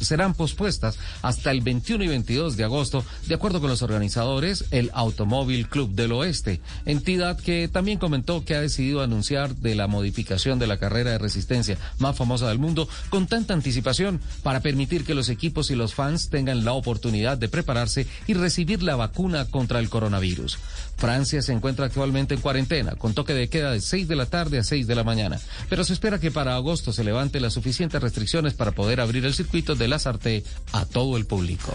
[0.02, 4.89] serán pospuestas hasta el 21 y 22 de agosto, de acuerdo con los organizadores, el
[4.95, 10.57] Automóvil Club del Oeste, entidad que también comentó que ha decidido anunciar de la modificación
[10.57, 15.14] de la carrera de resistencia más famosa del mundo con tanta anticipación para permitir que
[15.14, 19.80] los equipos y los fans tengan la oportunidad de prepararse y recibir la vacuna contra
[19.80, 20.58] el coronavirus.
[20.98, 24.60] Francia se encuentra actualmente en cuarentena, con toque de queda de 6 de la tarde
[24.60, 25.40] a 6 de la mañana,
[25.70, 29.34] pero se espera que para agosto se levante las suficientes restricciones para poder abrir el
[29.34, 31.74] circuito de la Sarté a todo el público.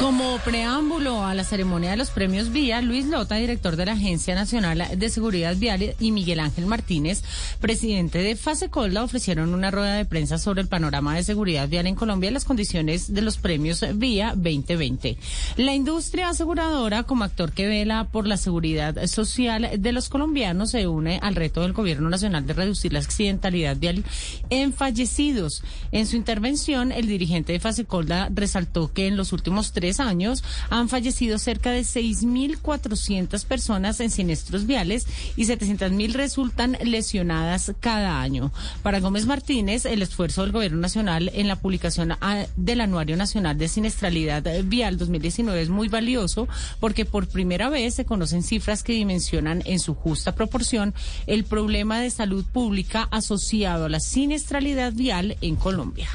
[0.00, 4.36] Como preámbulo a la ceremonia de los premios Vía, Luis Lota, director de la Agencia
[4.36, 7.24] Nacional de Seguridad Vial, y Miguel Ángel Martínez,
[7.60, 11.96] presidente de Fasecolda, ofrecieron una rueda de prensa sobre el panorama de seguridad vial en
[11.96, 15.18] Colombia y las condiciones de los premios Vía 2020.
[15.56, 20.86] La industria aseguradora, como actor que vela por la seguridad social de los colombianos, se
[20.86, 24.04] une al reto del Gobierno Nacional de reducir la accidentalidad vial
[24.48, 25.64] en fallecidos.
[25.90, 30.88] En su intervención, el dirigente de Fasecolda resaltó que en los últimos tres años han
[30.88, 35.06] fallecido cerca de 6.400 personas en siniestros viales
[35.36, 38.52] y 700.000 resultan lesionadas cada año.
[38.82, 43.56] Para Gómez Martínez, el esfuerzo del Gobierno Nacional en la publicación ah, del Anuario Nacional
[43.56, 46.48] de Siniestralidad Vial 2019 es muy valioso
[46.80, 50.94] porque por primera vez se conocen cifras que dimensionan en su justa proporción
[51.26, 56.08] el problema de salud pública asociado a la siniestralidad vial en Colombia.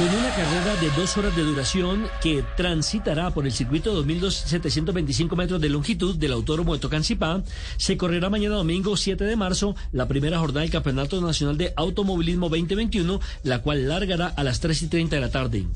[0.00, 5.36] Con una carrera de dos horas de duración que transitará por el circuito de 2.725
[5.36, 7.42] metros de longitud del Autódromo de Tocancipá,
[7.76, 12.48] se correrá mañana domingo 7 de marzo la primera jornada del Campeonato Nacional de Automovilismo
[12.48, 15.66] 2021, la cual largará a las 3 y 30 de la tarde.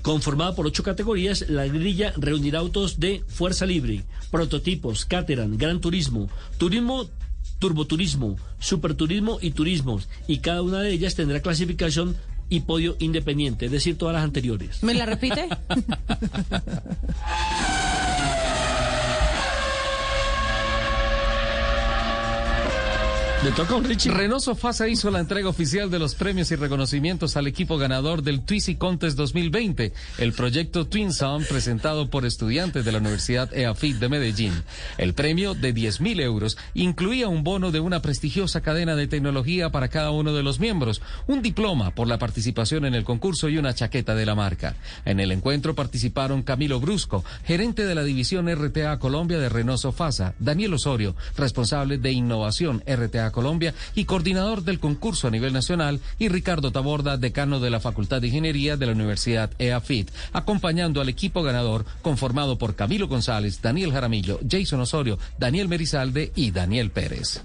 [0.00, 6.30] Conformada por ocho categorías, la grilla reunirá autos de fuerza libre, prototipos, Caterham, Gran Turismo,
[6.56, 7.10] Turismo
[7.58, 12.16] turboturismo, superturismo y turismos, y cada una de ellas tendrá clasificación
[12.48, 14.82] y podio independiente, es decir, todas las anteriores.
[14.82, 15.48] ¿Me la repite?
[23.44, 24.10] Le toca un Richie.
[24.56, 28.76] Fasa hizo la entrega oficial de los premios y reconocimientos al equipo ganador del Twizy
[28.76, 34.62] Contest 2020, el proyecto Twin Sound presentado por estudiantes de la Universidad EAFIT de Medellín.
[34.96, 39.70] El premio de 10 mil euros incluía un bono de una prestigiosa cadena de tecnología
[39.70, 43.58] para cada uno de los miembros, un diploma por la participación en el concurso y
[43.58, 44.74] una chaqueta de la marca.
[45.04, 50.34] En el encuentro participaron Camilo Brusco, gerente de la división RTA Colombia de Renoso Fasa,
[50.38, 56.28] Daniel Osorio, responsable de innovación RTA Colombia y coordinador del concurso a nivel nacional, y
[56.28, 61.42] Ricardo Taborda, decano de la Facultad de Ingeniería de la Universidad EAFIT, acompañando al equipo
[61.42, 67.42] ganador conformado por Camilo González, Daniel Jaramillo, Jason Osorio, Daniel Merizalde y Daniel Pérez.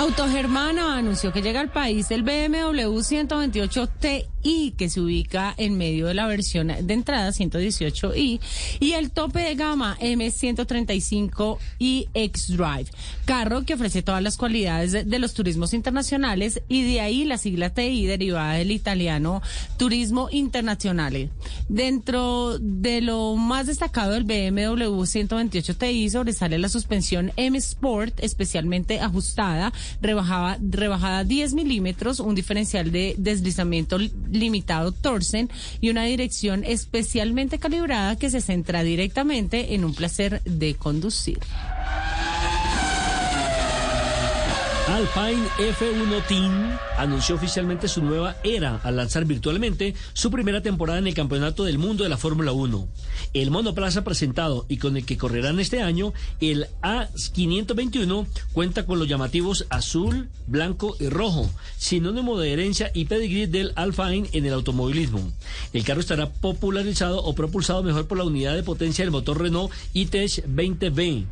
[0.00, 6.06] Autogermana anunció que llega al país el BMW 128 Ti que se ubica en medio
[6.06, 8.40] de la versión de entrada 118i
[8.80, 12.86] y el tope de gama M135 y X-Drive,
[13.26, 17.36] carro que ofrece todas las cualidades de, de los turismos internacionales y de ahí la
[17.36, 19.42] sigla TI derivada del italiano
[19.76, 21.28] Turismo Internazionale.
[21.68, 29.00] Dentro de lo más destacado del BMW 128 Ti sobresale la suspensión M Sport especialmente
[29.00, 35.50] ajustada rebajaba, rebajada 10 milímetros, un diferencial de deslizamiento li- limitado Torsen
[35.80, 41.38] y una dirección especialmente calibrada que se centra directamente en un placer de conducir.
[44.90, 51.06] Alpine F1 Team anunció oficialmente su nueva era al lanzar virtualmente su primera temporada en
[51.06, 52.88] el Campeonato del Mundo de la Fórmula 1.
[53.32, 59.06] El monoplaza presentado y con el que correrán este año, el A521, cuenta con los
[59.06, 61.48] llamativos azul, blanco y rojo,
[61.78, 65.20] sinónimo de herencia y pedigrí del Alpine en el automovilismo.
[65.72, 69.72] El carro estará popularizado o propulsado mejor por la unidad de potencia del motor Renault
[69.94, 71.26] E-Tech 20B.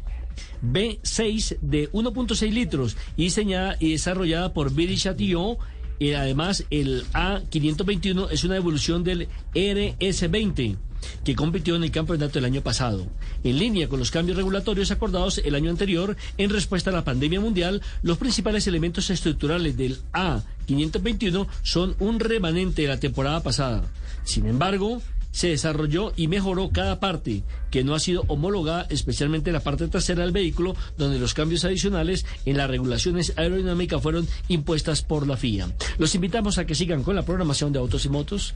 [0.63, 5.57] B6 de 1.6 litros y diseñada y desarrollada por Billy Chatillon.
[5.99, 10.77] Y además, el A521 es una evolución del RS20
[11.25, 13.07] que compitió en el campeonato del año pasado.
[13.45, 17.41] En línea con los cambios regulatorios acordados el año anterior en respuesta a la pandemia
[17.41, 23.85] mundial, los principales elementos estructurales del A521 son un remanente de la temporada pasada.
[24.25, 29.61] Sin embargo, se desarrolló y mejoró cada parte que no ha sido homologada, especialmente la
[29.61, 35.27] parte trasera del vehículo, donde los cambios adicionales en las regulaciones aerodinámicas fueron impuestas por
[35.27, 35.69] la FIA.
[35.99, 38.55] Los invitamos a que sigan con la programación de Autos y Motos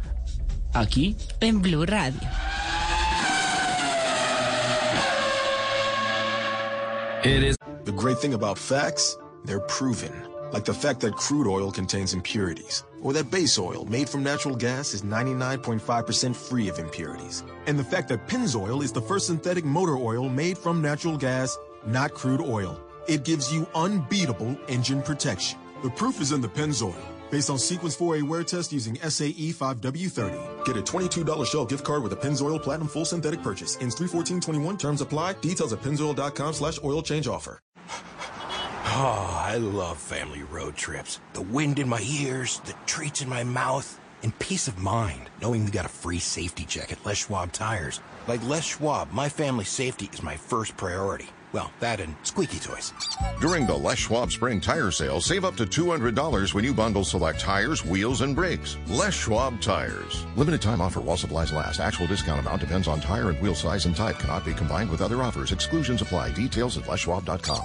[0.73, 2.21] aquí en Blue Radio.
[7.25, 7.57] It is.
[7.85, 10.13] The great thing about facts, they're proven.
[10.53, 14.57] Like the fact that crude oil contains impurities, or that base oil made from natural
[14.57, 17.43] gas is 99.5% free of impurities.
[17.67, 21.59] And the fact that Pennzoil is the first synthetic motor oil made from natural gas,
[21.87, 22.81] not crude oil.
[23.07, 25.59] It gives you unbeatable engine protection.
[25.83, 26.95] The proof is in the Pennzoil.
[27.31, 30.65] Based on Sequence 4A wear test using SAE 5W30.
[30.65, 33.79] Get a $22 Shell gift card with a Pennzoil Platinum full synthetic purchase.
[33.81, 34.77] Ends 31421.
[34.77, 35.33] Terms apply.
[35.35, 37.59] Details at pennzoil.com slash oil change offer.
[38.85, 41.21] Oh, I love family road trips.
[41.35, 45.65] The wind in my ears, the treats in my mouth, and peace of mind knowing
[45.65, 48.01] we got a free safety check at Les Schwab tires.
[48.27, 51.29] Like Les Schwab, my family's safety is my first priority.
[51.53, 52.93] Well, that and squeaky toys.
[53.41, 57.41] During the Les Schwab Spring Tire Sale, save up to $200 when you bundle select
[57.41, 58.79] tires, wheels, and brakes.
[58.89, 60.27] Les Schwab Tires.
[60.37, 61.79] Limited time offer while supplies last.
[61.79, 64.19] Actual discount amount depends on tire and wheel size and type.
[64.19, 65.53] Cannot be combined with other offers.
[65.53, 66.33] Exclusions apply.
[66.33, 67.65] Details at leschwab.com.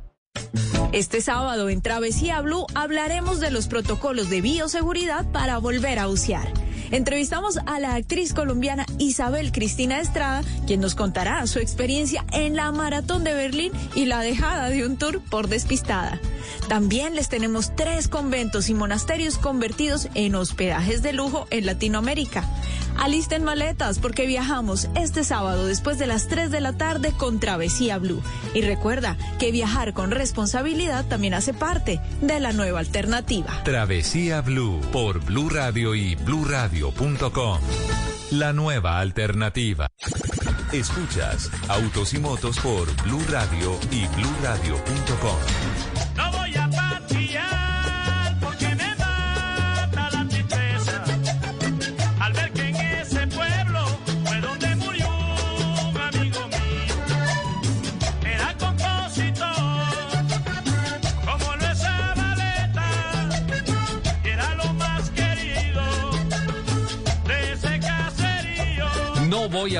[0.93, 6.51] Este sábado en Travesía Blue hablaremos de los protocolos de bioseguridad para volver a bucear.
[6.91, 12.69] Entrevistamos a la actriz colombiana Isabel Cristina Estrada, quien nos contará su experiencia en la
[12.73, 16.19] maratón de Berlín y la dejada de un tour por despistada.
[16.67, 22.43] También les tenemos tres conventos y monasterios convertidos en hospedajes de lujo en Latinoamérica.
[22.97, 27.97] Alisten maletas porque viajamos este sábado después de las 3 de la tarde con Travesía
[27.97, 28.21] Blue.
[28.53, 33.63] Y recuerda que viajar con responsabilidad también hace parte de la nueva alternativa.
[33.63, 37.59] Travesía Blue por Blue Radio y bluradio.com.
[38.31, 39.87] La nueva alternativa.
[40.71, 45.70] Escuchas Autos y Motos por Blue Radio y bluradio.com.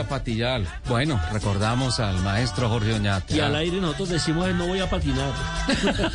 [0.01, 0.61] a patillar.
[0.87, 3.35] Bueno, recordamos al maestro Jorge Oñate.
[3.35, 5.31] Y al aire nosotros decimos no voy a patinar.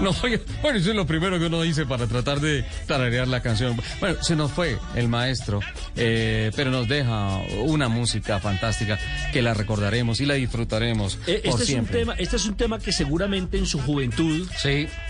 [0.00, 3.28] No voy a- Bueno, eso es lo primero que uno dice para tratar de tararear
[3.28, 3.76] la canción.
[4.00, 5.60] Bueno, se nos fue el maestro,
[5.96, 8.98] eh, pero nos deja una música fantástica
[9.32, 12.56] que la recordaremos y la disfrutaremos Eh, por Este es, un tema, este es un
[12.56, 14.46] tema que seguramente en su juventud,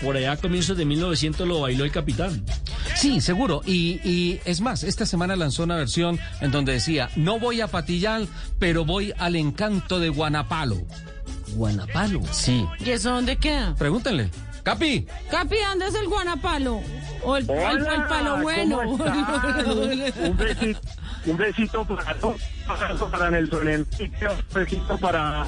[0.01, 2.43] por allá a comienzos de 1900 lo bailó el capitán.
[2.95, 3.61] Sí, seguro.
[3.65, 7.67] Y, y es más, esta semana lanzó una versión en donde decía, no voy a
[8.59, 10.77] pero voy al encanto de Guanapalo.
[11.53, 12.21] ¿Guanapalo?
[12.31, 12.65] Sí.
[12.79, 13.73] ¿Y eso dónde queda?
[13.75, 14.29] Pregúntenle.
[14.63, 15.07] Capi.
[15.31, 16.81] Capi, ¿dónde es el guanapalo?
[17.23, 18.79] O el, el- Hola, el palo bueno.
[18.81, 20.81] un besito,
[21.25, 22.41] un besito para todos,
[23.09, 25.47] para Nelson Enrique, un besito para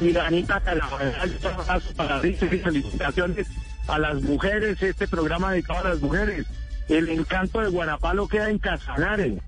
[0.00, 3.48] Iranita Calabaral, un abrazo para Rice y felicitaciones
[3.88, 6.46] a las mujeres, este programa dedicado a las mujeres.
[6.88, 9.40] El encanto de Guanapalo queda en Casanare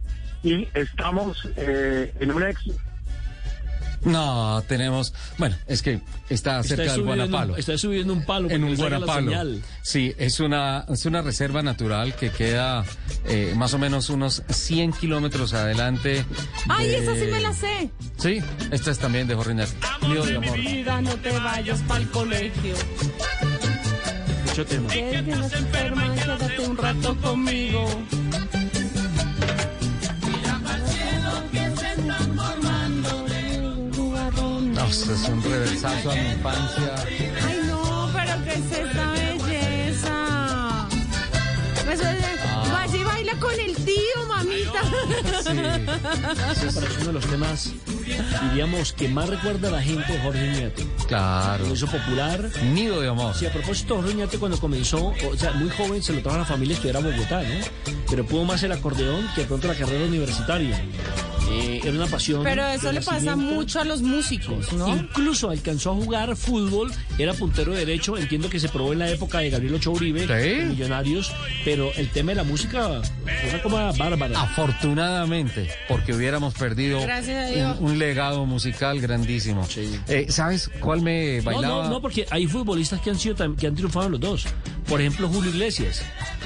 [0.47, 2.61] y estamos eh, en una ex
[4.05, 5.13] No, tenemos.
[5.39, 7.57] Bueno, es que está cerca del en un- Guanapalo.
[7.57, 9.33] está subiendo un palo En un Guanapalo.
[9.83, 12.85] Sí, es una, es una reserva natural que queda
[13.25, 16.25] eh, más o menos unos 100 kilómetros adelante.
[16.69, 17.91] Ay, de- esa sí me la sé.
[18.19, 18.39] Sí,
[18.71, 19.55] esta es también de Jorge.
[19.55, 20.57] Nido de amor.
[20.59, 22.75] Vida, no te vayas para el colegio.
[24.47, 24.89] Mucho tema.
[24.89, 27.89] Que se enferma, quédate un rato conmigo.
[34.87, 36.95] No, es un reversazo a mi infancia.
[37.47, 40.89] Ay, no, pero ¿qué es esta belleza?
[41.93, 42.69] Eso es de- Ah.
[42.73, 44.81] Vaya y baila con el tío, mamita.
[46.53, 47.73] Ese es uno de los temas,
[48.51, 50.87] diríamos, que más recuerda a la gente de Jorge Oñate.
[51.09, 51.67] Claro.
[51.67, 52.49] Lo hizo popular.
[52.73, 53.35] Nido de amor.
[53.35, 56.41] Sí, a propósito, Jorge Oñate cuando comenzó, o sea, muy joven se lo trajo a
[56.41, 57.93] la familia a estudiar a Bogotá, ¿no?
[58.09, 60.81] Pero pudo más el acordeón que pronto la carrera universitaria.
[61.49, 62.43] Eh, era una pasión.
[62.43, 64.89] Pero eso le pasa mucho a los músicos, ¿no?
[64.97, 69.39] Incluso alcanzó a jugar fútbol, era puntero derecho, entiendo que se probó en la época
[69.39, 71.33] de Gabriel Ochoa Uribe, de Millonarios,
[71.65, 74.41] pero el tema de la música fue una cosa bárbara.
[74.41, 79.67] Afortunadamente, porque hubiéramos perdido un, un legado musical grandísimo.
[80.09, 81.85] Eh, ¿Sabes cuál me No, bailaba?
[81.85, 84.47] no, no, porque hay futbolistas que han sido que han triunfado en los dos.
[84.89, 86.03] Por ejemplo, Julio Iglesias,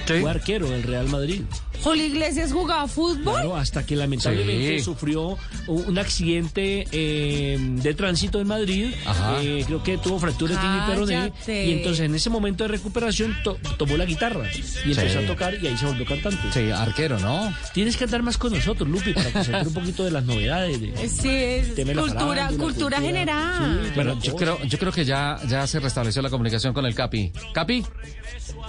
[0.06, 1.42] fue arquero del Real Madrid.
[1.82, 3.34] Julio Iglesias jugaba fútbol.
[3.34, 4.84] Claro, hasta que lamentablemente Sí.
[4.84, 5.36] sufrió
[5.66, 8.92] un accidente eh, de tránsito en Madrid.
[9.06, 9.42] Ajá.
[9.42, 11.14] Eh, creo que tuvo fractura de tibia y peroné.
[11.30, 11.66] Cállate.
[11.66, 14.46] Y entonces en ese momento de recuperación to- tomó la guitarra
[14.84, 15.24] y empezó Sí.
[15.24, 16.38] a tocar y ahí se volvió cantante.
[16.52, 17.52] Sí, arquero, ¿no?
[17.72, 20.80] Tienes que andar más con nosotros, Lupi, para entere un poquito de las novedades.
[20.80, 23.00] De, Sí, es cultura, cultura cultura.
[23.00, 23.80] general.
[23.84, 26.94] Sí, Bueno, yo creo, yo creo que ya, ya se restableció la comunicación con el
[26.94, 27.32] Capi.
[27.54, 27.84] Capi,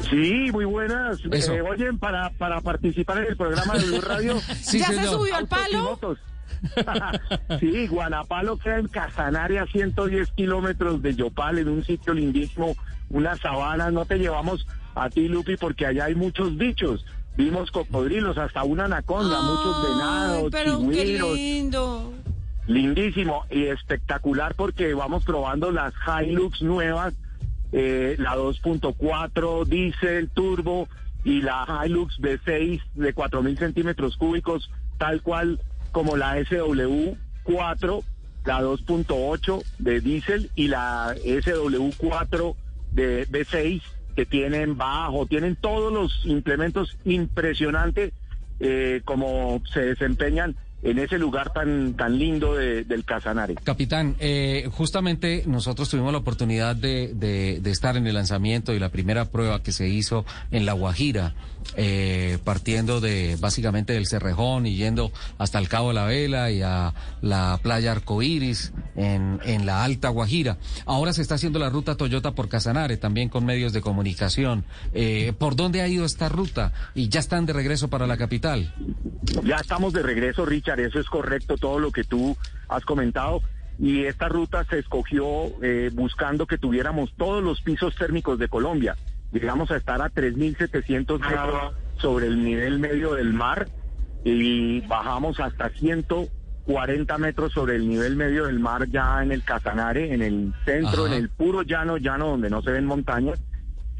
[0.10, 1.18] Sí, muy buenas.
[1.32, 4.41] Eh, oyen, para, para participar en el programa de Blue Radio.
[4.61, 5.99] Sí, ¿Ya se subió al palo?
[7.60, 12.76] sí, Guanapalo queda en Casanare a 110 kilómetros de Yopal, en un sitio lindísimo,
[13.10, 13.91] unas sabanas.
[13.91, 17.06] No te llevamos a ti, Lupi, porque allá hay muchos bichos.
[17.38, 21.36] Vimos cocodrilos, hasta una anaconda, muchos venados, pero qué chigüiros.
[21.36, 22.14] lindo.
[22.68, 27.14] Lindísimo y espectacular porque vamos probando las Hilux nuevas,
[27.72, 30.88] eh, la 2.4 diésel turbo
[31.23, 35.60] y la Hilux V6 de 4.000 centímetros cúbicos, tal cual
[35.91, 38.03] como la SW4,
[38.45, 42.56] la 2.8 de diésel y la SW4
[42.93, 43.81] de V6
[44.15, 48.14] que tienen bajo, tienen todos los implementos impresionantes
[48.60, 53.56] eh, como se desempeñan en ese lugar tan tan lindo de- del Casanare.
[53.64, 58.80] Capitán, eh, justamente nosotros tuvimos la oportunidad de, de- de estar en el lanzamiento y
[58.80, 61.34] la primera prueba que se hizo en La Guajira,
[61.76, 66.62] eh, partiendo de básicamente del Cerrejón y yendo hasta el Cabo de la Vela y
[66.62, 70.58] a la playa Arcoíris en, en la Alta Guajira.
[70.86, 74.66] Ahora se está haciendo la ruta Toyota por Casanare, también con medios de comunicación.
[74.94, 76.74] Eh, ¿Por dónde ha ido esta ruta?
[76.94, 78.74] Y ya están de regreso para la capital.
[79.44, 82.36] Ya estamos de regreso, Richard, eso es correcto, todo lo que tú
[82.68, 83.42] has comentado.
[83.80, 85.26] Y esta ruta se escogió
[85.64, 88.96] eh, buscando que tuviéramos todos los pisos térmicos de Colombia.
[89.32, 93.68] Llegamos a estar a 3.700 metros sobre el nivel medio del mar
[94.24, 100.14] y bajamos hasta 140 metros sobre el nivel medio del mar ya en el Casanare,
[100.14, 101.16] en el centro, Ajá.
[101.16, 103.40] en el puro llano, llano donde no se ven montañas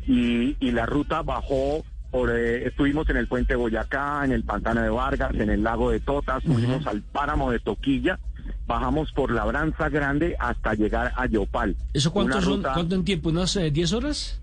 [0.06, 4.82] y, y la ruta bajó por eh, estuvimos en el puente Boyacá, en el pantano
[4.82, 8.20] de Vargas, en el lago de Tota, subimos al páramo de Toquilla,
[8.68, 11.78] bajamos por Labranza Grande hasta llegar a Yopal.
[11.94, 13.30] ¿Eso cuánto, son, ruta- cuánto en tiempo?
[13.30, 14.41] ¿Unas eh, 10 horas?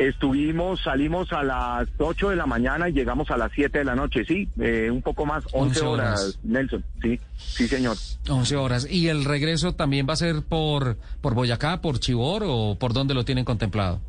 [0.00, 3.94] Estuvimos, salimos a las 8 de la mañana y llegamos a las 7 de la
[3.94, 6.38] noche, sí, eh, un poco más, 11, 11 horas, horas.
[6.42, 7.96] Nelson, sí, sí señor.
[8.26, 8.86] 11 horas.
[8.90, 13.12] ¿Y el regreso también va a ser por, por Boyacá, por Chibor o por dónde
[13.12, 14.00] lo tienen contemplado?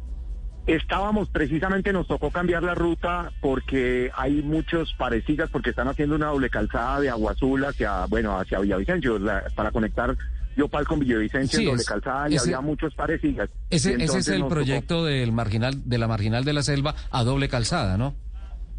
[0.65, 6.27] Estábamos, precisamente nos tocó cambiar la ruta porque hay muchos parecidas, porque están haciendo una
[6.27, 10.15] doble calzada de Agua Azul hacia, bueno, hacia Villavicencio, la- para conectar
[10.57, 13.49] Yopal con Villavicencio Sí, en doble es- calzada y ese- había muchos parecidas.
[13.69, 17.23] Ese, ese es el tocó- proyecto del marginal, de la marginal de la selva a
[17.23, 18.15] doble calzada, ¿no?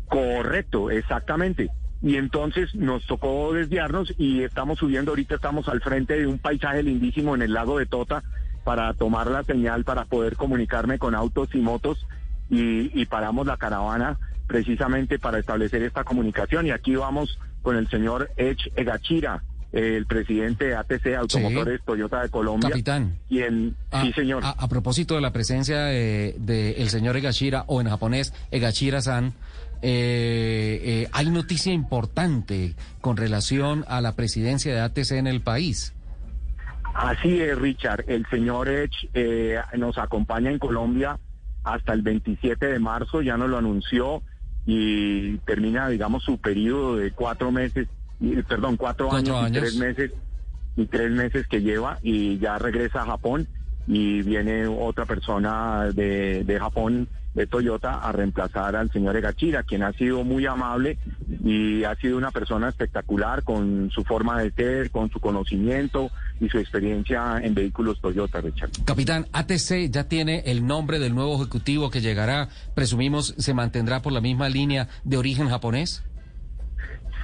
[0.09, 1.71] Correcto, exactamente.
[2.03, 6.83] Y entonces nos tocó desviarnos y estamos subiendo, ahorita estamos al frente de un paisaje
[6.83, 8.23] lindísimo en el lago de Tota
[8.65, 12.05] para tomar la señal para poder comunicarme con autos y motos
[12.51, 14.19] y, y paramos la caravana
[14.49, 19.43] precisamente para establecer esta comunicación y aquí vamos con el señor Edge Egachira,
[19.73, 22.69] el presidente de ATC Automotores Toyota de Colombia.
[22.69, 23.19] Capitán.
[23.29, 24.45] Quien, Ah, sí señor.
[24.45, 29.33] A, a propósito de la presencia del señor Egashira, o en japonés, Egashira-san,
[29.85, 35.93] eh, eh, hay noticia importante con relación a la presidencia de ATC en el país.
[36.95, 38.05] Así es, Richard.
[38.07, 41.19] El señor Edge eh, nos acompaña en Colombia
[41.65, 44.23] hasta el 27 de marzo, ya nos lo anunció
[44.67, 47.89] y termina, digamos, su periodo de cuatro meses,
[48.49, 50.13] perdón, cuatro, Cuatro años, y tres meses
[50.77, 53.47] y tres meses que lleva y ya regresa a Japón
[53.87, 59.83] y viene otra persona de, de Japón de Toyota a reemplazar al señor Egachira, quien
[59.83, 60.99] ha sido muy amable
[61.43, 66.49] y ha sido una persona espectacular con su forma de ser, con su conocimiento y
[66.49, 68.71] su experiencia en vehículos Toyota, Richard.
[68.85, 74.13] Capitán, ATC ya tiene el nombre del nuevo ejecutivo que llegará, presumimos, se mantendrá por
[74.13, 76.05] la misma línea de origen japonés.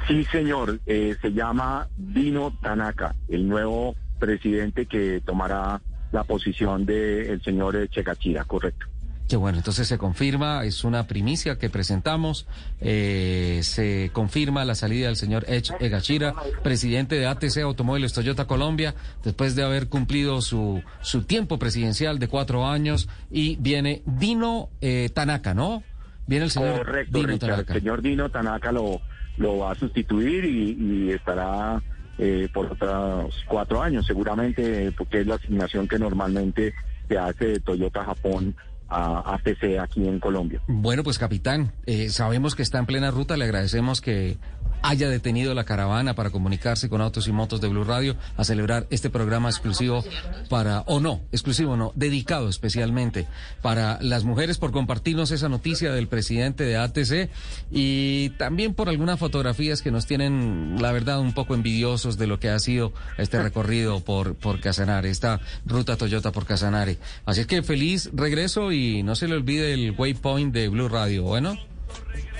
[0.09, 5.83] Sí, señor, eh, se llama Dino Tanaka, el nuevo presidente que tomará
[6.13, 8.87] la posición del señor eh, Chekachira, correcto.
[9.29, 12.47] Que bueno, entonces se confirma, es una primicia que presentamos,
[12.81, 16.33] eh, se confirma la salida del señor Edge Egachira,
[16.63, 22.29] presidente de ATC Automóviles Toyota Colombia, después de haber cumplido su, su tiempo presidencial de
[22.29, 25.83] cuatro años, y viene Dino eh, Tanaka, ¿no?
[26.27, 27.51] Viene el señor Correcto, Dino Richard.
[27.51, 27.75] Tanaka.
[27.75, 29.03] El señor Dino Tanaka lo,
[29.39, 31.83] lo va a sustituir y, estará
[32.19, 36.75] eh, por otros cuatro años, seguramente, porque es la asignación que normalmente
[37.09, 38.55] se hace de Toyota Japón
[38.89, 40.61] a ATC aquí en Colombia.
[40.67, 44.39] Bueno, pues capitán, eh, sabemos que está en plena ruta, le agradecemos que
[44.83, 48.87] haya detenido la caravana para comunicarse con Autos y Motos de Blue Radio a celebrar
[48.91, 50.05] este programa exclusivo
[50.49, 53.27] para, o no, exclusivo no, dedicado especialmente
[53.63, 57.31] para las mujeres por compartirnos esa noticia del presidente de ATC
[57.71, 62.39] y también por algunas fotografías que nos tienen, la verdad, un poco envidiosos de lo
[62.39, 66.99] que ha sido este recorrido por, por Casanare, esta ruta Toyota por Casanare.
[67.25, 71.25] Así es que feliz regreso y no se le olvide el waypoint de Blue Radio,
[71.25, 71.57] ¿bueno?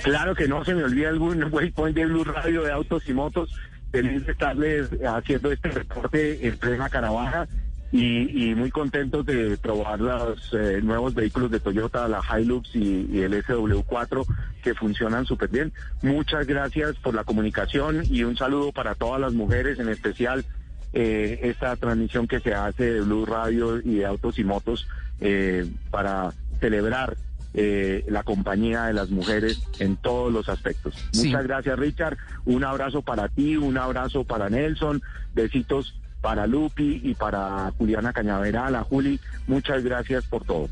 [0.03, 3.53] Claro que no se me olvida algún waypoint de Blue Radio de autos y motos.
[3.91, 7.47] Feliz de estarles haciendo este reporte en plena caravana
[7.91, 13.21] y, muy contentos de probar los eh, nuevos vehículos de Toyota, la Hilux y, y
[13.21, 14.25] el SW4
[14.61, 15.73] que funcionan súper bien.
[16.03, 20.45] Muchas gracias por la comunicación y un saludo para todas las mujeres, en especial
[20.91, 24.87] eh, esta transmisión que se hace de Blue Radio y de autos y motos
[25.21, 27.15] eh, para celebrar
[27.53, 30.95] eh, la compañía de las mujeres en todos los aspectos.
[31.11, 31.27] Sí.
[31.27, 32.17] Muchas gracias, Richard.
[32.45, 35.01] Un abrazo para ti, un abrazo para Nelson.
[35.33, 39.19] Besitos para Lupi y para Juliana Cañaveral, a Juli.
[39.47, 40.69] Muchas gracias por todo.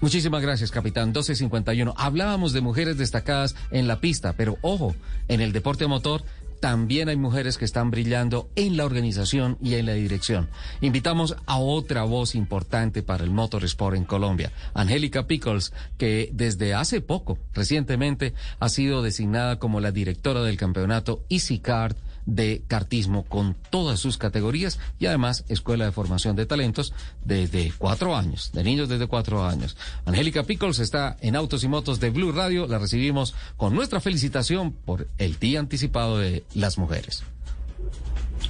[0.00, 1.08] Muchísimas gracias, capitán.
[1.08, 1.94] 1251.
[1.96, 4.96] Hablábamos de mujeres destacadas en la pista, pero ojo,
[5.28, 6.24] en el deporte motor
[6.62, 10.48] también hay mujeres que están brillando en la organización y en la dirección.
[10.80, 17.00] Invitamos a otra voz importante para el motorsport en Colombia, Angélica Pickles, que desde hace
[17.00, 23.56] poco, recientemente, ha sido designada como la directora del campeonato Easy Kart de kartismo con
[23.70, 26.92] todas sus categorías y además escuela de formación de talentos
[27.24, 29.76] desde cuatro años, de niños desde cuatro años.
[30.04, 32.66] Angélica Pickles está en Autos y Motos de Blue Radio.
[32.66, 37.22] La recibimos con nuestra felicitación por el Día Anticipado de las Mujeres.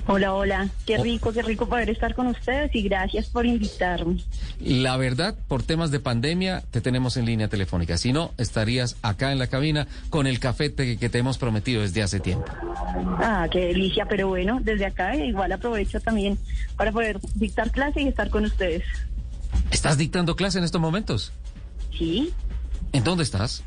[0.07, 0.69] Hola, hola.
[0.87, 1.03] Qué Oh.
[1.03, 4.23] rico, qué rico poder estar con ustedes y gracias por invitarme.
[4.61, 7.97] La verdad, por temas de pandemia, te tenemos en línea telefónica.
[7.97, 12.03] Si no, estarías acá en la cabina con el café que te hemos prometido desde
[12.03, 12.45] hace tiempo.
[13.19, 16.39] Ah, qué delicia, pero bueno, desde acá eh, igual aprovecho también
[16.77, 18.83] para poder dictar clase y estar con ustedes.
[19.71, 21.33] ¿Estás dictando clase en estos momentos?
[21.97, 22.33] Sí,
[22.93, 23.63] ¿En dónde estás?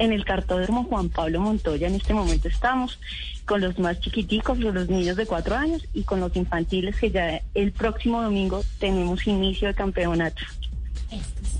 [0.00, 2.98] En el cartódromo Juan Pablo Montoya en este momento estamos
[3.44, 7.42] con los más chiquiticos, los niños de cuatro años y con los infantiles que ya
[7.54, 10.42] el próximo domingo tenemos inicio de campeonato.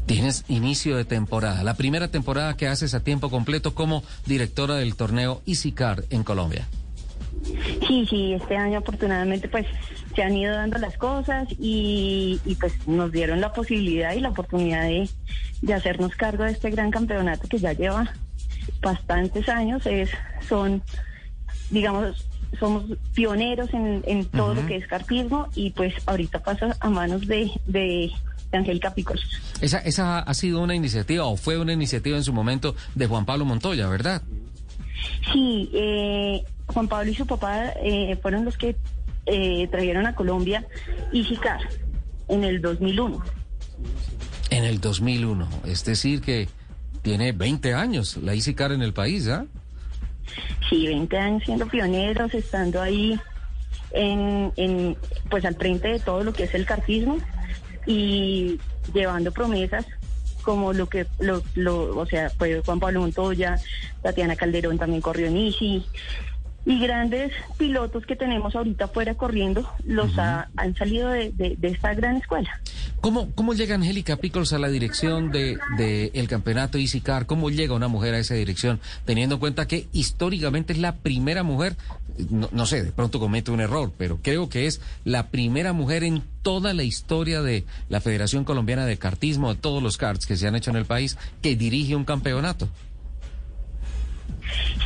[0.07, 4.97] Tienes inicio de temporada, la primera temporada que haces a tiempo completo como directora del
[4.97, 6.67] torneo Easy Car en Colombia.
[7.87, 9.67] Sí, sí, este año afortunadamente pues
[10.15, 14.31] se han ido dando las cosas y, y, pues nos dieron la posibilidad y la
[14.31, 15.09] oportunidad de,
[15.63, 18.13] de hacernos cargo de este gran campeonato que ya lleva
[18.81, 19.87] bastantes años.
[19.87, 20.11] Es,
[20.49, 20.83] son,
[21.71, 22.27] digamos,
[22.59, 22.85] somos
[23.15, 27.51] pioneros en, en todo lo que es cartismo y pues ahorita pasa a manos de,
[27.67, 28.11] de,
[28.51, 29.21] de Angélica Picos.
[29.61, 33.25] Esa, esa ha sido una iniciativa o fue una iniciativa en su momento de Juan
[33.25, 34.23] Pablo Montoya, ¿verdad?
[35.33, 38.77] Sí, eh, Juan Pablo y su papá eh, fueron los que
[39.27, 40.67] eh, trajeron a Colombia
[41.13, 41.61] Isicar
[42.29, 43.23] en el 2001.
[44.51, 46.49] En el 2001, es decir que
[47.03, 49.47] tiene 20 años la Easy Car en el país, ¿ah?
[50.69, 53.19] Sí, 20 años siendo pioneros, estando ahí
[53.93, 54.97] en, en,
[55.29, 57.19] pues al frente de todo lo que es el cartismo
[57.87, 58.59] y
[58.93, 59.87] llevando promesas
[60.43, 63.59] como lo que, lo, lo, o sea, fue Juan Pablo Montoya,
[64.03, 65.85] Tatiana Calderón también corrió en Easy,
[66.67, 71.69] y grandes pilotos que tenemos ahorita fuera corriendo los ha- han salido de, de- de
[71.69, 72.51] esta gran escuela.
[73.01, 77.25] ¿Cómo, ¿Cómo llega Angélica Pickles a la dirección de, de el campeonato Easy Car?
[77.25, 78.79] ¿Cómo llega una mujer a esa dirección?
[79.07, 81.77] Teniendo en cuenta que históricamente es la primera mujer,
[82.29, 86.05] no, no sé, de pronto comete un error, pero creo que es la primera mujer
[86.05, 90.37] en toda la historia de la Federación Colombiana de Kartismo, de todos los karts que
[90.37, 92.69] se han hecho en el país, que dirige un campeonato.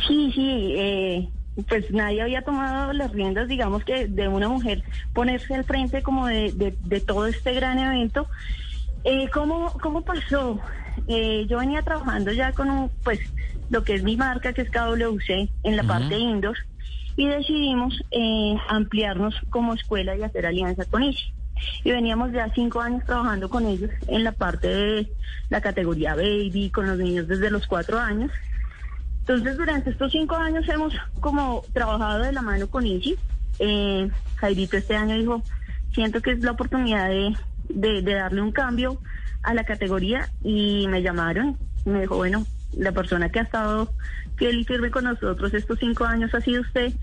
[0.07, 1.29] Sí, sí, eh,
[1.63, 4.83] pues nadie había tomado las riendas, digamos que de una mujer
[5.13, 8.27] ponerse al frente como de, de- de todo este gran evento.
[9.03, 10.59] Eh, ¿cómo, ¿Cómo pasó?
[11.07, 13.19] Eh, yo venía trabajando ya con un, pues
[13.69, 16.57] lo que es mi marca, que es KWC, en la parte indoor,
[17.15, 21.31] y decidimos eh, ampliarnos como escuela y hacer alianza con Easy.
[21.85, 25.07] Y veníamos ya cinco años trabajando con ellos en la parte de
[25.49, 28.29] la categoría baby, con los niños desde los cuatro años.
[29.27, 33.15] Entonces, durante estos cinco años hemos como trabajado de la mano con Easy.
[33.57, 35.41] Eh, Jairito este año dijo,
[35.93, 37.35] siento que es la oportunidad de,
[37.69, 38.99] de, de darle un cambio
[39.41, 41.57] a la categoría y me llamaron.
[41.85, 42.45] Me dijo, bueno,
[42.77, 43.91] la persona que ha estado
[44.35, 46.93] fiel y firme con nosotros estos cinco años ha sido usted.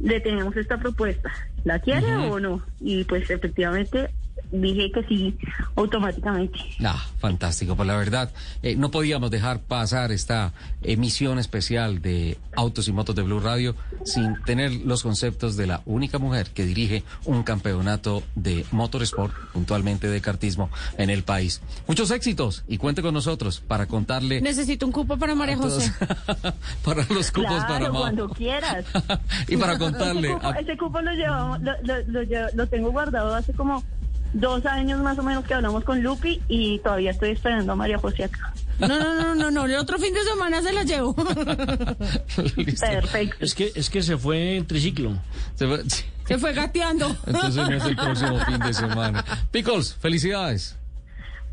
[0.00, 1.30] Le tenemos esta propuesta.
[1.64, 2.62] ¿La quiere o no?
[2.78, 4.10] Y pues efectivamente
[4.52, 5.38] dije que sí
[5.76, 6.58] automáticamente.
[6.84, 7.76] Ah, fantástico.
[7.76, 8.30] Pues la verdad,
[8.62, 10.52] eh, no podíamos dejar pasar esta
[10.82, 15.82] emisión especial de Autos y Motos de Blue Radio sin tener los conceptos de la
[15.86, 21.60] única mujer que dirige un campeonato de motorsport, puntualmente de kartismo, en el país.
[21.86, 25.56] Muchos éxitos y cuente con nosotros para contarle Necesito un cupo para María.
[25.56, 25.92] José.
[26.84, 28.84] para los cupos claro, para cuando quieras.
[29.48, 32.20] y para contarle Ese cupo, a- ese cupo lo, llevamos, lo, lo- lo
[32.54, 33.82] lo tengo guardado hace como
[34.32, 37.98] dos años más o menos que hablamos con Lupi y todavía estoy esperando a María
[37.98, 38.52] José acá.
[38.78, 41.14] No, no, no, no, no, el otro fin de semana se la llevo.
[42.80, 43.36] Perfecto.
[43.44, 45.18] Es que, es que se fue en triciclo.
[45.54, 45.82] Se fue-
[46.26, 47.14] Se fue gateando.
[47.26, 49.24] Entonces no es el próximo fin de semana.
[49.50, 50.76] Pickles, felicidades.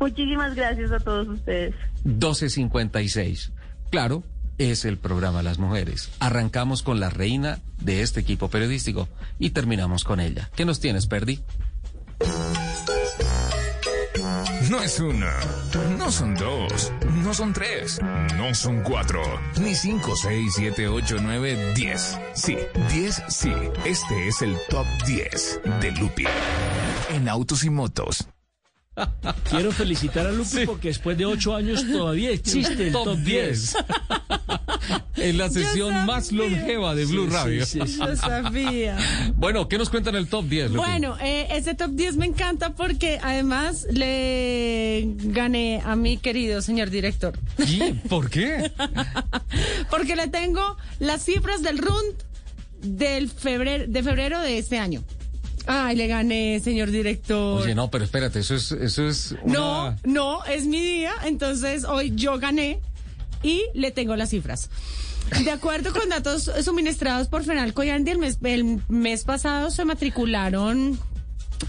[0.00, 1.74] Muchísimas gracias a todos ustedes.
[2.04, 3.50] 1256.
[3.90, 4.22] Claro,
[4.58, 6.10] es el programa Las Mujeres.
[6.20, 10.48] Arrancamos con la reina de este equipo periodístico y terminamos con ella.
[10.54, 11.40] ¿Qué nos tienes, Perdi?
[14.70, 15.34] No es una,
[15.96, 16.92] no son dos,
[17.24, 17.98] no son tres,
[18.36, 19.22] no son cuatro,
[19.60, 22.18] ni cinco, seis, siete, ocho, nueve, diez.
[22.34, 22.56] Sí,
[22.90, 23.52] diez, sí.
[23.84, 26.26] Este es el top 10 de Lupi
[27.10, 28.28] en autos y motos.
[29.48, 33.76] Quiero felicitar a Lupi porque después de ocho años todavía existe el top, 10.
[35.16, 37.66] En la sesión más longeva de Blue Sí, Radio.
[37.66, 37.98] sí, sí, sí.
[37.98, 38.96] Lo sabía.
[39.36, 40.70] Bueno, ¿qué nos cuentan en el top 10?
[40.72, 40.78] Lupi?
[40.78, 46.90] Bueno, eh, ese top 10 me encanta porque además le gané a mi querido señor
[46.90, 47.38] director.
[47.58, 48.70] ¿Y por qué?
[49.90, 52.14] Porque le tengo las cifras del RUND
[52.82, 55.02] del febrero, de febrero de este año.
[55.66, 57.60] Ay, le gané, señor director.
[57.62, 59.52] Oye, no, pero espérate, eso es, eso es una...
[59.54, 62.80] No, no, es mi día, entonces hoy yo gané
[63.42, 64.70] y le tengo las cifras.
[65.44, 70.98] De acuerdo con datos suministrados por Fenalco y el mes, el mes pasado se matricularon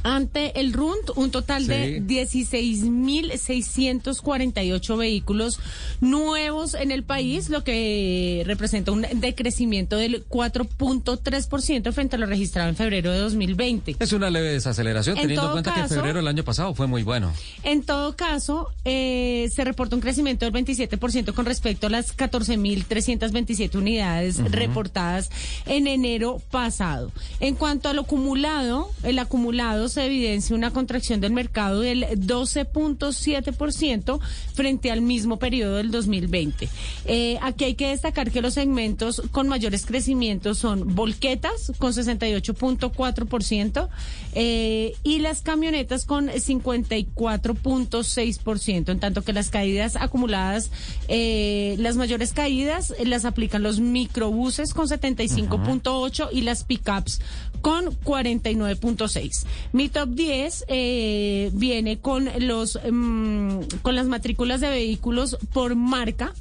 [0.03, 5.59] ante el RUNT un total de 16.648 vehículos
[6.01, 12.69] nuevos en el país, lo que representa un decrecimiento del 4.3% frente a lo registrado
[12.69, 13.95] en febrero de 2020.
[13.99, 16.87] Es una leve desaceleración, En teniendo en cuenta que caso- febrero del año pasado fue
[16.87, 17.31] muy bueno.
[17.63, 23.77] En todo caso, eh, se reporta un crecimiento del 27% con respecto a las 14.327
[23.77, 24.49] unidades Ujú.
[24.49, 25.29] reportadas
[25.65, 27.11] en enero pasado.
[27.39, 34.19] En cuanto al acumulado, el acumulado se evidencia una contracción del mercado del 12.7%
[34.53, 36.67] frente al mismo periodo del 2020.
[37.05, 43.89] Eh, aquí hay que destacar que los segmentos con mayores crecimientos son volquetas con 68.4%
[44.33, 50.71] eh, y las camionetas con 54.6%, en tanto que las caídas acumuladas,
[51.07, 57.21] eh, las mayores caídas las aplican los microbuses con 75.8 y las pickups
[57.61, 59.45] con 49.6.
[59.73, 66.33] Mi top 10 eh, viene con los mm, con las matrículas de vehículos por marca.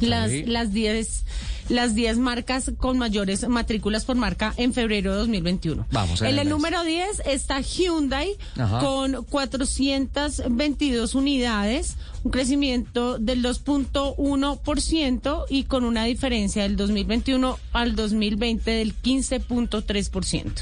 [0.00, 0.44] Las, Sí.
[0.46, 1.24] las 10
[1.72, 5.86] las 10 marcas con mayores matrículas por marca en febrero de 2021.
[5.90, 8.78] Vamos, en en el número 10 está Hyundai Ajá.
[8.80, 18.70] con 422 unidades, un crecimiento del 2.1% y con una diferencia del 2021 al 2020
[18.70, 20.52] del 15.3%.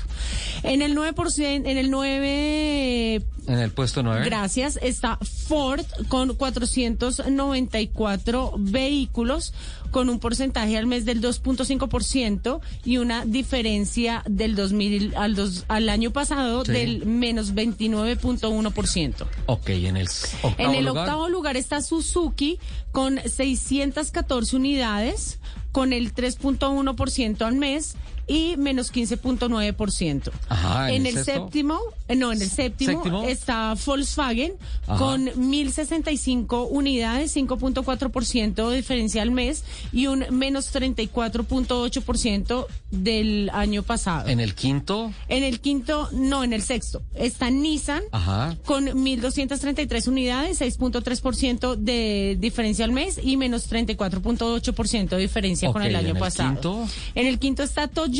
[0.62, 3.14] En el 9%, en el 9
[3.46, 4.24] En el puesto 9.
[4.24, 4.78] Gracias.
[4.82, 5.18] Está
[5.48, 9.52] Ford con 494 vehículos
[9.90, 15.88] con un porcentaje al mes del 2.5% y una diferencia del 2000 al, dos- al
[15.88, 16.72] año pasado Sí.
[16.72, 19.26] del menos 29.1%.
[19.46, 21.04] Ok, en el octavo En el lugar.
[21.04, 22.58] octavo lugar está Suzuki
[22.92, 25.38] con 614 unidades,
[25.72, 27.94] con el 3.1% al mes
[28.30, 30.30] y menos 15.9%.
[30.48, 31.42] Ajá, en ¿en el el sexto?
[31.44, 33.24] séptimo, eh, no, en el séptimo, ¿Séptimo?
[33.24, 34.52] está Volkswagen
[34.86, 34.98] Ajá.
[34.98, 44.28] con 1.065 unidades, 5.4% de diferencia al mes y un menos 34.8% del año pasado.
[44.28, 45.12] En el quinto.
[45.28, 48.56] En el quinto, no, en el sexto, está Nissan Ajá.
[48.64, 55.96] con 1.233 unidades, 6.3% de diferencia al mes y menos 34.8% de diferencia con el
[55.96, 56.50] año en el pasado.
[56.52, 56.86] quinto.
[57.16, 58.19] En el quinto está Toyota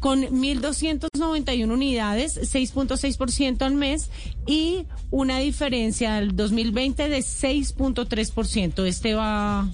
[0.00, 4.10] con 1.291 unidades, 6.6% al mes
[4.46, 8.84] y una diferencia al 2020 de 6.3%.
[8.86, 9.68] Este va...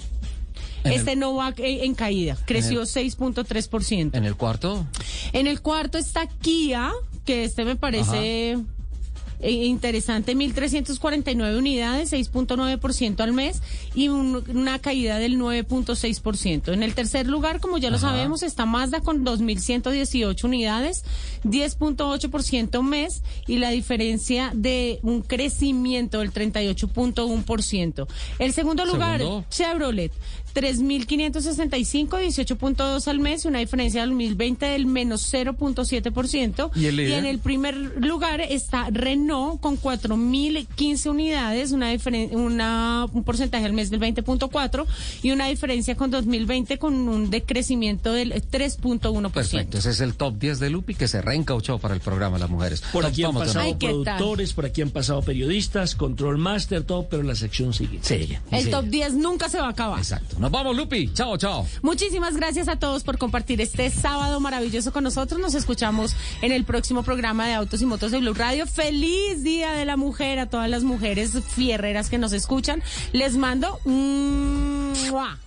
[0.85, 4.15] En Este el- no va en, caída, creció el- 6.3%.
[4.17, 4.87] En el cuarto.
[5.33, 6.91] En el cuarto está Kia,
[7.27, 8.59] que este me parece
[9.41, 13.63] eh, interesante, 1.349 unidades, 6.9% al mes
[13.95, 16.73] y un- una caída del 9.6%.
[16.73, 21.05] En el tercer lugar, como ya lo sabemos, está Mazda con 2.118 unidades,
[21.45, 28.07] 10.8% mes y la diferencia de un crecimiento del 38.1%.
[28.39, 29.45] El segundo lugar, Segundo.
[29.51, 30.13] Chevrolet.
[30.55, 36.71] 3.565, 18.2 al mes, una diferencia del 2020 del menos 0.7%.
[36.75, 37.19] ¿Y líder?
[37.19, 43.73] en el primer lugar está Renault con 4.015 unidades, una diferen- una, un porcentaje al
[43.73, 44.87] mes del 20.4
[45.23, 49.31] y una diferencia con 2020 con un decrecimiento del 3.1%.
[49.33, 52.41] Perfecto, ese es el top 10 de Lupi que se reencauchó para el programa de
[52.41, 52.83] las mujeres.
[52.93, 53.79] Por aquí han pasado nuevo.
[53.79, 57.99] productores, por aquí han pasado periodistas, control master, todo, pero la sección sigue.
[58.03, 58.41] Sigue.
[58.51, 59.99] El top 10 nunca se va a acabar.
[59.99, 60.37] Exacto.
[60.41, 61.13] Nos vamos, Lupi.
[61.13, 61.67] Chao, chao.
[61.83, 65.39] Muchísimas gracias a todos por compartir este sábado maravilloso con nosotros.
[65.39, 68.67] Nos escuchamos en el próximo programa de Autos y Motos de Blue Radio.
[68.67, 72.83] Feliz Día de la Mujer a todas las mujeres fierreras que nos escuchan.
[73.13, 74.95] Les mando un,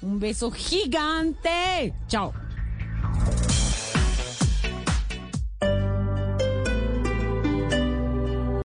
[0.03, 1.95] un beso gigante.
[2.07, 2.31] Chao.